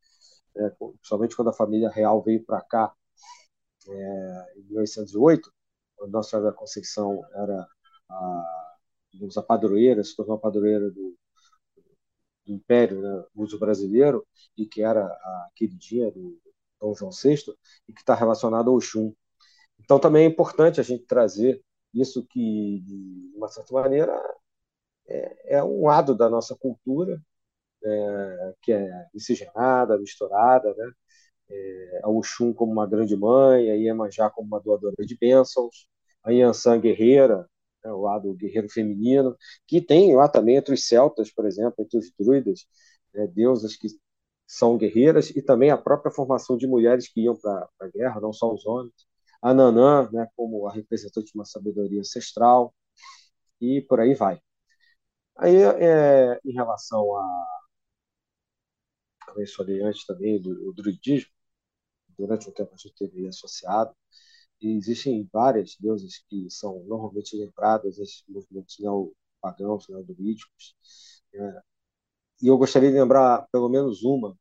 né? 0.55 0.71
principalmente 0.79 1.35
quando 1.35 1.49
a 1.49 1.53
família 1.53 1.89
real 1.89 2.21
veio 2.23 2.43
para 2.45 2.61
cá 2.61 2.93
é, 3.87 4.53
em 4.57 4.63
1808, 4.63 5.51
quando 5.95 6.11
Nossa 6.11 6.29
Senhora 6.31 6.51
da 6.51 6.57
Conceição 6.57 7.25
era 7.33 7.67
a, 8.09 8.77
a 9.37 9.41
padroeira, 9.41 10.03
se 10.03 10.15
tornou 10.15 10.35
a 10.35 10.39
padroeira 10.39 10.89
do, 10.91 11.15
do 12.45 12.53
Império 12.53 13.01
né, 13.01 13.23
Brasileiro, 13.59 14.25
e 14.57 14.65
que 14.65 14.81
era 14.81 15.05
a 15.05 15.49
queridinha 15.55 16.11
do 16.11 16.39
Dom 16.79 16.93
João 16.95 17.11
VI, 17.11 17.53
e 17.87 17.93
que 17.93 18.01
está 18.01 18.13
relacionado 18.15 18.69
ao 18.69 18.79
Xum. 18.79 19.13
Então, 19.79 19.99
também 19.99 20.25
é 20.25 20.27
importante 20.27 20.79
a 20.79 20.83
gente 20.83 21.05
trazer 21.05 21.61
isso 21.93 22.25
que, 22.27 22.81
de 22.81 23.31
uma 23.35 23.47
certa 23.47 23.73
maneira, 23.73 24.13
é, 25.07 25.57
é 25.57 25.63
um 25.63 25.85
lado 25.85 26.15
da 26.15 26.29
nossa 26.29 26.55
cultura, 26.55 27.21
é, 27.83 28.53
que 28.61 28.73
é 28.73 29.07
miscigenada, 29.13 29.97
misturada, 29.97 30.73
né? 30.75 30.91
É, 31.49 32.01
a 32.03 32.09
Oxum 32.09 32.53
como 32.53 32.71
uma 32.71 32.87
grande 32.87 33.15
mãe, 33.15 33.71
a 33.71 33.75
Iemanjá 33.75 34.29
como 34.29 34.47
uma 34.47 34.59
doadora 34.59 34.95
de 35.05 35.17
bênçãos, 35.17 35.87
a 36.23 36.31
Yansan 36.31 36.79
guerreira, 36.79 37.47
né, 37.83 37.91
o 37.91 38.01
lado 38.01 38.33
guerreiro 38.35 38.69
feminino, 38.69 39.35
que 39.67 39.81
tem 39.81 40.15
lá 40.15 40.27
também 40.29 40.57
entre 40.57 40.73
os 40.73 40.87
celtas, 40.87 41.31
por 41.31 41.45
exemplo, 41.45 41.75
entre 41.79 41.97
os 41.97 42.11
druidas, 42.19 42.65
né, 43.13 43.27
deusas 43.27 43.75
que 43.75 43.87
são 44.47 44.77
guerreiras, 44.77 45.29
e 45.31 45.41
também 45.41 45.71
a 45.71 45.77
própria 45.77 46.11
formação 46.11 46.57
de 46.57 46.67
mulheres 46.67 47.07
que 47.09 47.21
iam 47.21 47.35
para 47.35 47.67
a 47.81 47.87
guerra, 47.87 48.21
não 48.21 48.33
só 48.33 48.53
os 48.53 48.65
homens. 48.65 48.93
A 49.41 49.53
Nanã, 49.53 50.09
né, 50.11 50.27
como 50.35 50.67
a 50.67 50.71
representante 50.73 51.27
de 51.31 51.37
uma 51.37 51.45
sabedoria 51.45 51.99
ancestral, 52.01 52.73
e 53.61 53.81
por 53.81 53.99
aí 53.99 54.13
vai. 54.15 54.41
Aí, 55.37 55.55
é, 55.63 56.39
em 56.45 56.53
relação 56.53 57.15
a. 57.17 57.47
Eu 59.29 59.35
mencionei 59.35 59.81
antes 59.81 60.05
também 60.05 60.41
do, 60.41 60.53
do 60.53 60.73
druidismo, 60.73 61.29
durante 62.17 62.49
um 62.49 62.51
tempo 62.53 62.73
a 62.73 62.77
gente 62.77 62.95
teve 62.95 63.27
associado, 63.27 63.95
e 64.61 64.75
existem 64.75 65.27
várias 65.31 65.75
deusas 65.79 66.19
que 66.27 66.49
são 66.49 66.83
normalmente 66.85 67.37
lembradas 67.37 67.97
nesses 67.97 68.23
movimentos 68.27 68.77
neopagãos, 68.79 69.87
neodolíticos. 69.87 70.75
Né? 71.33 71.61
E 72.41 72.47
eu 72.47 72.57
gostaria 72.57 72.89
de 72.91 72.97
lembrar 72.97 73.47
pelo 73.51 73.69
menos 73.69 74.03
uma, 74.03 74.37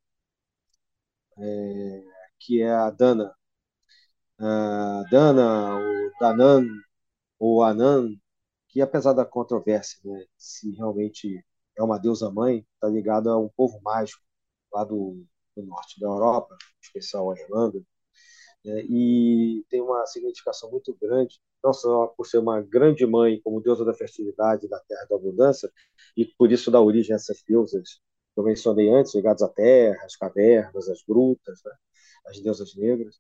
é, 1.39 2.05
que 2.39 2.63
é 2.63 2.73
a 2.73 2.91
Dana. 2.91 3.35
A 4.39 5.05
Dana, 5.11 5.79
o 5.79 6.11
Danan, 6.21 6.67
ou 7.39 7.63
Anan, 7.63 8.11
que 8.69 8.81
apesar 8.83 9.13
da 9.15 9.25
controvérsia, 9.25 9.99
né, 10.05 10.27
se 10.37 10.73
realmente 10.73 11.45
é 11.77 11.83
uma 11.83 11.99
deusa 11.99 12.31
mãe, 12.31 12.67
está 12.75 12.89
ligada 12.89 13.31
a 13.31 13.39
um 13.39 13.49
povo 13.57 13.81
mágico 13.83 14.23
lá 14.73 14.85
do, 14.85 15.27
do 15.57 15.63
norte 15.65 15.99
da 16.01 16.07
Europa, 16.07 16.55
em 16.55 16.81
especial 16.87 17.31
a 17.31 17.39
Irlanda, 17.39 17.83
né, 18.65 18.83
e 18.89 19.65
tem 19.71 19.81
uma 19.81 20.05
significação 20.07 20.71
muito 20.71 20.97
grande, 21.01 21.41
não 21.63 21.73
só 21.73 22.09
por 22.09 22.27
ser 22.27 22.39
uma 22.39 22.61
grande 22.61 23.07
mãe, 23.07 23.41
como 23.43 23.61
deusa 23.61 23.85
da 23.85 23.95
fertilidade, 23.95 24.69
da 24.69 24.81
terra 24.81 25.07
da 25.09 25.17
abundância, 25.17 25.71
e 26.17 26.25
por 26.25 26.53
isso 26.53 26.71
dá 26.71 26.81
origem 26.81 27.13
a 27.15 27.17
essas 27.17 27.43
deusas 27.47 28.01
que 28.35 28.41
eu 28.41 28.45
mencionei 28.45 28.89
antes, 28.91 29.15
ligadas 29.15 29.43
à 29.43 29.49
terra, 29.49 30.05
às 30.05 30.17
cavernas, 30.17 30.89
às 30.89 31.03
grutas, 31.03 31.61
né, 31.65 31.73
as 32.27 32.41
deusas 32.41 32.75
negras, 32.77 33.19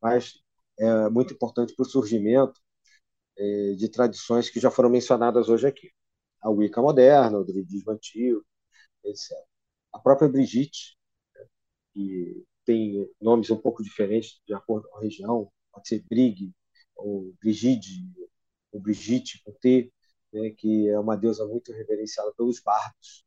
mas 0.00 0.34
é 0.78 1.08
muito 1.10 1.34
importante 1.34 1.74
para 1.74 1.82
o 1.84 1.88
surgimento 1.88 2.60
é, 3.38 3.72
de 3.74 3.88
tradições 3.88 4.50
que 4.50 4.60
já 4.60 4.70
foram 4.70 4.90
mencionadas 4.90 5.48
hoje 5.48 5.66
aqui. 5.66 5.90
A 6.42 6.50
Wicca 6.50 6.80
moderna, 6.82 7.38
o 7.38 7.44
druidismo 7.44 7.92
antigo, 7.92 8.44
etc. 9.04 9.32
A 9.92 9.98
própria 9.98 10.28
Brigitte, 10.28 10.95
que 11.96 12.44
tem 12.66 13.08
nomes 13.18 13.50
um 13.50 13.56
pouco 13.56 13.82
diferentes 13.82 14.38
de 14.46 14.52
acordo 14.52 14.86
com 14.90 14.98
a 14.98 15.00
região, 15.00 15.50
pode 15.72 15.88
ser 15.88 16.04
Brig, 16.10 16.52
ou 16.94 17.32
Brigide, 17.40 18.04
ou 18.70 18.80
Brigitte, 18.80 19.42
com 19.42 19.52
T, 19.52 19.90
né, 20.30 20.50
que 20.50 20.88
é 20.88 20.98
uma 20.98 21.16
deusa 21.16 21.46
muito 21.46 21.72
reverenciada 21.72 22.34
pelos 22.36 22.60
bardos, 22.60 23.24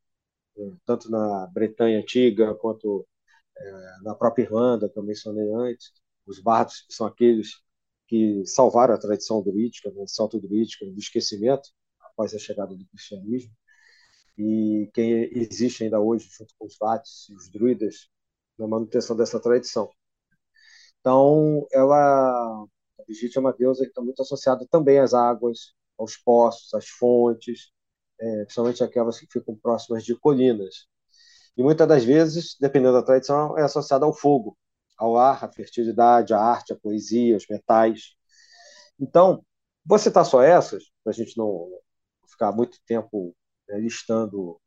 né, 0.55 0.78
tanto 0.86 1.09
na 1.09 1.47
Bretanha 1.47 1.99
antiga 1.99 2.53
quanto 2.55 3.07
é, 3.57 4.01
na 4.03 4.13
própria 4.13 4.43
Irlanda, 4.43 4.88
que 4.88 4.99
eu 4.99 5.03
mencionei 5.03 5.51
antes. 5.51 5.91
Os 6.28 6.39
bardos 6.39 6.86
são 6.89 7.07
aqueles 7.07 7.61
que 8.07 8.45
salvaram 8.45 8.93
a 8.93 8.99
tradição 8.99 9.41
druídica, 9.41 9.91
né, 9.91 10.03
salto-druídica, 10.05 10.86
do 10.86 10.99
esquecimento 10.99 11.70
após 12.01 12.36
a 12.36 12.39
chegada 12.39 12.76
do 12.76 12.86
cristianismo. 12.88 13.51
E 14.38 14.89
quem 14.93 15.11
existe 15.34 15.84
ainda 15.84 15.99
hoje, 15.99 16.30
junto 16.32 16.53
com 16.57 16.67
os 16.67 16.78
vates 16.78 17.30
e 17.30 17.36
os 17.36 17.49
druidas, 17.49 18.09
na 18.60 18.68
manutenção 18.68 19.16
dessa 19.16 19.39
tradição. 19.39 19.89
Então, 20.99 21.66
ela, 21.72 22.66
a 22.99 23.03
Brigitte 23.05 23.38
é 23.38 23.41
uma 23.41 23.53
deusa 23.53 23.84
que 23.84 23.89
está 23.89 24.01
muito 24.01 24.22
associada 24.22 24.68
também 24.70 24.99
às 24.99 25.14
águas, 25.14 25.74
aos 25.97 26.18
poços, 26.18 26.74
às 26.74 26.88
fontes, 26.89 27.72
é, 28.20 28.43
principalmente 28.43 28.84
aquelas 28.84 29.20
que 29.20 29.28
ficam 29.32 29.55
próximas 29.55 30.03
de 30.03 30.16
colinas. 30.16 30.88
E 31.57 31.64
muitas 31.64 31.88
das 31.88 32.03
vezes, 32.03 32.55
dependendo 32.60 32.93
da 32.93 33.03
tradição, 33.03 33.57
é 33.57 33.64
associada 33.64 34.05
ao 34.05 34.14
fogo, 34.14 34.57
ao 34.97 35.18
ar, 35.18 35.43
à 35.43 35.51
fertilidade, 35.51 36.34
à 36.34 36.39
arte, 36.39 36.74
à 36.74 36.76
poesia, 36.76 37.36
aos 37.36 37.47
metais. 37.49 38.16
Então, 38.99 39.43
vou 39.86 39.97
citar 39.97 40.26
só 40.26 40.41
essas, 40.41 40.84
para 41.03 41.12
a 41.12 41.16
gente 41.16 41.38
não 41.38 41.70
ficar 42.28 42.51
muito 42.51 42.78
tempo 42.86 43.36
né, 43.68 43.80
listando 43.80 44.60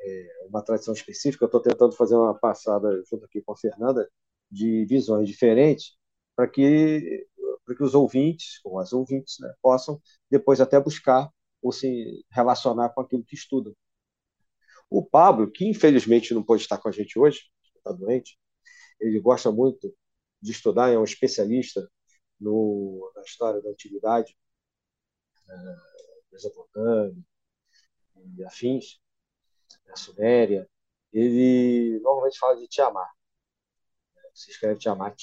é, 0.00 0.46
uma 0.48 0.62
tradição 0.62 0.94
específica. 0.94 1.44
Eu 1.44 1.46
estou 1.46 1.60
tentando 1.60 1.92
fazer 1.92 2.14
uma 2.16 2.34
passada 2.38 3.02
junto 3.10 3.24
aqui 3.24 3.42
com 3.42 3.52
a 3.52 3.56
Fernanda 3.56 4.08
de 4.50 4.84
visões 4.86 5.28
diferentes 5.28 5.96
para 6.34 6.48
que 6.48 7.26
para 7.64 7.76
que 7.76 7.82
os 7.82 7.94
ouvintes 7.94 8.60
ou 8.64 8.78
as 8.78 8.94
ouvintes 8.94 9.36
né, 9.40 9.52
possam 9.60 10.00
depois 10.30 10.58
até 10.58 10.80
buscar 10.80 11.30
ou 11.60 11.70
se 11.70 12.24
relacionar 12.30 12.88
com 12.90 13.02
aquilo 13.02 13.24
que 13.24 13.34
estudam. 13.34 13.76
O 14.88 15.04
Pablo, 15.04 15.50
que 15.50 15.66
infelizmente 15.66 16.32
não 16.32 16.42
pode 16.42 16.62
estar 16.62 16.78
com 16.78 16.88
a 16.88 16.92
gente 16.92 17.18
hoje, 17.18 17.50
está 17.76 17.92
doente, 17.92 18.38
ele 18.98 19.20
gosta 19.20 19.52
muito 19.52 19.94
de 20.40 20.50
estudar, 20.50 20.90
é 20.90 20.98
um 20.98 21.04
especialista 21.04 21.86
no, 22.40 23.12
na 23.14 23.22
história 23.22 23.60
da 23.60 23.68
antiguidade, 23.70 24.34
é, 25.48 25.54
Mesopotâmia 26.32 27.22
e 28.36 28.44
afins, 28.44 28.98
a 29.92 29.96
Suméria. 29.96 30.68
Ele 31.12 32.00
normalmente 32.00 32.38
fala 32.38 32.56
de 32.56 32.68
Tiamat, 32.68 33.08
se 34.34 34.50
escreve 34.50 34.78
Tiamat. 34.78 35.16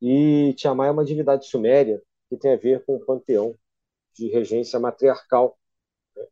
E 0.00 0.54
Tiamat 0.54 0.88
é 0.88 0.90
uma 0.92 1.04
divindade 1.04 1.46
suméria 1.46 2.02
que 2.28 2.36
tem 2.36 2.52
a 2.52 2.56
ver 2.56 2.84
com 2.84 2.96
o 2.96 3.04
panteão 3.04 3.58
de 4.14 4.28
regência 4.28 4.78
matriarcal, 4.78 5.58
né? 6.16 6.24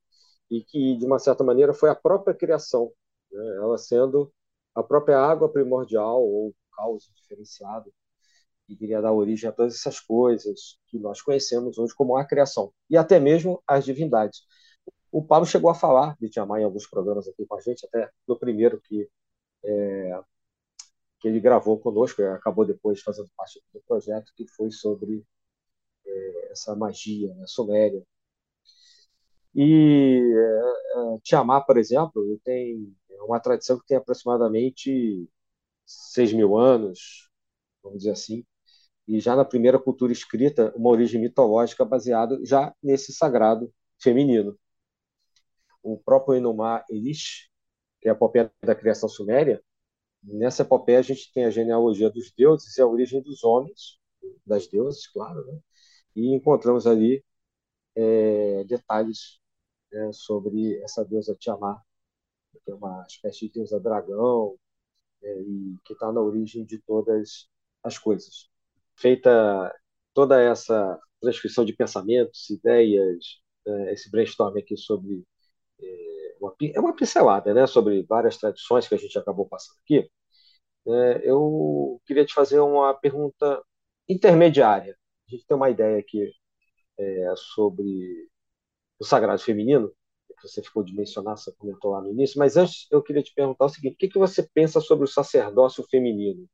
e 0.50 0.62
que, 0.62 0.96
de 0.96 1.06
uma 1.06 1.18
certa 1.18 1.44
maneira, 1.44 1.74
foi 1.74 1.90
a 1.90 1.94
própria 1.94 2.34
criação, 2.34 2.92
né? 3.30 3.56
ela 3.56 3.78
sendo 3.78 4.32
a 4.74 4.82
própria 4.82 5.18
água 5.18 5.50
primordial 5.50 6.22
ou 6.22 6.54
caos 6.76 7.10
diferenciado, 7.14 7.92
que 8.66 8.76
queria 8.76 9.00
dar 9.00 9.12
origem 9.12 9.48
a 9.48 9.52
todas 9.52 9.74
essas 9.74 10.00
coisas 10.00 10.78
que 10.88 10.98
nós 10.98 11.22
conhecemos 11.22 11.78
hoje 11.78 11.94
como 11.94 12.16
a 12.16 12.24
criação, 12.24 12.72
e 12.90 12.96
até 12.96 13.18
mesmo 13.20 13.62
as 13.66 13.84
divindades. 13.84 14.42
O 15.10 15.22
Pablo 15.24 15.46
chegou 15.46 15.70
a 15.70 15.74
falar 15.74 16.16
de 16.20 16.28
Tiamat 16.28 16.60
em 16.60 16.64
alguns 16.64 16.86
programas 16.86 17.28
aqui 17.28 17.46
com 17.46 17.56
a 17.56 17.60
gente, 17.60 17.86
até 17.86 18.10
no 18.26 18.38
primeiro 18.38 18.80
que 18.80 19.08
é, 19.64 20.20
que 21.20 21.28
ele 21.28 21.40
gravou 21.40 21.78
conosco, 21.78 22.22
acabou 22.22 22.64
depois 22.64 23.00
fazendo 23.02 23.28
parte 23.36 23.62
do 23.72 23.80
projeto, 23.82 24.32
que 24.36 24.46
foi 24.46 24.70
sobre 24.70 25.24
é, 26.06 26.52
essa 26.52 26.74
magia 26.76 27.34
né, 27.34 27.44
suméria. 27.46 28.02
E 29.54 30.20
é, 30.36 31.16
é 31.16 31.18
Tiamat, 31.22 31.66
por 31.66 31.78
exemplo, 31.78 32.38
tem 32.44 32.94
uma 33.22 33.40
tradição 33.40 33.78
que 33.78 33.86
tem 33.86 33.96
aproximadamente 33.96 35.28
6 35.86 36.32
mil 36.34 36.56
anos, 36.56 37.30
vamos 37.82 37.98
dizer 38.00 38.12
assim, 38.12 38.44
e 39.08 39.20
já 39.20 39.36
na 39.36 39.44
primeira 39.44 39.78
cultura 39.78 40.12
escrita, 40.12 40.72
uma 40.76 40.90
origem 40.90 41.20
mitológica 41.20 41.84
baseada 41.84 42.38
já 42.44 42.74
nesse 42.82 43.12
sagrado 43.12 43.72
feminino. 43.98 44.58
O 45.86 45.98
próprio 45.98 46.36
Inumá 46.36 46.84
Elish, 46.90 47.48
que 48.00 48.08
é 48.08 48.10
a 48.12 48.14
epopeia 48.14 48.52
da 48.62 48.74
criação 48.74 49.08
suméria, 49.08 49.62
Nessa 50.26 50.62
epopeia 50.62 50.98
a 50.98 51.02
gente 51.02 51.32
tem 51.32 51.44
a 51.44 51.50
genealogia 51.50 52.10
dos 52.10 52.32
deuses 52.32 52.76
e 52.76 52.82
a 52.82 52.86
origem 52.86 53.22
dos 53.22 53.44
homens, 53.44 53.98
das 54.44 54.66
deusas, 54.66 55.06
claro, 55.06 55.44
né? 55.46 55.60
e 56.16 56.34
encontramos 56.34 56.86
ali 56.86 57.24
é, 57.94 58.64
detalhes 58.64 59.40
né, 59.92 60.10
sobre 60.12 60.78
essa 60.82 61.04
deusa 61.04 61.36
Tiamat, 61.36 61.80
que 62.64 62.70
é 62.70 62.74
uma 62.74 63.04
espécie 63.08 63.46
de 63.46 63.54
deusa 63.54 63.78
dragão, 63.78 64.58
é, 65.22 65.40
e 65.42 65.76
que 65.84 65.92
está 65.92 66.12
na 66.12 66.20
origem 66.20 66.64
de 66.64 66.78
todas 66.80 67.48
as 67.82 67.98
coisas. 67.98 68.50
Feita 68.96 69.72
toda 70.14 70.42
essa 70.42 70.98
transcrição 71.20 71.64
de 71.64 71.72
pensamentos, 71.74 72.50
ideias, 72.50 73.40
é, 73.66 73.92
esse 73.92 74.10
brainstorm 74.10 74.56
aqui 74.58 74.76
sobre 74.76 75.24
é, 75.80 76.36
uma, 76.40 76.54
é 76.74 76.80
uma 76.80 76.96
pincelada 76.96 77.52
né, 77.54 77.66
sobre 77.66 78.02
várias 78.04 78.36
tradições 78.38 78.88
que 78.88 78.94
a 78.94 78.98
gente 78.98 79.18
acabou 79.18 79.46
passando 79.48 79.78
aqui. 79.84 80.10
É, 80.88 81.22
eu 81.30 82.00
queria 82.06 82.24
te 82.24 82.34
fazer 82.34 82.60
uma 82.60 82.94
pergunta 82.94 83.62
intermediária. 84.08 84.96
A 85.28 85.30
gente 85.32 85.46
tem 85.46 85.56
uma 85.56 85.70
ideia 85.70 85.98
aqui 85.98 86.30
é, 86.98 87.34
sobre 87.36 88.28
o 89.00 89.04
sagrado 89.04 89.42
feminino, 89.42 89.92
que 90.40 90.48
você 90.48 90.62
ficou 90.62 90.82
de 90.84 90.94
mencionar, 90.94 91.36
você 91.36 91.52
comentou 91.56 91.92
lá 91.92 92.00
no 92.02 92.10
início, 92.10 92.38
mas 92.38 92.56
antes 92.56 92.86
eu 92.90 93.02
queria 93.02 93.22
te 93.22 93.32
perguntar 93.34 93.66
o 93.66 93.68
seguinte: 93.68 93.94
o 93.94 93.98
que, 93.98 94.08
que 94.08 94.18
você 94.18 94.42
pensa 94.54 94.80
sobre 94.80 95.04
o 95.04 95.08
sacerdócio 95.08 95.84
feminino? 95.90 96.48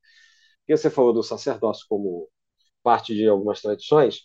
Porque 0.61 0.77
você 0.77 0.91
falou 0.91 1.13
do 1.13 1.23
sacerdócio 1.23 1.87
como 1.89 2.29
parte 2.83 3.15
de 3.15 3.29
algumas 3.29 3.61
tradições, 3.63 4.23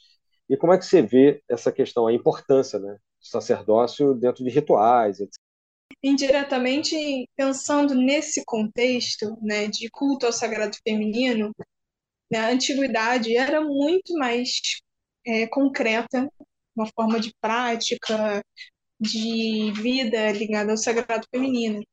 e 0.49 0.57
como 0.57 0.73
é 0.73 0.77
que 0.77 0.85
você 0.85 1.01
vê 1.01 1.43
essa 1.49 1.71
questão, 1.71 2.07
a 2.07 2.13
importância 2.13 2.79
né, 2.79 2.97
sacerdócio 3.29 4.13
dentro 4.13 4.43
de 4.43 4.49
rituais, 4.49 5.19
etc 5.19 5.37
indiretamente 6.03 7.27
pensando 7.35 7.95
nesse 7.95 8.43
contexto 8.45 9.37
né, 9.41 9.67
de 9.67 9.89
culto 9.89 10.25
ao 10.25 10.33
sagrado 10.33 10.77
feminino, 10.83 11.51
né, 12.31 12.39
a 12.39 12.49
antiguidade 12.49 13.35
era 13.35 13.61
muito 13.61 14.13
mais 14.13 14.59
é, 15.25 15.47
concreta, 15.47 16.29
uma 16.75 16.87
forma 16.87 17.19
de 17.19 17.33
prática, 17.41 18.41
de 18.99 19.71
vida 19.73 20.31
ligada 20.31 20.71
ao 20.71 20.77
sagrado 20.77 21.25
feminino. 21.33 21.83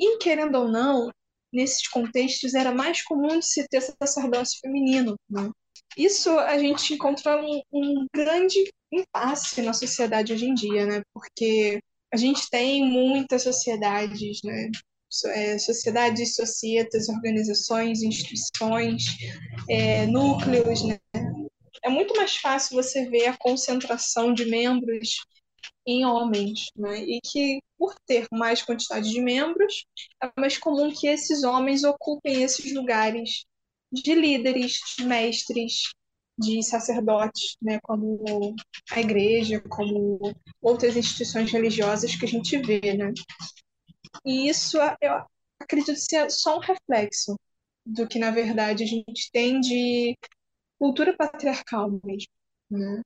E, 0.00 0.18
querendo 0.18 0.56
ou 0.56 0.68
não, 0.68 1.10
nesses 1.52 1.86
contextos 1.88 2.54
era 2.54 2.72
mais 2.72 3.02
comum 3.02 3.38
de 3.38 3.46
se 3.46 3.66
ter 3.68 3.80
sacerdócio 3.80 4.58
feminino. 4.60 5.16
Né? 5.30 5.50
Isso 5.96 6.30
a 6.30 6.58
gente 6.58 6.94
encontra 6.94 7.40
um, 7.40 7.60
um 7.72 8.06
grande 8.14 8.58
impasse 8.92 9.62
na 9.62 9.72
sociedade 9.72 10.32
hoje 10.32 10.46
em 10.46 10.54
dia, 10.54 10.86
né? 10.86 11.02
porque 11.12 11.80
a 12.12 12.16
gente 12.16 12.48
tem 12.50 12.84
muitas 12.84 13.42
sociedades, 13.42 14.40
né? 14.44 14.70
É, 15.26 15.58
sociedades, 15.58 16.34
societas, 16.34 17.08
organizações, 17.08 18.02
instituições, 18.02 19.04
é, 19.68 20.06
núcleos, 20.06 20.82
né? 20.84 20.98
É 21.82 21.88
muito 21.88 22.14
mais 22.14 22.36
fácil 22.36 22.76
você 22.76 23.06
ver 23.06 23.26
a 23.26 23.36
concentração 23.36 24.32
de 24.32 24.44
membros 24.46 25.16
em 25.86 26.04
homens, 26.04 26.66
né? 26.76 27.02
E 27.02 27.20
que, 27.20 27.60
por 27.78 27.94
ter 28.06 28.26
mais 28.30 28.62
quantidade 28.62 29.10
de 29.10 29.20
membros, 29.20 29.84
é 30.22 30.30
mais 30.38 30.56
comum 30.56 30.92
que 30.92 31.06
esses 31.06 31.44
homens 31.44 31.82
ocupem 31.84 32.42
esses 32.42 32.72
lugares 32.72 33.44
de 33.92 34.14
líderes, 34.14 34.80
de 34.96 35.04
mestres, 35.04 35.92
de 36.38 36.62
sacerdotes, 36.62 37.56
né, 37.60 37.78
como 37.82 38.24
a 38.90 39.00
igreja, 39.00 39.60
como 39.60 40.18
outras 40.60 40.96
instituições 40.96 41.52
religiosas 41.52 42.16
que 42.16 42.24
a 42.24 42.28
gente 42.28 42.56
vê, 42.58 42.94
né? 42.94 43.12
E 44.24 44.48
isso 44.48 44.78
eu 45.00 45.24
acredito 45.60 45.96
ser 45.96 46.30
só 46.30 46.56
um 46.56 46.60
reflexo 46.60 47.36
do 47.84 48.06
que 48.06 48.18
na 48.18 48.30
verdade 48.30 48.82
a 48.84 48.86
gente 48.86 49.30
tem 49.32 49.60
de 49.60 50.16
cultura 50.78 51.16
patriarcal 51.16 51.90
mesmo, 52.04 52.32
né? 52.70 53.02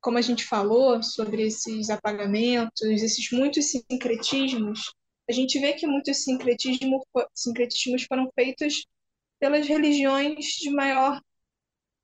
Como 0.00 0.18
a 0.18 0.22
gente 0.22 0.44
falou 0.44 1.02
sobre 1.02 1.42
esses 1.42 1.90
apagamentos, 1.90 2.80
esses 2.82 3.30
muitos 3.32 3.72
sincretismos, 3.72 4.92
a 5.28 5.32
gente 5.32 5.58
vê 5.58 5.72
que 5.72 5.86
muitos 5.86 6.22
sincretismos, 6.22 7.02
sincretismos 7.34 8.04
foram 8.04 8.30
feitos 8.34 8.86
pelas 9.38 9.66
religiões 9.66 10.46
de 10.46 10.70
maior 10.70 11.20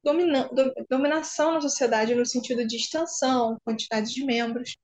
domina, 0.03 0.49
do, 0.49 0.73
dominação 0.89 1.53
na 1.53 1.61
sociedade 1.61 2.15
no 2.15 2.27
sentido 2.27 2.67
de 2.67 2.77
extensão, 2.77 3.57
quantidade 3.65 4.13
de 4.13 4.25
membros, 4.25 4.77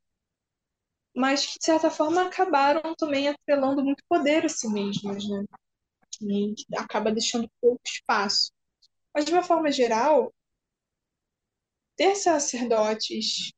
mas 1.15 1.45
que, 1.45 1.59
de 1.59 1.65
certa 1.65 1.91
forma, 1.91 2.23
acabaram 2.23 2.95
também 2.97 3.29
atrelando 3.29 3.85
muito 3.85 4.03
poder 4.09 4.45
a 4.45 4.49
si 4.49 4.69
mesmas, 4.69 5.29
né? 5.29 5.45
E 6.23 6.55
acaba 6.77 7.13
deixando 7.13 7.51
pouco 7.61 7.81
espaço. 7.87 8.53
Mas, 9.15 9.25
de 9.25 9.33
uma 9.33 9.43
forma 9.43 9.71
geral, 9.71 10.33
ter 11.97 12.15
sacerdotes, 12.15 13.53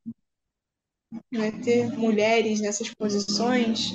né, 1.30 1.50
ter 1.62 1.90
mulheres 1.98 2.60
nessas 2.60 2.92
posições, 2.94 3.92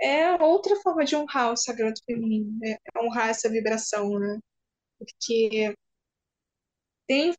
é 0.00 0.34
outra 0.42 0.76
forma 0.82 1.04
de 1.04 1.16
honrar 1.16 1.52
o 1.52 1.56
sagrado 1.56 2.00
feminino, 2.04 2.58
né? 2.58 2.76
é 2.94 3.02
honrar 3.02 3.28
essa 3.30 3.48
vibração, 3.48 4.18
né? 4.18 4.38
Porque 4.98 5.74
tem 7.06 7.34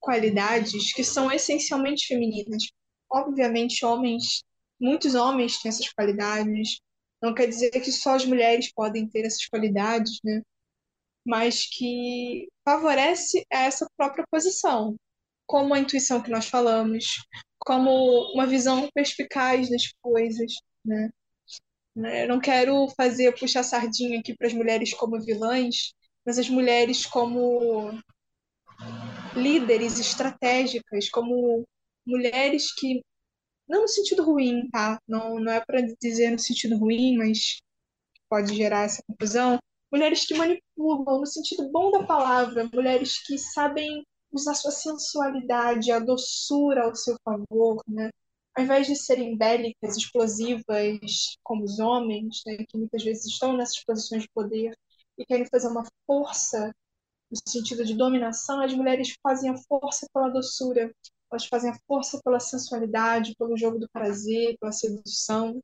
qualidades 0.00 0.92
que 0.92 1.04
são 1.04 1.30
essencialmente 1.30 2.06
femininas. 2.06 2.64
Obviamente, 3.10 3.84
homens, 3.84 4.42
muitos 4.80 5.14
homens 5.14 5.60
têm 5.60 5.70
essas 5.70 5.92
qualidades. 5.92 6.80
Não 7.22 7.34
quer 7.34 7.48
dizer 7.48 7.70
que 7.70 7.90
só 7.92 8.14
as 8.14 8.24
mulheres 8.24 8.72
podem 8.72 9.08
ter 9.08 9.24
essas 9.26 9.46
qualidades, 9.46 10.18
né? 10.24 10.42
Mas 11.26 11.66
que 11.66 12.48
favorece 12.64 13.44
essa 13.50 13.86
própria 13.96 14.24
posição, 14.30 14.96
como 15.46 15.74
a 15.74 15.78
intuição 15.78 16.22
que 16.22 16.30
nós 16.30 16.46
falamos, 16.48 17.24
como 17.60 17.90
uma 18.34 18.46
visão 18.46 18.88
perspicaz 18.94 19.68
das 19.68 19.92
coisas, 20.00 20.54
né? 20.84 21.10
Eu 22.06 22.28
não 22.28 22.38
quero 22.40 22.88
fazer 22.96 23.36
puxar 23.38 23.62
sardinha 23.64 24.20
aqui 24.20 24.36
para 24.36 24.46
as 24.46 24.54
mulheres 24.54 24.94
como 24.94 25.20
vilãs, 25.20 25.92
mas 26.24 26.38
as 26.38 26.48
mulheres 26.48 27.04
como 27.04 27.98
líderes 29.34 29.98
estratégicas, 29.98 31.08
como 31.08 31.64
mulheres 32.06 32.72
que, 32.72 33.02
não 33.68 33.82
no 33.82 33.88
sentido 33.88 34.24
ruim, 34.24 34.68
tá? 34.70 35.00
Não, 35.08 35.40
não 35.40 35.52
é 35.52 35.60
para 35.64 35.80
dizer 36.00 36.30
no 36.30 36.38
sentido 36.38 36.78
ruim, 36.78 37.16
mas 37.16 37.58
pode 38.28 38.54
gerar 38.54 38.84
essa 38.84 39.02
confusão. 39.06 39.58
Mulheres 39.90 40.24
que 40.24 40.34
manipulam 40.34 41.20
no 41.20 41.26
sentido 41.26 41.68
bom 41.70 41.90
da 41.90 42.04
palavra, 42.04 42.68
mulheres 42.72 43.18
que 43.26 43.38
sabem 43.38 44.04
usar 44.30 44.54
sua 44.54 44.70
sensualidade, 44.70 45.90
a 45.90 45.98
doçura 45.98 46.84
ao 46.84 46.94
seu 46.94 47.16
favor, 47.24 47.82
né? 47.88 48.10
Ao 48.58 48.64
invés 48.64 48.88
de 48.88 48.96
serem 48.96 49.36
bélicas, 49.36 49.96
explosivas, 49.96 51.38
como 51.44 51.62
os 51.62 51.78
homens, 51.78 52.42
né, 52.44 52.56
que 52.68 52.76
muitas 52.76 53.04
vezes 53.04 53.26
estão 53.26 53.56
nessas 53.56 53.84
posições 53.84 54.22
de 54.22 54.28
poder 54.34 54.76
e 55.16 55.24
querem 55.24 55.46
fazer 55.46 55.68
uma 55.68 55.84
força 56.04 56.74
no 57.30 57.38
sentido 57.48 57.84
de 57.84 57.94
dominação, 57.94 58.60
as 58.60 58.74
mulheres 58.74 59.14
fazem 59.22 59.50
a 59.50 59.56
força 59.56 60.08
pela 60.12 60.28
doçura, 60.30 60.92
elas 61.30 61.46
fazem 61.46 61.70
a 61.70 61.78
força 61.86 62.20
pela 62.24 62.40
sensualidade, 62.40 63.36
pelo 63.38 63.56
jogo 63.56 63.78
do 63.78 63.88
prazer, 63.90 64.56
pela 64.58 64.72
sedução, 64.72 65.60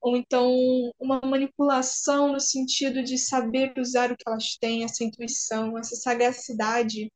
ou 0.00 0.16
então 0.16 0.54
uma 1.00 1.20
manipulação 1.20 2.32
no 2.32 2.38
sentido 2.40 3.02
de 3.02 3.18
saber 3.18 3.72
usar 3.76 4.12
o 4.12 4.16
que 4.16 4.22
elas 4.28 4.56
têm, 4.60 4.84
essa 4.84 5.02
intuição, 5.02 5.76
essa 5.76 5.96
sagacidade 5.96 7.10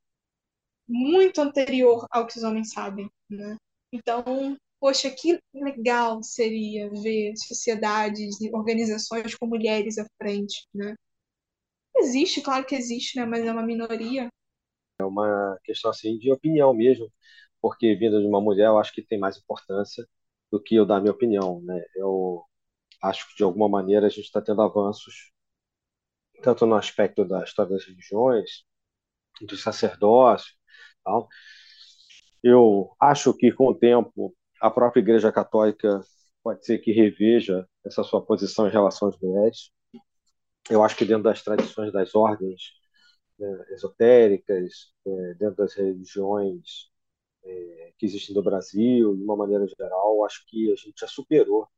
muito 0.88 1.40
anterior 1.40 2.08
ao 2.10 2.26
que 2.26 2.38
os 2.38 2.42
homens 2.42 2.72
sabem, 2.72 3.08
né? 3.30 3.56
Então, 3.92 4.56
poxa, 4.83 5.09
que 5.12 5.39
legal 5.55 6.20
seria 6.24 6.91
ver 6.91 7.35
sociedades 7.37 8.41
e 8.41 8.51
organizações 8.53 9.33
com 9.37 9.47
mulheres 9.47 9.97
à 9.97 10.05
frente, 10.20 10.66
né? 10.74 10.97
Existe, 11.97 12.43
claro 12.43 12.66
que 12.66 12.74
existe, 12.74 13.16
né? 13.16 13.24
Mas 13.24 13.47
é 13.47 13.53
uma 13.53 13.62
minoria. 13.62 14.26
É 14.99 15.05
uma 15.05 15.57
questão 15.62 15.93
assim 15.93 16.18
de 16.18 16.33
opinião 16.33 16.74
mesmo, 16.74 17.09
porque 17.61 17.95
vindo 17.95 18.20
de 18.20 18.26
uma 18.26 18.41
mulher, 18.41 18.66
eu 18.66 18.78
acho 18.78 18.93
que 18.93 19.07
tem 19.07 19.20
mais 19.20 19.37
importância 19.37 20.05
do 20.51 20.61
que 20.61 20.74
eu 20.74 20.85
dar 20.85 21.01
minha 21.01 21.12
opinião, 21.12 21.62
né? 21.62 21.80
Eu 21.95 22.43
acho 23.01 23.28
que 23.28 23.37
de 23.37 23.45
alguma 23.45 23.68
maneira 23.68 24.07
a 24.07 24.11
gente 24.11 24.24
está 24.24 24.43
tendo 24.43 24.62
avanços 24.62 25.30
tanto 26.43 26.66
no 26.66 26.74
aspecto 26.74 27.24
da 27.24 27.45
história 27.45 27.70
das 27.72 27.85
religiões, 27.87 28.64
do 29.43 29.57
sacerdócio, 29.57 30.55
tal. 31.05 31.28
Eu 32.43 32.95
acho 33.01 33.33
que 33.35 33.53
com 33.53 33.68
o 33.68 33.74
tempo 33.74 34.35
a 34.62 34.70
própria 34.70 35.00
Igreja 35.00 35.32
Católica 35.32 36.00
pode 36.42 36.64
ser 36.64 36.78
que 36.78 36.92
reveja 36.92 37.68
essa 37.84 38.02
sua 38.02 38.24
posição 38.24 38.66
em 38.68 38.70
relação 38.70 39.08
às 39.08 39.18
mulheres 39.18 39.70
eu 40.70 40.82
acho 40.82 40.96
que 40.96 41.04
dentro 41.04 41.24
das 41.24 41.42
tradições 41.42 41.92
das 41.92 42.14
ordens 42.14 42.72
né, 43.38 43.64
esotéricas, 43.70 44.92
é, 45.06 45.34
dentro 45.34 45.56
das 45.56 45.74
religiões 45.74 46.90
é, 47.44 47.92
que 47.98 48.06
existem 48.06 48.34
no 48.34 48.42
Brasil, 48.42 49.16
de 49.16 49.22
uma 49.22 49.36
maneira 49.36 49.66
geral, 49.66 50.24
acho 50.24 50.44
que 50.46 50.72
a 50.72 50.76
gente 50.76 51.00
já 51.00 51.06
superou 51.08 51.68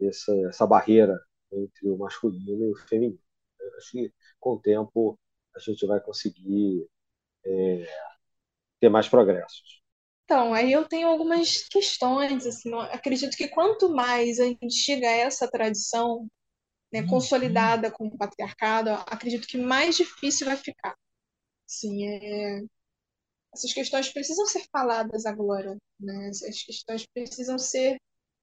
essa, 0.00 0.32
essa 0.48 0.66
barreira 0.66 1.18
entre 1.52 1.88
o 1.88 1.98
masculino 1.98 2.66
e 2.66 2.72
o 2.72 2.76
feminino. 2.76 3.18
Eu 3.60 3.76
acho 3.78 3.92
que 3.92 4.12
com 4.40 4.54
o 4.54 4.60
tempo 4.60 5.18
a 5.56 5.58
gente 5.60 5.86
vai 5.86 6.00
conseguir 6.00 6.88
é, 7.46 7.86
ter 8.80 8.88
mais 8.88 9.08
progressos. 9.08 9.83
Então, 10.24 10.54
aí 10.54 10.72
eu 10.72 10.88
tenho 10.88 11.08
algumas 11.08 11.64
questões, 11.68 12.46
assim, 12.46 12.72
acredito 12.90 13.36
que 13.36 13.48
quanto 13.48 13.90
mais 13.90 14.38
antiga 14.38 15.06
é 15.06 15.20
essa 15.20 15.46
tradição, 15.50 16.26
né, 16.92 17.02
uhum. 17.02 17.08
consolidada 17.08 17.90
com 17.90 18.06
o 18.06 18.16
patriarcado, 18.16 18.90
acredito 19.06 19.46
que 19.46 19.58
mais 19.58 19.96
difícil 19.96 20.46
vai 20.46 20.56
ficar. 20.56 20.94
Sim, 21.66 22.06
é... 22.08 22.62
essas 23.54 23.72
questões 23.72 24.08
precisam 24.12 24.46
ser 24.46 24.64
faladas 24.72 25.26
agora, 25.26 25.76
né? 26.00 26.28
essas 26.28 26.62
questões 26.62 27.06
precisam 27.06 27.58
ser 27.58 27.98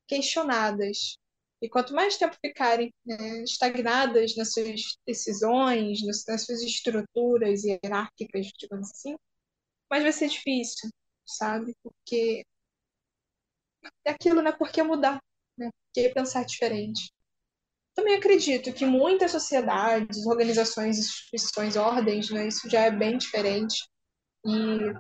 questionadas. 0.07 1.17
E 1.61 1.69
quanto 1.69 1.93
mais 1.93 2.17
tempo 2.17 2.36
ficarem 2.43 2.91
né, 3.05 3.43
estagnadas 3.43 4.36
nas 4.36 4.53
suas 4.53 4.97
decisões, 5.05 6.01
nas 6.03 6.43
suas 6.45 6.61
estruturas 6.61 7.63
hierárquicas, 7.63 8.47
digamos 8.57 8.89
assim, 8.91 9.15
mais 9.89 10.03
vai 10.03 10.11
ser 10.11 10.27
difícil, 10.29 10.89
sabe? 11.38 11.75
Porque 11.84 12.45
é 14.05 14.11
aquilo, 14.11 14.41
né? 14.41 14.51
Por 14.51 14.71
que 14.71 14.82
mudar? 14.84 15.19
Né? 15.57 15.69
Por 15.69 15.93
que 15.93 16.09
pensar 16.09 16.45
diferente? 16.45 17.11
Também 17.93 18.15
acredito 18.15 18.73
que 18.73 18.86
muitas 18.86 19.32
sociedades, 19.32 20.25
organizações, 20.25 20.97
instituições, 20.97 21.75
ordens, 21.75 22.29
né, 22.29 22.47
isso 22.47 22.69
já 22.69 22.82
é 22.82 22.91
bem 22.91 23.17
diferente 23.17 23.84
e 24.45 24.93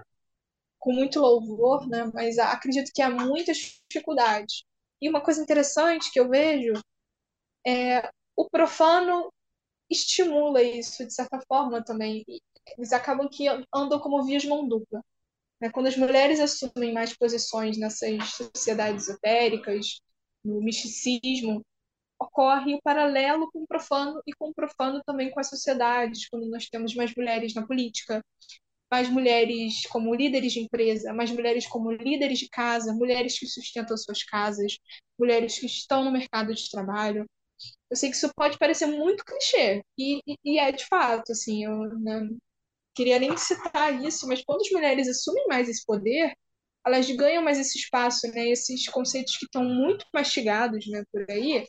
com 0.79 0.93
muito 0.93 1.19
louvor, 1.19 1.87
né, 1.87 2.11
mas 2.13 2.37
acredito 2.37 2.91
que 2.93 3.01
há 3.01 3.09
muitas 3.09 3.81
dificuldades. 3.89 4.63
E 5.01 5.09
uma 5.09 5.21
coisa 5.21 5.41
interessante 5.41 6.11
que 6.11 6.19
eu 6.19 6.29
vejo 6.29 6.73
é 7.65 8.09
o 8.35 8.49
profano 8.49 9.31
estimula 9.89 10.61
isso 10.63 11.05
de 11.05 11.13
certa 11.13 11.39
forma 11.47 11.83
também. 11.83 12.25
Eles 12.77 12.93
acabam 12.93 13.29
que 13.29 13.47
andam 13.73 13.99
como 13.99 14.23
vias 14.23 14.45
mão 14.45 14.67
dupla. 14.67 15.03
Né? 15.61 15.69
Quando 15.69 15.87
as 15.87 15.95
mulheres 15.95 16.39
assumem 16.39 16.93
mais 16.93 17.15
posições 17.15 17.77
nessas 17.77 18.33
sociedades 18.33 19.07
esotéricas, 19.07 20.01
no 20.43 20.59
misticismo, 20.61 21.61
ocorre 22.19 22.75
o 22.75 22.81
paralelo 22.81 23.49
com 23.51 23.63
o 23.63 23.67
profano 23.67 24.21
e 24.27 24.33
com 24.33 24.49
o 24.49 24.53
profano 24.53 25.01
também 25.05 25.29
com 25.31 25.39
as 25.39 25.49
sociedades, 25.49 26.27
quando 26.27 26.49
nós 26.49 26.67
temos 26.67 26.95
mais 26.95 27.13
mulheres 27.15 27.53
na 27.53 27.65
política, 27.65 28.23
mais 28.91 29.07
mulheres 29.09 29.85
como 29.87 30.13
líderes 30.13 30.53
de 30.53 30.59
empresa, 30.61 31.13
mais 31.13 31.31
mulheres 31.31 31.65
como 31.67 31.91
líderes 31.91 32.39
de 32.39 32.49
casa, 32.49 32.93
mulheres 32.93 33.39
que 33.39 33.47
sustentam 33.47 33.95
suas 33.97 34.23
casas, 34.23 34.77
mulheres 35.17 35.57
que 35.57 35.65
estão 35.65 36.03
no 36.03 36.11
mercado 36.11 36.53
de 36.53 36.69
trabalho. 36.69 37.25
Eu 37.89 37.95
sei 37.95 38.09
que 38.09 38.15
isso 38.15 38.31
pode 38.35 38.57
parecer 38.57 38.87
muito 38.87 39.23
clichê, 39.23 39.83
e, 39.97 40.19
e, 40.43 40.59
é 40.59 40.71
de 40.71 40.85
fato, 40.87 41.31
assim, 41.31 41.63
eu 41.63 41.97
né, 41.99 42.27
queria 42.95 43.19
nem 43.19 43.35
citar 43.37 44.03
isso, 44.03 44.27
mas 44.27 44.43
quando 44.43 44.61
as 44.61 44.71
mulheres 44.71 45.07
assumem 45.07 45.45
mais 45.47 45.69
esse 45.69 45.85
poder, 45.85 46.33
elas 46.85 47.09
ganham 47.11 47.43
mais 47.43 47.59
esse 47.59 47.77
espaço, 47.77 48.27
né, 48.31 48.49
esses 48.49 48.87
conceitos 48.87 49.37
que 49.37 49.45
estão 49.45 49.63
muito 49.63 50.05
mastigados 50.13 50.87
né, 50.87 51.03
por 51.11 51.25
aí, 51.29 51.67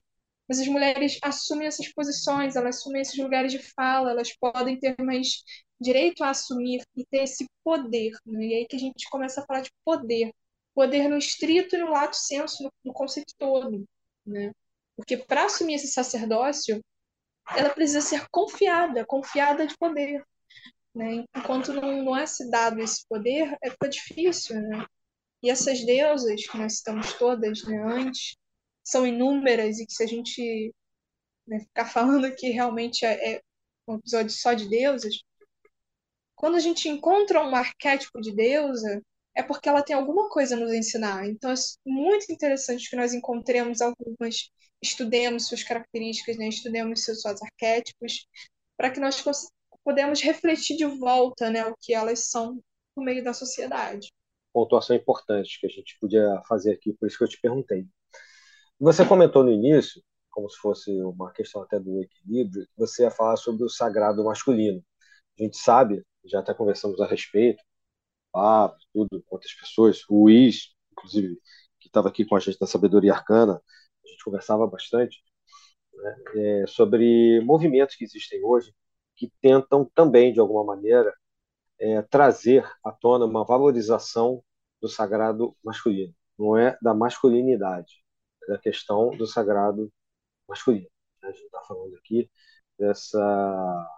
mas 0.48 0.60
as 0.60 0.66
mulheres 0.68 1.18
assumem 1.22 1.66
essas 1.66 1.88
posições, 1.92 2.56
elas 2.56 2.76
assumem 2.76 3.02
esses 3.02 3.18
lugares 3.18 3.52
de 3.52 3.58
fala, 3.58 4.10
elas 4.10 4.36
podem 4.36 4.78
ter 4.78 4.94
mais 5.00 5.42
direito 5.80 6.22
a 6.22 6.30
assumir 6.30 6.82
e 6.96 7.04
ter 7.06 7.24
esse 7.24 7.46
poder. 7.64 8.12
Né? 8.26 8.46
E 8.46 8.54
aí 8.56 8.66
que 8.66 8.76
a 8.76 8.78
gente 8.78 9.08
começa 9.10 9.40
a 9.40 9.46
falar 9.46 9.60
de 9.62 9.70
poder. 9.84 10.32
Poder 10.74 11.08
no 11.08 11.18
estrito 11.18 11.76
e 11.76 11.78
no 11.78 11.90
lato 11.90 12.16
senso, 12.16 12.62
no, 12.62 12.70
no 12.84 12.92
conceito 12.92 13.34
todo. 13.38 13.84
Né? 14.26 14.52
Porque 14.96 15.16
para 15.16 15.44
assumir 15.46 15.74
esse 15.74 15.88
sacerdócio, 15.88 16.80
ela 17.56 17.70
precisa 17.70 18.00
ser 18.00 18.26
confiada, 18.30 19.04
confiada 19.06 19.66
de 19.66 19.76
poder. 19.76 20.24
Né? 20.94 21.24
Enquanto 21.34 21.72
não, 21.72 22.04
não 22.04 22.16
é 22.16 22.26
se 22.26 22.50
dado 22.50 22.80
esse 22.80 23.06
poder, 23.08 23.56
é 23.62 23.70
fica 23.70 23.88
difícil. 23.88 24.60
Né? 24.60 24.86
E 25.42 25.50
essas 25.50 25.84
deusas, 25.84 26.46
que 26.46 26.58
nós 26.58 26.78
citamos 26.78 27.12
todas 27.14 27.64
né, 27.64 27.82
antes, 27.82 28.36
são 28.84 29.06
inúmeras 29.06 29.78
e 29.78 29.86
que 29.86 29.92
se 29.92 30.02
a 30.02 30.06
gente 30.06 30.74
né, 31.46 31.60
ficar 31.60 31.86
falando 31.86 32.34
que 32.34 32.50
realmente 32.50 33.04
é, 33.04 33.34
é 33.34 33.42
um 33.86 33.96
episódio 33.96 34.30
só 34.30 34.52
de 34.52 34.68
deusas, 34.68 35.20
quando 36.34 36.56
a 36.56 36.60
gente 36.60 36.88
encontra 36.88 37.40
um 37.40 37.54
arquétipo 37.54 38.20
de 38.20 38.34
deusa, 38.34 39.02
é 39.34 39.42
porque 39.42 39.68
ela 39.68 39.82
tem 39.82 39.96
alguma 39.96 40.28
coisa 40.28 40.56
a 40.56 40.58
nos 40.58 40.72
ensinar. 40.72 41.26
Então 41.28 41.50
é 41.50 41.54
muito 41.86 42.30
interessante 42.30 42.88
que 42.90 42.96
nós 42.96 43.14
encontremos 43.14 43.80
algumas, 43.80 44.50
estudemos 44.82 45.46
suas 45.46 45.62
características, 45.62 46.36
né? 46.36 46.48
estudemos 46.48 47.04
seus, 47.04 47.22
seus 47.22 47.40
arquétipos, 47.42 48.26
para 48.76 48.90
que 48.90 49.00
nós 49.00 49.20
podemos 49.84 50.20
refletir 50.20 50.76
de 50.76 50.84
volta 50.84 51.50
né, 51.50 51.66
o 51.66 51.74
que 51.80 51.94
elas 51.94 52.30
são 52.30 52.62
no 52.96 53.02
meio 53.02 53.22
da 53.22 53.32
sociedade. 53.32 54.08
Pontuação 54.52 54.94
importante 54.94 55.58
que 55.60 55.66
a 55.66 55.70
gente 55.70 55.96
podia 56.00 56.40
fazer 56.46 56.72
aqui, 56.72 56.92
por 56.92 57.06
isso 57.06 57.18
que 57.18 57.24
eu 57.24 57.28
te 57.28 57.40
perguntei. 57.40 57.86
Você 58.78 59.06
comentou 59.06 59.44
no 59.44 59.50
início, 59.50 60.02
como 60.30 60.48
se 60.50 60.58
fosse 60.58 60.90
uma 61.02 61.32
questão 61.32 61.62
até 61.62 61.78
do 61.78 62.02
equilíbrio, 62.02 62.66
que 62.66 62.76
você 62.76 63.04
ia 63.04 63.10
falar 63.10 63.36
sobre 63.36 63.64
o 63.64 63.68
sagrado 63.68 64.24
masculino. 64.24 64.84
A 65.38 65.42
gente 65.42 65.56
sabe, 65.56 66.04
já 66.24 66.40
até 66.40 66.52
conversamos 66.52 67.00
a 67.00 67.06
respeito, 67.06 67.62
ah, 68.34 68.74
tudo, 68.92 69.24
outras 69.30 69.52
pessoas, 69.54 70.02
o 70.08 70.24
Luiz, 70.24 70.74
inclusive, 70.92 71.38
que 71.80 71.88
estava 71.88 72.08
aqui 72.08 72.24
com 72.24 72.36
a 72.36 72.40
gente 72.40 72.58
na 72.60 72.66
Sabedoria 72.66 73.12
Arcana, 73.12 73.62
a 74.04 74.08
gente 74.08 74.24
conversava 74.24 74.66
bastante 74.66 75.22
né, 75.94 76.16
é, 76.36 76.66
sobre 76.66 77.40
movimentos 77.42 77.96
que 77.96 78.04
existem 78.04 78.42
hoje 78.44 78.74
que 79.22 79.32
tentam 79.40 79.84
também, 79.94 80.32
de 80.32 80.40
alguma 80.40 80.64
maneira, 80.64 81.14
é, 81.78 82.02
trazer 82.02 82.68
à 82.84 82.90
tona 82.90 83.24
uma 83.24 83.44
valorização 83.44 84.42
do 84.80 84.88
sagrado 84.88 85.56
masculino, 85.62 86.12
não 86.36 86.56
é 86.56 86.76
da 86.82 86.92
masculinidade 86.92 88.02
da 88.48 88.58
questão 88.58 89.10
do 89.16 89.24
sagrado 89.24 89.92
masculino. 90.48 90.88
Né? 91.22 91.28
A 91.28 91.32
gente 91.32 91.44
está 91.44 91.62
falando 91.62 91.94
aqui 91.96 92.28
dessa 92.76 93.88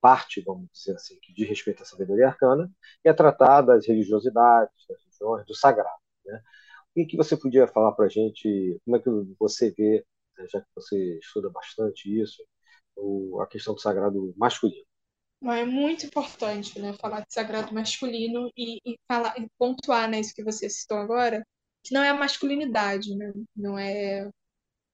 parte, 0.00 0.40
vamos 0.40 0.70
dizer 0.72 0.94
assim, 0.94 1.18
que 1.20 1.34
diz 1.34 1.46
respeito 1.46 1.82
à 1.82 1.86
sabedoria 1.86 2.28
arcana, 2.28 2.70
e 3.04 3.08
é 3.10 3.12
tratar 3.12 3.60
das 3.60 3.86
religiosidades, 3.86 4.72
das 4.88 4.98
religiões, 4.98 5.44
do 5.46 5.54
sagrado. 5.54 6.00
Né? 6.24 6.42
O 6.96 7.06
que 7.06 7.16
você 7.18 7.36
podia 7.36 7.66
falar 7.66 7.92
para 7.92 8.06
a 8.06 8.08
gente, 8.08 8.80
como 8.82 8.96
é 8.96 9.00
que 9.00 9.10
você 9.38 9.70
vê, 9.72 10.06
né, 10.38 10.46
já 10.48 10.62
que 10.62 10.68
você 10.74 11.18
estuda 11.18 11.50
bastante 11.50 12.08
isso, 12.18 12.42
a 13.42 13.46
questão 13.46 13.74
do 13.74 13.80
sagrado 13.80 14.34
masculino? 14.36 14.86
É 15.44 15.64
muito 15.64 16.06
importante 16.06 16.80
né, 16.80 16.94
falar 16.94 17.20
de 17.20 17.32
sagrado 17.32 17.72
masculino 17.72 18.50
e, 18.56 18.80
e, 18.84 18.98
falar, 19.06 19.38
e 19.38 19.46
pontuar 19.58 20.08
né, 20.10 20.20
isso 20.20 20.34
que 20.34 20.42
você 20.42 20.68
citou 20.68 20.96
agora, 20.96 21.46
que 21.84 21.94
não 21.94 22.02
é 22.02 22.08
a 22.08 22.14
masculinidade, 22.14 23.14
né? 23.14 23.32
Não 23.54 23.78
é 23.78 24.28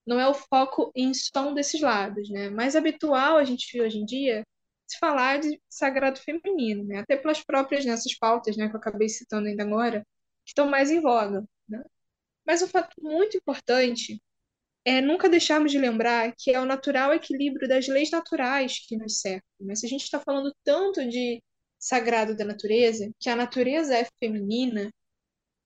não 0.07 0.19
é 0.19 0.29
o 0.29 0.35
foco 0.35 0.91
em 0.97 1.15
só 1.15 1.49
um 1.49 1.55
desses 1.55 1.81
lados, 1.81 2.29
né? 2.29 2.51
Mais 2.51 2.75
habitual 2.77 3.39
a 3.39 3.45
gente 3.45 3.73
vê 3.73 3.85
hoje 3.85 3.99
em 3.99 4.05
dia 4.05 4.45
se 4.87 4.99
falar 4.99 5.39
de 5.39 5.61
sagrado 5.69 6.19
feminino, 6.21 6.85
né? 6.85 6.99
Até 6.99 7.17
pelas 7.17 7.43
próprias 7.43 7.85
nessas 7.85 8.15
pautas, 8.19 8.57
né, 8.57 8.69
que 8.69 8.75
eu 8.77 8.81
acabei 8.81 9.09
citando 9.09 9.49
ainda 9.49 9.63
agora, 9.63 10.01
que 10.45 10.51
estão 10.51 10.69
mais 10.69 10.91
em 10.91 11.01
voga, 11.01 11.45
né? 11.69 11.83
Mas 12.47 12.63
um 12.63 12.69
fato 12.69 12.95
muito 13.01 13.37
importante 13.37 14.21
é 14.85 15.01
nunca 15.01 15.29
deixarmos 15.29 15.71
de 15.71 15.79
lembrar 15.79 16.33
que 16.37 16.51
é 16.51 16.61
o 16.61 16.65
natural 16.65 17.15
equilíbrio 17.15 17.69
das 17.69 17.87
leis 17.87 18.11
naturais 18.11 18.85
que 18.87 18.97
nos 18.97 19.21
cercam. 19.21 19.49
Né? 19.61 19.75
Se 19.75 19.87
a 19.87 19.89
gente 19.89 20.03
está 20.03 20.19
falando 20.21 20.53
tanto 20.65 21.07
de 21.09 21.41
sagrado 21.79 22.37
da 22.37 22.45
natureza, 22.45 23.11
que 23.19 23.29
a 23.29 23.37
natureza 23.37 23.97
é 23.97 24.07
feminina, 24.23 24.91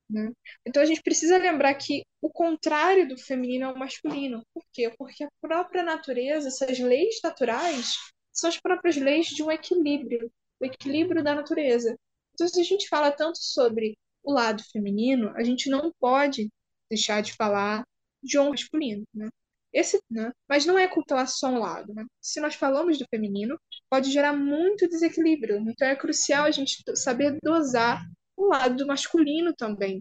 né? 0.09 0.33
Então 0.65 0.83
a 0.83 0.87
gente 0.87 1.03
precisa 1.03 1.37
lembrar 1.37 1.75
que 1.75 2.05
o 2.23 2.31
contrário 2.31 3.09
do 3.09 3.19
feminino 3.19 3.67
é 3.67 3.73
o 3.73 3.79
masculino. 3.79 4.43
Por 4.55 4.63
quê? 4.73 4.93
Porque 4.97 5.25
a 5.25 5.29
própria 5.41 5.83
natureza, 5.83 6.49
essas 6.49 6.79
leis 6.79 7.19
naturais, 7.23 7.95
são 8.33 8.49
as 8.49 8.59
próprias 8.59 8.97
leis 8.97 9.27
de 9.27 9.43
um 9.43 9.51
equilíbrio, 9.51 10.31
o 10.61 10.65
equilíbrio 10.65 11.25
da 11.25 11.35
natureza. 11.35 11.97
Então, 12.35 12.47
se 12.47 12.61
a 12.61 12.65
gente 12.65 12.89
fala 12.89 13.11
tanto 13.11 13.39
sobre 13.39 13.97
o 14.23 14.33
lado 14.33 14.63
feminino, 14.71 15.33
a 15.37 15.43
gente 15.43 15.69
não 15.71 15.93
pode 15.99 16.49
deixar 16.89 17.21
de 17.23 17.33
falar 17.35 17.85
de 18.27 18.39
um 18.39 18.51
masculino, 18.51 19.05
né? 19.15 19.29
Esse, 19.73 20.01
né? 20.11 20.33
Mas 20.49 20.65
não 20.67 20.79
é 20.79 20.89
cultuar 20.89 21.29
só 21.29 21.49
um 21.49 21.59
lado, 21.59 21.93
né? 21.95 22.05
Se 22.21 22.41
nós 22.41 22.55
falamos 22.55 22.99
do 22.99 23.07
feminino, 23.11 23.59
pode 23.91 24.11
gerar 24.11 24.33
muito 24.33 24.89
desequilíbrio. 24.89 25.59
Então 25.69 25.87
é 25.89 25.97
crucial 25.97 26.45
a 26.47 26.51
gente 26.51 26.83
saber 26.95 27.39
dosar 27.43 28.03
o 28.37 28.47
lado 28.49 28.77
do 28.77 28.87
masculino 28.87 29.55
também, 29.55 30.01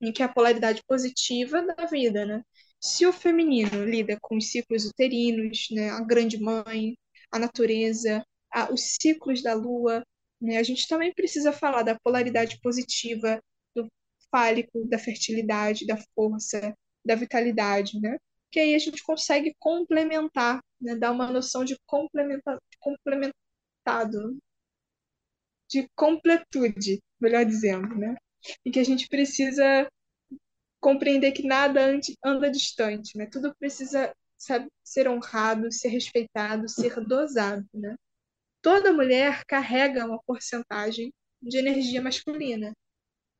em 0.00 0.12
que 0.12 0.22
é 0.22 0.26
a 0.26 0.32
polaridade 0.32 0.82
positiva 0.86 1.62
da 1.62 1.86
vida, 1.86 2.24
né? 2.26 2.42
Se 2.80 3.06
o 3.06 3.12
feminino 3.12 3.84
lida 3.84 4.18
com 4.20 4.36
os 4.36 4.50
ciclos 4.50 4.84
uterinos, 4.86 5.68
né, 5.70 5.90
a 5.90 6.00
grande 6.02 6.38
mãe, 6.38 6.96
a 7.32 7.38
natureza, 7.38 8.22
a, 8.52 8.72
os 8.72 8.96
ciclos 9.00 9.42
da 9.42 9.54
lua, 9.54 10.04
né, 10.40 10.58
a 10.58 10.62
gente 10.62 10.86
também 10.86 11.12
precisa 11.14 11.52
falar 11.52 11.82
da 11.82 11.98
polaridade 12.00 12.60
positiva 12.60 13.40
do 13.74 13.88
fálico, 14.30 14.86
da 14.88 14.98
fertilidade, 14.98 15.86
da 15.86 15.96
força, 16.14 16.74
da 17.04 17.14
vitalidade, 17.14 18.00
né? 18.00 18.18
Que 18.50 18.60
aí 18.60 18.74
a 18.74 18.78
gente 18.78 19.02
consegue 19.02 19.54
complementar, 19.58 20.60
né, 20.80 20.94
dar 20.94 21.10
uma 21.10 21.30
noção 21.30 21.64
de, 21.64 21.76
complementa, 21.86 22.58
de 22.70 22.78
complementado, 22.78 24.38
de 25.68 25.88
completude, 25.94 27.00
melhor 27.20 27.44
dizendo, 27.44 27.94
né? 27.96 28.16
E 28.64 28.70
que 28.70 28.78
a 28.78 28.84
gente 28.84 29.08
precisa 29.08 29.88
compreender 30.80 31.32
que 31.32 31.46
nada 31.46 31.80
anda 32.24 32.50
distante, 32.50 33.16
né? 33.16 33.26
Tudo 33.26 33.54
precisa 33.58 34.14
ser 34.82 35.08
honrado, 35.08 35.72
ser 35.72 35.88
respeitado, 35.88 36.68
ser 36.68 37.00
dosado, 37.00 37.66
né? 37.72 37.96
Toda 38.60 38.92
mulher 38.92 39.44
carrega 39.46 40.06
uma 40.06 40.22
porcentagem 40.26 41.12
de 41.40 41.58
energia 41.58 42.02
masculina, 42.02 42.72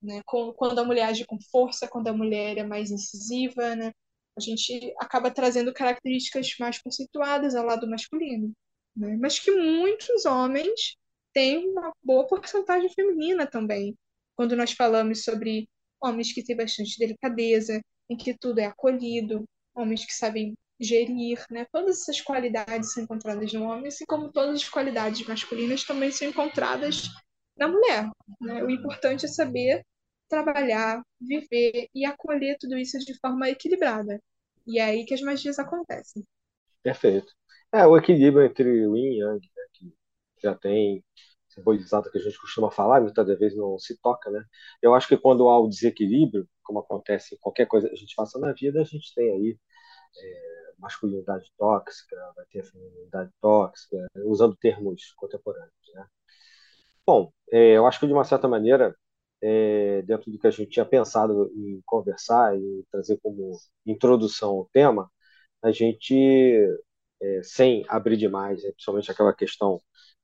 né? 0.05 0.20
Quando 0.24 0.78
a 0.78 0.84
mulher 0.84 1.07
age 1.07 1.24
com 1.24 1.38
força, 1.50 1.88
quando 1.88 2.09
a 2.09 2.12
mulher 2.12 2.59
é 2.59 2.64
mais 2.64 2.90
incisiva, 2.90 3.74
né? 3.74 3.92
A 4.36 4.40
gente 4.40 4.94
acaba 5.00 5.30
trazendo 5.30 5.72
características 5.72 6.55
mais 6.59 6.80
conceituadas 6.80 7.55
ao 7.55 7.64
lado 7.64 7.88
masculino, 7.88 8.52
né? 8.96 9.16
Mas 9.20 9.38
que 9.38 9.50
muitos 9.50 10.24
homens 10.26 10.96
tem 11.32 11.68
uma 11.68 11.92
boa 12.02 12.26
porcentagem 12.26 12.88
feminina 12.90 13.46
também. 13.46 13.96
Quando 14.36 14.57
nós 14.57 14.72
falamos 14.72 15.24
sobre 15.24 15.68
homens 16.00 16.32
que 16.32 16.44
têm 16.44 16.57
bastante 16.57 16.98
delicadeza, 16.98 17.80
em 18.11 18.16
que 18.16 18.36
tudo 18.36 18.59
é 18.59 18.66
acolhido, 18.66 19.44
homens 19.74 20.05
que 20.05 20.12
sabem 20.12 20.55
gerir, 20.78 21.42
né? 21.50 21.66
Todas 21.72 22.02
essas 22.02 22.20
qualidades 22.20 22.92
são 22.92 23.05
encontradas 23.05 23.52
no 23.52 23.64
homem, 23.64 23.88
assim 23.88 24.05
como 24.07 24.30
todas 24.30 24.57
as 24.57 24.68
qualidades 24.68 25.26
masculinas 25.26 25.84
também 25.84 26.11
são 26.11 26.28
encontradas 26.28 27.09
na 27.57 27.68
mulher. 27.68 28.11
Né? 28.40 28.62
O 28.62 28.70
importante 28.70 29.24
é 29.24 29.28
saber 29.28 29.82
trabalhar, 30.29 31.03
viver 31.20 31.89
e 31.95 32.05
acolher 32.05 32.57
tudo 32.59 32.77
isso 32.77 32.99
de 32.99 33.18
forma 33.18 33.49
equilibrada. 33.49 34.20
E 34.66 34.79
é 34.79 34.85
aí 34.85 35.05
que 35.05 35.14
as 35.14 35.20
magias 35.20 35.59
acontecem. 35.59 36.25
Perfeito. 36.83 37.33
É, 37.72 37.87
o 37.87 37.97
equilíbrio 37.97 38.45
entre 38.45 38.87
o 38.87 38.97
yin 38.97 39.14
e 39.14 39.18
yang, 39.20 39.41
né, 39.57 39.62
que 39.72 39.95
já 40.43 40.55
tem 40.55 41.05
simbolizado 41.49 42.11
que 42.11 42.18
a 42.18 42.20
gente 42.20 42.39
costuma 42.39 42.70
falar, 42.70 43.01
muitas 43.01 43.27
vezes 43.39 43.57
não 43.57 43.79
se 43.79 43.97
toca, 44.01 44.31
né? 44.31 44.45
Eu 44.83 44.95
acho 44.95 45.09
que 45.09 45.16
quando 45.16 45.49
há 45.49 45.59
o 45.61 45.68
desequilíbrio, 45.68 46.49
como 46.62 46.81
acontece 46.81 47.35
em 47.35 47.39
qualquer 47.39 47.66
coisa 47.66 47.89
que 47.89 47.95
a 47.95 47.99
gente 47.99 48.14
faça 48.14 48.39
na 48.39 48.53
vida, 48.53 48.81
a 48.81 48.85
gente 48.85 49.14
tem 49.14 49.31
aí 49.33 49.59
é, 50.18 50.72
masculinidade 50.79 51.51
tóxica, 51.59 52.16
vai 52.37 52.45
ter 52.47 52.64
feminilidade 52.64 53.31
tóxica, 53.41 54.07
usando 54.25 54.57
termos 54.57 55.12
contemporâneos, 55.16 55.72
né? 55.95 56.07
Bom, 57.07 57.33
é, 57.53 57.72
eu 57.77 57.87
acho 57.87 58.01
que 58.01 58.07
de 58.07 58.12
uma 58.12 58.25
certa 58.25 58.49
maneira, 58.49 58.97
é, 59.45 60.03
dentro 60.05 60.32
do 60.32 60.38
que 60.40 60.49
a 60.49 60.51
gente 60.53 60.70
tinha 60.70 60.86
pensado 60.86 61.53
em 61.57 61.82
conversar 61.86 62.59
e 62.59 62.84
trazer 62.90 63.18
como 63.22 63.53
introdução 63.86 64.51
ao 64.53 64.70
tema, 64.72 65.11
a 65.62 65.72
gente, 65.72 66.14
é, 67.22 67.42
sem 67.42 67.84
abrir 67.88 68.16
demais, 68.16 68.62
né, 68.62 68.70
principalmente 68.72 69.11
aquela 69.11 69.34
questão 69.34 69.80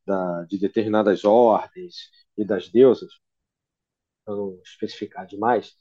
da, 0.06 0.44
de 0.44 0.58
determinadas 0.58 1.24
ordens 1.24 1.94
e 2.36 2.44
das 2.44 2.68
deusas, 2.70 3.10
para 4.24 4.34
não 4.36 4.58
especificar 4.64 5.26
demais, 5.26 5.74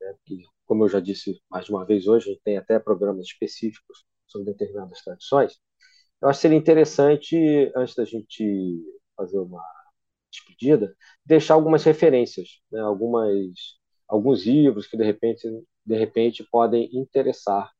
né, 0.00 0.14
porque, 0.14 0.44
como 0.66 0.84
eu 0.84 0.88
já 0.88 1.00
disse 1.00 1.40
mais 1.50 1.66
de 1.66 1.72
uma 1.72 1.86
vez 1.86 2.06
hoje, 2.08 2.30
a 2.30 2.32
gente 2.34 2.42
tem 2.44 2.58
até 2.58 2.78
programas 2.78 3.26
específicos 3.26 4.04
sobre 4.26 4.52
determinadas 4.52 5.02
tradições. 5.02 5.58
Eu 6.22 6.28
acho 6.28 6.38
que 6.38 6.42
seria 6.42 6.58
interessante, 6.58 7.36
antes 7.76 7.94
da 7.96 8.04
gente 8.04 8.82
fazer 9.16 9.38
uma 9.38 9.62
despedida, 10.32 10.96
deixar 11.28 11.54
algumas 11.54 11.84
referências, 11.84 12.60
né, 12.72 12.80
algumas, 12.80 13.28
alguns 14.08 14.46
livros 14.46 14.86
que 14.86 14.96
de 14.96 15.04
repente, 15.04 15.46
de 15.84 15.96
repente 15.96 16.42
podem 16.50 16.88
interessar 16.96 17.70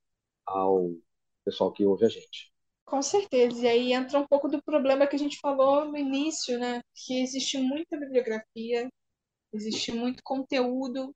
ao 0.47 0.93
pessoal 1.45 1.73
que 1.73 1.85
ouve 1.87 2.05
a 2.07 2.09
gente. 2.09 2.53
Com 2.85 3.03
certeza. 3.03 3.65
E 3.65 3.69
aí 3.69 3.93
entra 3.93 4.19
um 4.19 4.27
pouco 4.27 4.49
do 4.49 4.63
problema 4.63 5.07
que 5.07 5.17
a 5.17 5.19
gente 5.19 5.39
falou 5.41 5.87
no 5.87 5.97
início, 5.97 6.59
né? 6.59 6.81
Que 6.95 7.21
existe 7.23 7.59
muita 7.59 7.99
bibliografia, 7.99 8.89
existe 9.53 9.93
muito 9.93 10.23
conteúdo. 10.23 11.15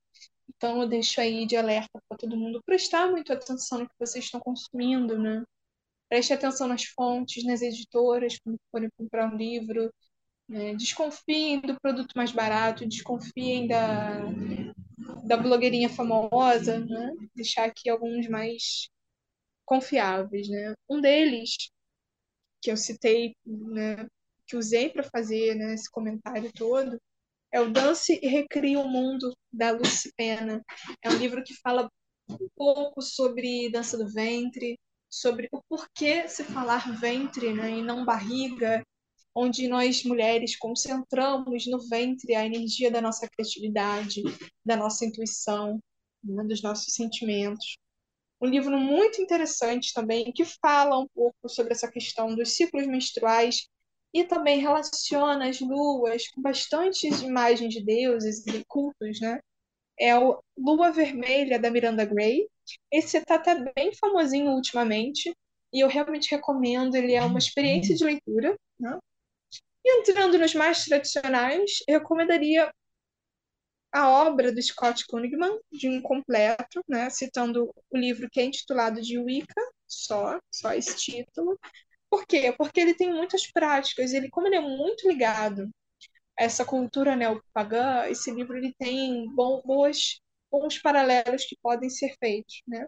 Então 0.49 0.81
eu 0.81 0.87
deixo 0.87 1.21
aí 1.21 1.45
de 1.45 1.55
alerta 1.55 1.99
para 2.07 2.17
todo 2.17 2.37
mundo 2.37 2.61
prestar 2.65 3.09
muito 3.11 3.31
atenção 3.33 3.79
no 3.79 3.87
que 3.87 3.95
vocês 3.99 4.25
estão 4.25 4.39
consumindo, 4.39 5.17
né? 5.19 5.43
Preste 6.09 6.33
atenção 6.33 6.67
nas 6.67 6.85
fontes, 6.85 7.43
nas 7.45 7.61
editoras, 7.61 8.37
quando 8.43 8.57
forem 8.71 8.89
comprar 8.97 9.33
um 9.33 9.37
livro. 9.37 9.91
Né? 10.47 10.75
Desconfiem 10.75 11.61
do 11.61 11.79
produto 11.79 12.13
mais 12.15 12.31
barato, 12.31 12.87
desconfiem 12.87 13.67
da, 13.67 14.19
da 15.23 15.37
blogueirinha 15.37 15.89
famosa, 15.89 16.79
né? 16.79 17.11
Deixar 17.35 17.65
aqui 17.65 17.89
alguns 17.89 18.27
mais 18.27 18.89
confiáveis, 19.65 20.49
né? 20.49 20.73
Um 20.89 20.99
deles 21.01 21.55
que 22.61 22.71
eu 22.71 22.77
citei, 22.77 23.35
né, 23.45 24.07
que 24.47 24.55
usei 24.55 24.89
para 24.89 25.03
fazer 25.03 25.53
né, 25.55 25.73
esse 25.73 25.91
comentário 25.91 26.51
todo, 26.53 26.97
é 27.51 27.59
o 27.59 27.69
Dance 27.69 28.19
e 28.23 28.27
Recria 28.27 28.79
o 28.79 28.87
Mundo 28.87 29.31
da 29.51 29.71
Lucy 29.71 30.11
Pena. 30.15 30.61
É 31.01 31.09
um 31.09 31.17
livro 31.17 31.43
que 31.43 31.53
fala 31.61 31.89
um 32.29 32.47
pouco 32.55 33.01
sobre 33.01 33.69
dança 33.69 33.97
do 33.97 34.07
ventre, 34.07 34.79
sobre 35.09 35.47
o 35.51 35.61
porquê 35.69 36.27
se 36.27 36.43
falar 36.43 36.97
ventre 36.97 37.53
né, 37.53 37.69
e 37.71 37.81
não 37.83 38.05
barriga, 38.05 38.81
onde 39.35 39.67
nós 39.67 40.03
mulheres 40.03 40.55
concentramos 40.55 41.65
no 41.67 41.79
ventre 41.89 42.35
a 42.35 42.45
energia 42.45 42.91
da 42.91 43.01
nossa 43.01 43.27
criatividade, 43.27 44.21
da 44.65 44.75
nossa 44.75 45.05
intuição, 45.05 45.79
né, 46.23 46.43
dos 46.43 46.61
nossos 46.61 46.93
sentimentos 46.93 47.77
um 48.43 48.47
livro 48.47 48.77
muito 48.77 49.21
interessante 49.21 49.93
também, 49.93 50.29
que 50.33 50.43
fala 50.43 50.99
um 50.99 51.07
pouco 51.07 51.47
sobre 51.47 51.71
essa 51.71 51.89
questão 51.89 52.35
dos 52.35 52.57
ciclos 52.57 52.85
menstruais 52.85 53.69
e 54.13 54.25
também 54.25 54.59
relaciona 54.59 55.47
as 55.47 55.61
luas 55.61 56.27
com 56.27 56.41
bastantes 56.41 57.21
imagens 57.21 57.73
de 57.73 57.81
deuses 57.81 58.45
e 58.45 58.63
cultos, 58.65 59.21
né? 59.21 59.39
É 59.97 60.17
o 60.19 60.43
Lua 60.57 60.91
Vermelha, 60.91 61.57
da 61.57 61.71
Miranda 61.71 62.03
Gray. 62.03 62.45
Esse 62.91 63.17
está 63.17 63.35
até 63.35 63.63
bem 63.73 63.93
famosinho 63.93 64.51
ultimamente, 64.51 65.33
e 65.71 65.79
eu 65.79 65.87
realmente 65.87 66.29
recomendo, 66.29 66.95
ele 66.95 67.13
é 67.13 67.23
uma 67.23 67.39
experiência 67.39 67.95
de 67.95 68.03
leitura, 68.03 68.57
né? 68.77 68.99
Entrando 69.85 70.37
nos 70.37 70.53
mais 70.53 70.83
tradicionais, 70.85 71.71
eu 71.87 71.99
recomendaria 71.99 72.69
a 73.91 74.09
obra 74.09 74.51
do 74.51 74.61
Scott 74.61 75.05
Kunigman, 75.07 75.59
de 75.71 75.87
um 75.87 76.01
completo, 76.01 76.81
né, 76.87 77.09
citando 77.09 77.71
o 77.91 77.97
livro 77.97 78.27
que 78.31 78.39
é 78.39 78.45
intitulado 78.45 79.01
de 79.01 79.19
Wicca, 79.19 79.61
só, 79.87 80.39
só 80.51 80.73
esse 80.73 80.95
título. 80.97 81.57
Por 82.09 82.25
quê? 82.27 82.53
Porque 82.57 82.79
ele 82.81 82.95
tem 82.95 83.11
muitas 83.13 83.51
práticas, 83.51 84.13
ele, 84.13 84.29
como 84.29 84.47
ele 84.47 84.55
é 84.57 84.61
muito 84.61 85.07
ligado 85.07 85.69
a 86.39 86.43
essa 86.43 86.65
cultura 86.65 87.15
neopagã, 87.15 88.05
esse 88.07 88.31
livro 88.31 88.57
ele 88.57 88.73
tem 88.79 89.27
bom, 89.35 89.61
boas 89.65 90.19
os 90.51 90.79
paralelos 90.79 91.45
que 91.45 91.57
podem 91.61 91.89
ser 91.89 92.15
feitos, 92.19 92.61
né? 92.67 92.85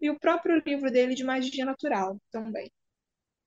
E 0.00 0.10
o 0.10 0.18
próprio 0.18 0.62
livro 0.66 0.90
dele 0.90 1.14
de 1.14 1.24
magia 1.24 1.64
natural 1.64 2.18
também. 2.32 2.70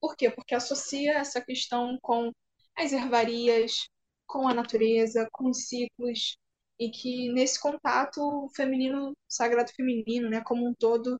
Por 0.01 0.15
quê? 0.15 0.29
Porque 0.31 0.55
associa 0.55 1.13
essa 1.13 1.41
questão 1.41 1.97
com 2.01 2.31
as 2.79 2.93
ervarias, 2.93 3.89
com 4.25 4.47
a 4.47 4.53
natureza, 4.53 5.27
com 5.31 5.49
os 5.49 5.67
ciclos, 5.67 6.37
e 6.79 6.89
que 6.89 7.31
nesse 7.33 7.59
contato 7.59 8.21
o 8.21 8.49
feminino, 8.55 9.13
sagrado 9.27 9.71
feminino, 9.73 10.29
né, 10.29 10.41
como 10.41 10.67
um 10.67 10.73
todo, 10.73 11.17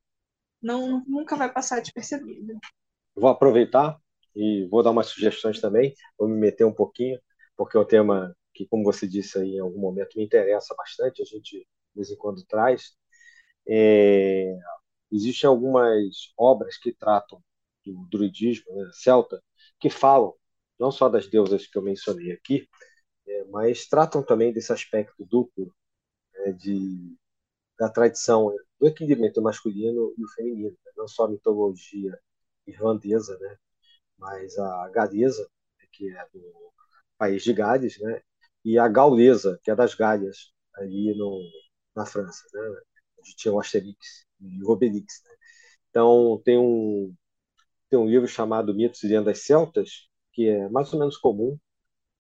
não 0.62 1.04
nunca 1.06 1.36
vai 1.36 1.52
passar 1.52 1.82
despercebido. 1.82 2.58
Vou 3.16 3.30
aproveitar 3.30 4.00
e 4.36 4.66
vou 4.68 4.82
dar 4.82 4.92
umas 4.92 5.08
sugestões 5.08 5.60
também, 5.60 5.94
vou 6.18 6.30
me 6.30 6.38
meter 6.40 6.64
um 6.64 6.74
pouquinho, 6.74 7.20
porque 7.58 7.76
é 7.76 7.80
um 7.80 7.86
tema 7.86 8.34
que, 8.54 8.66
como 8.68 8.84
você 8.84 9.08
disse 9.08 9.38
aí 9.38 9.56
em 9.56 9.60
algum 9.60 9.80
momento, 9.80 10.18
me 10.18 10.24
interessa 10.24 10.74
bastante, 10.76 11.22
a 11.22 11.26
gente 11.26 11.58
de 11.58 11.68
vez 11.96 12.10
em 12.10 12.16
quando 12.16 12.46
traz. 12.46 12.96
É, 13.68 14.56
existem 15.12 15.48
algumas 15.50 16.32
obras 16.38 16.78
que 16.78 16.94
tratam 16.94 17.42
do 17.86 18.08
druidismo 18.10 18.72
né, 18.74 18.90
celta, 18.94 19.42
que 19.80 19.90
falam 19.90 20.34
não 20.80 20.92
só 20.92 21.10
das 21.10 21.28
deusas 21.28 21.68
que 21.68 21.78
eu 21.78 21.82
mencionei 21.82 22.32
aqui, 22.32 22.68
é, 23.28 23.44
mas 23.46 23.88
tratam 23.88 24.24
também 24.24 24.54
desse 24.54 24.72
aspecto 24.74 25.26
duplo 25.26 25.74
né, 26.34 26.54
de, 26.54 27.18
da 27.80 27.90
tradição 27.90 28.54
do 28.80 28.88
equilíbrio 28.88 29.32
masculino 29.44 30.14
e 30.18 30.24
o 30.24 30.30
feminino, 30.30 30.72
né, 30.86 30.92
não 30.98 31.08
só 31.08 31.26
a 31.26 31.30
mitologia 31.30 32.20
irlandesa, 32.68 33.38
né, 33.40 33.58
mas 34.18 34.58
a 34.58 34.90
galesa, 34.90 35.50
que 35.92 36.10
é 36.10 36.28
do 36.34 36.72
país 37.18 37.44
de 37.44 37.54
Gales, 37.54 38.00
né, 38.00 38.22
e 38.66 38.78
a 38.78 38.88
gaulesa, 38.88 39.60
que 39.64 39.72
é 39.72 39.76
das 39.76 39.96
Galhas, 39.96 40.54
ali 40.76 41.16
no, 41.18 41.42
na 41.96 42.06
França, 42.06 42.44
né, 42.54 42.82
onde 43.20 43.36
tinha 43.36 43.54
o 43.54 43.60
Asterix 43.60 44.26
e 44.40 44.64
o 44.64 44.70
Obelix. 44.72 45.22
Né. 45.26 45.36
Então, 45.90 46.42
tem 46.46 46.58
um, 46.58 47.16
tem 47.90 48.00
um 48.00 48.08
livro 48.08 48.28
chamado 48.28 48.74
Mitos 48.76 49.04
e 49.04 49.08
Lendas 49.08 49.44
Celtas, 49.46 50.09
que 50.40 50.48
é 50.48 50.70
mais 50.70 50.94
ou 50.94 51.00
menos 51.00 51.18
comum, 51.18 51.60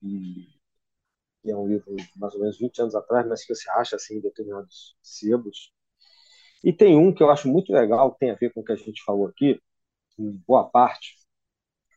e 0.03 0.45
é 1.45 1.55
um 1.55 1.65
livro 1.69 1.95
de 1.95 2.11
mais 2.17 2.33
ou 2.33 2.41
menos 2.41 2.59
20 2.59 2.81
anos 2.81 2.95
atrás, 2.95 3.25
mas 3.25 3.45
que 3.45 3.55
você 3.55 3.69
acha 3.71 3.95
assim, 3.95 4.17
em 4.17 4.19
determinados 4.19 4.97
sebos. 5.01 5.71
E 6.61 6.73
tem 6.73 6.97
um 6.97 7.13
que 7.13 7.23
eu 7.23 7.29
acho 7.31 7.47
muito 7.47 7.71
legal, 7.71 8.13
tem 8.19 8.31
a 8.31 8.35
ver 8.35 8.51
com 8.51 8.59
o 8.59 8.63
que 8.65 8.73
a 8.73 8.75
gente 8.75 9.01
falou 9.05 9.25
aqui, 9.27 9.61
em 10.17 10.31
boa 10.45 10.69
parte, 10.69 11.15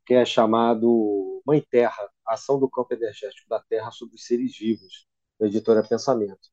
que 0.07 0.15
é 0.15 0.25
chamado 0.25 1.43
Mãe 1.45 1.61
Terra, 1.61 2.09
Ação 2.25 2.57
do 2.57 2.71
Campo 2.71 2.95
Energético 2.95 3.49
da 3.49 3.61
Terra 3.61 3.91
sobre 3.91 4.15
os 4.15 4.25
Seres 4.25 4.57
Vivos, 4.57 5.09
da 5.41 5.49
editora 5.49 5.83
Pensamento, 5.83 6.51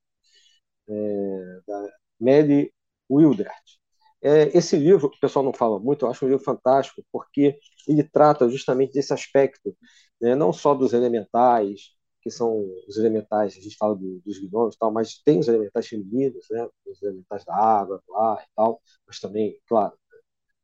é, 0.87 1.61
da 1.67 1.93
Mary 2.19 2.73
Wildert. 3.07 3.79
É, 4.21 4.55
esse 4.57 4.75
livro, 4.77 5.07
o 5.07 5.19
pessoal 5.19 5.45
não 5.45 5.53
fala 5.53 5.79
muito, 5.79 6.05
eu 6.05 6.09
acho 6.11 6.25
um 6.25 6.29
livro 6.29 6.43
fantástico, 6.43 7.01
porque 7.11 7.57
ele 7.87 8.03
trata 8.03 8.49
justamente 8.49 8.93
desse 8.93 9.13
aspecto, 9.13 9.75
né, 10.21 10.35
não 10.35 10.51
só 10.51 10.73
dos 10.75 10.91
elementais, 10.93 11.91
que 12.21 12.29
são 12.29 12.65
os 12.87 12.97
elementais, 12.97 13.55
a 13.57 13.61
gente 13.61 13.77
fala 13.77 13.95
do, 13.95 14.19
dos 14.25 14.37
gnomos 14.39 14.75
e 14.75 14.77
tal, 14.79 14.91
mas 14.91 15.21
tem 15.23 15.39
os 15.39 15.47
elementais 15.47 15.87
femininos, 15.87 16.45
né, 16.51 16.67
os 16.85 17.01
elementais 17.01 17.45
da 17.45 17.55
água, 17.55 18.01
do 18.05 18.15
ar 18.15 18.43
e 18.43 18.47
tal, 18.55 18.81
mas 19.07 19.19
também, 19.21 19.57
claro, 19.67 19.93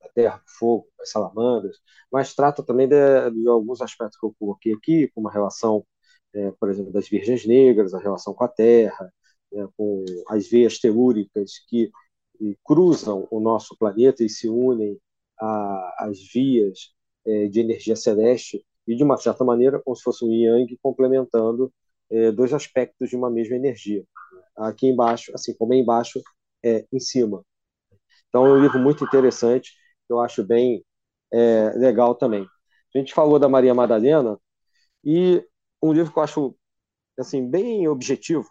da 0.02 0.10
terra, 0.10 0.38
do 0.38 0.52
fogo, 0.60 0.88
das 0.98 1.10
salamandras, 1.12 1.78
mas 2.12 2.34
trata 2.36 2.64
também 2.64 2.88
de, 2.88 2.96
de 3.32 3.48
alguns 3.48 3.82
aspectos 3.82 4.20
que 4.20 4.26
eu 4.26 4.36
coloquei 4.40 4.74
aqui, 4.74 5.10
como 5.14 5.28
a 5.30 5.32
relação, 5.32 5.86
é, 6.34 6.52
por 6.52 6.70
exemplo, 6.70 6.92
das 6.92 7.08
virgens 7.10 7.46
negras, 7.46 7.94
a 7.94 8.00
relação 8.00 8.34
com 8.34 8.44
a 8.44 8.48
terra, 8.48 9.12
né, 9.52 9.68
com 9.78 10.04
as 10.30 10.48
veias 10.50 10.80
telúricas 10.80 11.54
que 11.68 11.90
cruzam 12.64 13.28
o 13.32 13.40
nosso 13.40 13.78
planeta 13.78 14.24
e 14.24 14.30
se 14.30 14.48
unem 14.48 15.00
às 15.98 16.20
vias 16.34 16.94
é, 17.26 17.48
de 17.48 17.60
energia 17.60 17.96
celeste 17.96 18.66
e 18.88 18.96
de 18.96 19.04
uma 19.04 19.18
certa 19.18 19.44
maneira 19.44 19.82
como 19.84 19.96
se 19.96 20.04
fosse 20.04 20.24
um 20.24 20.32
yang 20.32 20.78
complementando 20.82 21.72
é, 22.10 22.32
dois 22.32 22.54
aspectos 22.54 23.10
de 23.10 23.16
uma 23.16 23.30
mesma 23.30 23.56
energia. 23.56 24.04
Aqui 24.56 24.88
embaixo 24.88 25.32
assim 25.34 25.54
como 25.56 25.74
é 25.74 25.78
embaixo 25.78 26.22
é 26.64 26.86
em 26.92 27.00
cima. 27.00 27.44
Então 28.30 28.46
é 28.46 28.52
um 28.54 28.62
livro 28.62 28.80
muito 28.80 29.04
interessante 29.04 29.72
que 30.08 30.14
eu 30.14 30.20
acho 30.20 30.44
bem 30.44 30.84
é, 31.32 31.72
legal 31.78 32.16
também. 32.16 32.48
A 32.94 32.98
gente 32.98 33.14
falou 33.14 33.40
da 33.40 33.50
Maria 33.50 33.74
Madalena 33.74 34.40
e 35.04 35.44
um 35.82 35.92
livro 35.94 36.12
que 36.14 36.20
eu 36.20 36.24
acho 36.24 36.56
assim 37.18 37.50
bem 37.50 37.88
objetivo 37.88 38.50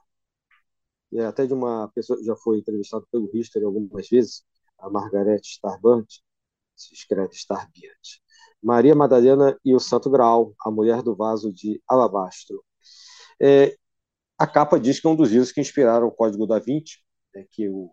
é 1.15 1.27
até 1.27 1.47
de 1.47 1.55
uma 1.55 1.89
pessoa 1.95 2.19
que 2.19 2.25
já 2.25 2.37
foi 2.37 2.59
entrevistada 2.59 3.05
pelo 3.11 3.31
History 3.33 3.65
algumas 3.65 4.09
vezes, 4.09 4.45
a 4.79 4.91
Margaret 4.91 5.41
Starband, 5.43 6.07
se 6.77 6.95
escreve 6.95 7.35
Starband. 7.35 7.71
Maria 8.62 8.95
Madalena 8.95 9.59
e 9.65 9.75
o 9.75 9.81
Santo 9.81 10.11
Graal, 10.11 10.55
a 10.65 10.71
mulher 10.71 11.03
do 11.03 11.15
vaso 11.15 11.53
de 11.53 11.81
alabastro. 11.87 12.65
É, 13.41 13.77
a 14.39 14.47
capa 14.47 14.81
diz 14.81 15.01
que 15.01 15.07
é 15.07 15.11
um 15.11 15.17
dos 15.17 15.31
livros 15.31 15.53
que 15.53 15.61
inspiraram 15.61 16.07
o 16.07 16.12
Código 16.12 16.47
da 16.47 16.59
Vinci, 16.59 16.99
né, 17.35 17.45
que 17.51 17.69
o, 17.69 17.91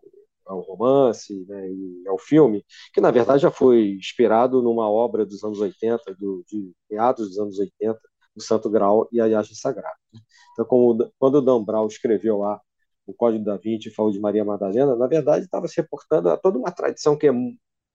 é 0.47 0.53
o 0.53 0.61
romance 0.61 1.45
né, 1.47 1.69
e 1.69 2.03
é 2.07 2.11
o 2.11 2.17
filme, 2.17 2.65
que 2.93 3.01
na 3.01 3.11
verdade 3.11 3.41
já 3.41 3.51
foi 3.51 3.91
inspirado 3.91 4.61
numa 4.61 4.89
obra 4.89 5.25
dos 5.25 5.43
anos 5.43 5.59
80, 5.59 6.15
do, 6.15 6.43
de 6.47 6.71
meados 6.89 7.29
dos 7.29 7.37
anos 7.37 7.59
80, 7.59 7.99
o 8.35 8.41
Santo 8.41 8.69
Graal 8.69 9.07
e 9.11 9.19
a 9.19 9.27
Viagem 9.27 9.55
Sagrada. 9.55 9.97
Então, 10.53 10.65
como, 10.65 11.11
quando 11.19 11.35
o 11.35 11.41
Dan 11.41 11.63
Brown 11.63 11.87
escreveu 11.87 12.37
lá 12.37 12.61
o 13.11 13.13
Código 13.15 13.43
da 13.43 13.57
Vinci 13.57 13.91
falou 13.91 14.11
de 14.11 14.19
Maria 14.19 14.45
Madalena, 14.45 14.95
na 14.95 15.07
verdade 15.07 15.45
estava 15.45 15.67
se 15.67 15.77
reportando 15.77 16.29
a 16.29 16.37
toda 16.37 16.57
uma 16.57 16.71
tradição 16.71 17.17
que 17.17 17.27
é, 17.27 17.31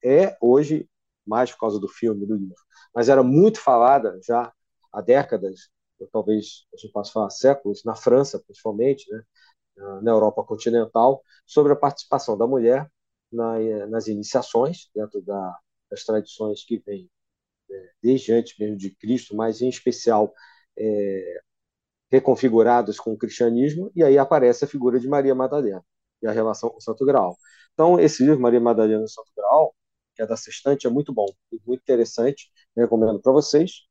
é, 0.05 0.37
hoje, 0.41 0.89
mais 1.27 1.51
por 1.51 1.59
causa 1.61 1.81
do 1.81 1.89
filme, 1.89 2.27
do 2.27 2.37
livro, 2.37 2.57
mas 2.95 3.09
era 3.09 3.23
muito 3.23 3.61
falada 3.61 4.19
já 4.23 4.53
há 4.93 5.01
décadas, 5.01 5.69
ou 5.99 6.07
talvez 6.09 6.67
a 6.75 6.77
gente 6.77 6.93
possa 6.93 7.13
falar 7.13 7.31
séculos, 7.31 7.83
na 7.85 7.95
França 7.95 8.39
principalmente, 8.39 9.11
né, 9.11 9.23
na 10.03 10.11
Europa 10.11 10.43
continental, 10.45 11.23
sobre 11.47 11.73
a 11.73 11.77
participação 11.77 12.37
da 12.37 12.47
mulher 12.47 12.91
na, 13.31 13.59
nas 13.89 14.07
iniciações, 14.07 14.89
dentro 14.95 15.21
da, 15.23 15.59
das 15.91 16.05
tradições 16.05 16.65
que 16.65 16.79
vêm 16.79 17.11
é, 17.71 17.91
desde 18.03 18.33
antes 18.33 18.57
mesmo 18.59 18.77
de 18.77 18.91
Cristo, 18.91 19.35
mas 19.37 19.61
em 19.61 19.69
especial 19.69 20.33
é, 20.79 21.41
reconfigurados 22.11 22.99
com 22.99 23.13
o 23.13 23.19
cristianismo, 23.19 23.91
e 23.95 24.03
aí 24.03 24.19
aparece 24.19 24.65
a 24.65 24.69
figura 24.69 25.01
de 25.01 25.09
Maria 25.09 25.35
Madalena 25.35 25.85
e 26.23 26.27
a 26.27 26.33
relação 26.33 26.71
com 26.71 26.79
o 26.79 26.81
Santo 26.81 27.05
Graal. 27.05 27.37
Então, 27.75 27.99
esse 28.01 28.23
livro, 28.25 28.41
Maria 28.41 28.61
Madalena 28.61 29.03
e 29.03 29.05
o 29.05 29.09
Santo 29.09 29.31
Graal, 29.37 29.75
que 30.15 30.23
é 30.23 30.27
da 30.27 30.37
Sextante, 30.37 30.87
é 30.87 30.91
muito 30.91 31.13
bom, 31.13 31.27
muito 31.67 31.81
interessante, 31.83 32.51
recomendo 32.77 33.21
para 33.21 33.33
vocês. 33.33 33.83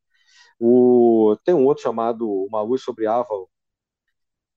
O... 0.59 1.37
Tem 1.43 1.53
um 1.53 1.65
outro 1.65 1.83
chamado 1.83 2.27
Uma 2.45 2.61
Luz 2.61 2.81
sobre 2.81 3.05
Ávalo, 3.05 3.49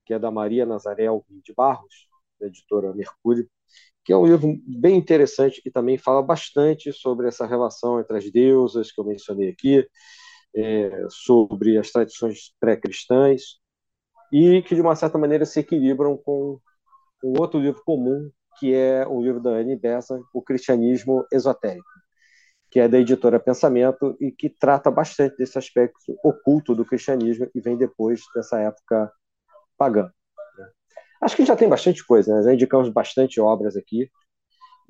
que 0.06 0.14
é 0.14 0.18
da 0.18 0.30
Maria 0.30 0.64
Nazaré 0.64 1.06
de 1.44 1.52
Barros, 1.54 2.08
da 2.40 2.46
editora 2.46 2.94
Mercúrio, 2.94 3.48
que 4.04 4.12
é 4.12 4.16
um 4.16 4.26
livro 4.26 4.56
bem 4.66 4.96
interessante 4.96 5.60
e 5.66 5.70
também 5.70 5.98
fala 5.98 6.22
bastante 6.22 6.92
sobre 6.94 7.28
essa 7.28 7.44
relação 7.46 8.00
entre 8.00 8.16
as 8.16 8.30
deusas 8.30 8.90
que 8.90 8.98
eu 8.98 9.04
mencionei 9.04 9.50
aqui, 9.50 9.86
é, 10.58 11.06
sobre 11.08 11.78
as 11.78 11.90
tradições 11.90 12.52
pré-cristãs 12.58 13.58
e 14.32 14.60
que, 14.62 14.74
de 14.74 14.80
uma 14.80 14.96
certa 14.96 15.16
maneira, 15.16 15.46
se 15.46 15.60
equilibram 15.60 16.16
com 16.16 16.60
um 17.22 17.40
outro 17.40 17.60
livro 17.60 17.82
comum, 17.84 18.30
que 18.58 18.74
é 18.74 19.06
o 19.06 19.22
livro 19.22 19.40
da 19.40 19.50
Anne 19.50 19.76
Besant, 19.76 20.22
O 20.34 20.42
Cristianismo 20.42 21.24
Esotérico, 21.32 21.88
que 22.70 22.80
é 22.80 22.88
da 22.88 22.98
editora 22.98 23.38
Pensamento 23.38 24.16
e 24.20 24.32
que 24.32 24.50
trata 24.50 24.90
bastante 24.90 25.36
desse 25.36 25.56
aspecto 25.56 26.18
oculto 26.24 26.74
do 26.74 26.84
cristianismo 26.84 27.48
e 27.54 27.60
vem 27.60 27.76
depois 27.76 28.22
dessa 28.34 28.58
época 28.60 29.10
pagã. 29.76 30.10
Né? 30.58 30.68
Acho 31.22 31.36
que 31.36 31.46
já 31.46 31.56
tem 31.56 31.68
bastante 31.68 32.04
coisa, 32.04 32.34
né? 32.34 32.42
já 32.42 32.52
indicamos 32.52 32.88
bastante 32.88 33.40
obras 33.40 33.76
aqui 33.76 34.10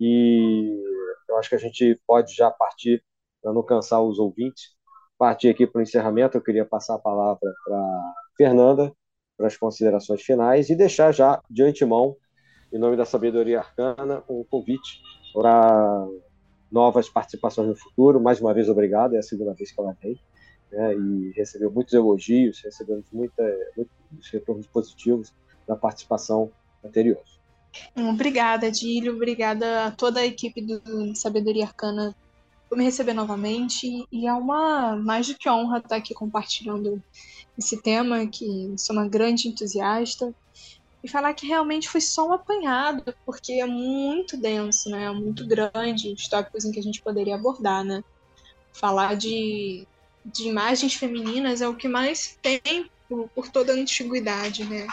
e 0.00 0.82
eu 1.28 1.36
acho 1.36 1.50
que 1.50 1.54
a 1.54 1.58
gente 1.58 2.00
pode 2.06 2.34
já 2.34 2.50
partir, 2.50 3.04
para 3.42 3.52
não 3.52 3.62
cansar 3.62 4.02
os 4.02 4.18
ouvintes, 4.18 4.77
partir 5.18 5.48
aqui 5.48 5.66
para 5.66 5.80
o 5.80 5.82
encerramento, 5.82 6.36
eu 6.36 6.42
queria 6.42 6.64
passar 6.64 6.94
a 6.94 6.98
palavra 6.98 7.52
para 7.64 8.14
Fernanda, 8.36 8.92
para 9.36 9.48
as 9.48 9.56
considerações 9.56 10.22
finais, 10.22 10.70
e 10.70 10.76
deixar 10.76 11.12
já 11.12 11.42
de 11.50 11.62
antemão, 11.62 12.16
em 12.72 12.78
nome 12.78 12.96
da 12.96 13.04
Sabedoria 13.04 13.58
Arcana, 13.58 14.22
um 14.28 14.44
convite 14.44 15.02
para 15.32 16.06
novas 16.70 17.08
participações 17.08 17.68
no 17.68 17.76
futuro. 17.76 18.20
Mais 18.20 18.40
uma 18.40 18.54
vez, 18.54 18.68
obrigado, 18.68 19.14
é 19.14 19.18
a 19.18 19.22
segunda 19.22 19.54
vez 19.54 19.72
que 19.72 19.80
ela 19.80 19.96
vem. 20.00 20.18
Né, 20.70 20.94
e 20.94 21.32
recebeu 21.34 21.70
muitos 21.70 21.94
elogios, 21.94 22.60
recebemos 22.62 23.06
muita, 23.10 23.42
muitos 23.74 24.30
retornos 24.30 24.66
positivos 24.66 25.34
da 25.66 25.74
participação 25.74 26.50
anterior. 26.84 27.22
Obrigada, 27.96 28.70
Dílio. 28.70 29.14
Obrigada 29.14 29.86
a 29.86 29.90
toda 29.90 30.20
a 30.20 30.26
equipe 30.26 30.60
do 30.60 31.14
Sabedoria 31.14 31.64
Arcana 31.64 32.14
por 32.68 32.76
me 32.76 32.84
receber 32.84 33.14
novamente 33.14 34.06
e 34.10 34.26
é 34.26 34.32
uma 34.32 34.96
mais 34.96 35.26
do 35.26 35.34
que 35.34 35.48
honra 35.48 35.78
estar 35.78 35.96
aqui 35.96 36.14
compartilhando 36.14 37.02
esse 37.58 37.80
tema, 37.80 38.26
que 38.26 38.72
sou 38.76 38.94
uma 38.94 39.08
grande 39.08 39.48
entusiasta 39.48 40.34
e 41.02 41.08
falar 41.08 41.32
que 41.34 41.46
realmente 41.46 41.88
foi 41.88 42.00
só 42.00 42.28
um 42.28 42.32
apanhado, 42.32 43.14
porque 43.24 43.54
é 43.54 43.66
muito 43.66 44.36
denso, 44.36 44.90
né? 44.90 45.04
É 45.04 45.10
muito 45.10 45.46
grande 45.46 46.12
os 46.12 46.28
tópicos 46.28 46.64
em 46.64 46.72
que 46.72 46.80
a 46.80 46.82
gente 46.82 47.00
poderia 47.00 47.36
abordar, 47.36 47.84
né? 47.84 48.02
Falar 48.72 49.16
de, 49.16 49.86
de 50.24 50.48
imagens 50.48 50.94
femininas 50.94 51.60
é 51.60 51.68
o 51.68 51.74
que 51.74 51.88
mais 51.88 52.38
tem 52.42 52.90
por, 53.08 53.28
por 53.28 53.48
toda 53.48 53.72
a 53.72 53.76
antiguidade, 53.76 54.64
né? 54.64 54.86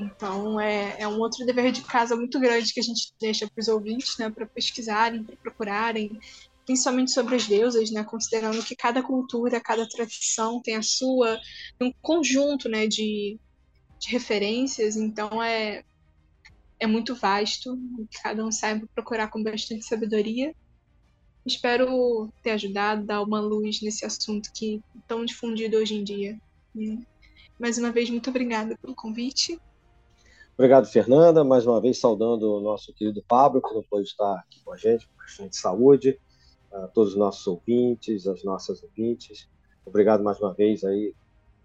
Então 0.00 0.60
é, 0.60 0.96
é 0.98 1.08
um 1.08 1.18
outro 1.18 1.44
dever 1.46 1.72
de 1.72 1.82
casa 1.82 2.16
muito 2.16 2.38
grande 2.38 2.72
que 2.72 2.80
a 2.80 2.82
gente 2.82 3.12
deixa 3.20 3.46
para 3.46 3.60
os 3.60 3.68
ouvintes, 3.68 4.16
né? 4.18 4.30
Para 4.30 4.46
pesquisarem, 4.46 5.24
para 5.24 5.36
procurarem, 5.36 6.18
principalmente 6.64 7.10
sobre 7.10 7.36
as 7.36 7.46
deusas, 7.46 7.90
né? 7.90 8.04
Considerando 8.04 8.62
que 8.62 8.76
cada 8.76 9.02
cultura, 9.02 9.60
cada 9.60 9.88
tradição 9.88 10.60
tem 10.62 10.76
a 10.76 10.82
sua, 10.82 11.38
um 11.80 11.92
conjunto, 12.00 12.68
né? 12.68 12.86
De 12.86 13.38
de 14.02 14.10
referências, 14.10 14.96
então 14.96 15.40
é, 15.40 15.84
é 16.80 16.86
muito 16.88 17.14
vasto, 17.14 17.78
cada 18.20 18.44
um 18.44 18.50
saiba 18.50 18.84
procurar 18.92 19.28
com 19.28 19.42
bastante 19.42 19.84
sabedoria. 19.84 20.52
Espero 21.46 22.28
ter 22.42 22.50
ajudado, 22.50 23.06
dar 23.06 23.22
uma 23.22 23.40
luz 23.40 23.80
nesse 23.80 24.04
assunto 24.04 24.50
que 24.52 24.82
é 24.96 24.98
tão 25.06 25.24
difundido 25.24 25.76
hoje 25.76 25.94
em 25.94 26.02
dia. 26.02 26.36
Mais 27.60 27.78
uma 27.78 27.92
vez, 27.92 28.10
muito 28.10 28.28
obrigada 28.28 28.76
pelo 28.76 28.94
convite. 28.94 29.56
Obrigado, 30.54 30.86
Fernanda. 30.86 31.44
Mais 31.44 31.64
uma 31.64 31.80
vez, 31.80 31.98
saudando 31.98 32.56
o 32.56 32.60
nosso 32.60 32.92
querido 32.92 33.22
Pablo, 33.26 33.62
que 33.62 33.72
não 33.72 33.84
pôde 33.84 34.08
estar 34.08 34.34
aqui 34.34 34.60
com 34.64 34.72
a 34.72 34.76
gente, 34.76 35.06
por 35.08 35.24
questão 35.24 35.46
de 35.46 35.56
saúde, 35.56 36.18
a 36.72 36.88
todos 36.88 37.12
os 37.12 37.18
nossos 37.18 37.46
ouvintes, 37.46 38.26
as 38.26 38.42
nossas 38.44 38.82
ouvintes. 38.82 39.48
Obrigado 39.84 40.22
mais 40.22 40.40
uma 40.40 40.52
vez 40.52 40.84
aí 40.84 41.14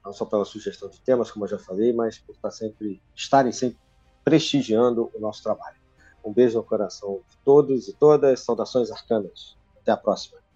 não 0.08 0.14
só 0.14 0.26
pela 0.26 0.45
sugestão 0.45 0.89
de 0.89 1.01
temas, 1.01 1.30
como 1.30 1.43
eu 1.45 1.49
já 1.49 1.60
falei, 1.60 1.91
mas 1.91 2.18
por 2.18 2.34
estar 2.34 2.51
sempre, 2.51 3.01
estarem 3.14 3.51
sempre 3.51 3.78
prestigiando 4.24 5.12
o 5.14 5.20
nosso 5.20 5.43
trabalho. 5.43 5.78
Um 6.24 6.34
beijo 6.34 6.58
no 6.58 6.64
coração 6.64 7.22
de 7.30 7.38
todos 7.43 7.88
e 7.88 7.93
todas, 7.93 8.39
saudações 8.39 8.89
arcanas. 8.89 9.58
Até 9.82 9.91
a 9.91 9.97
próxima. 9.97 10.46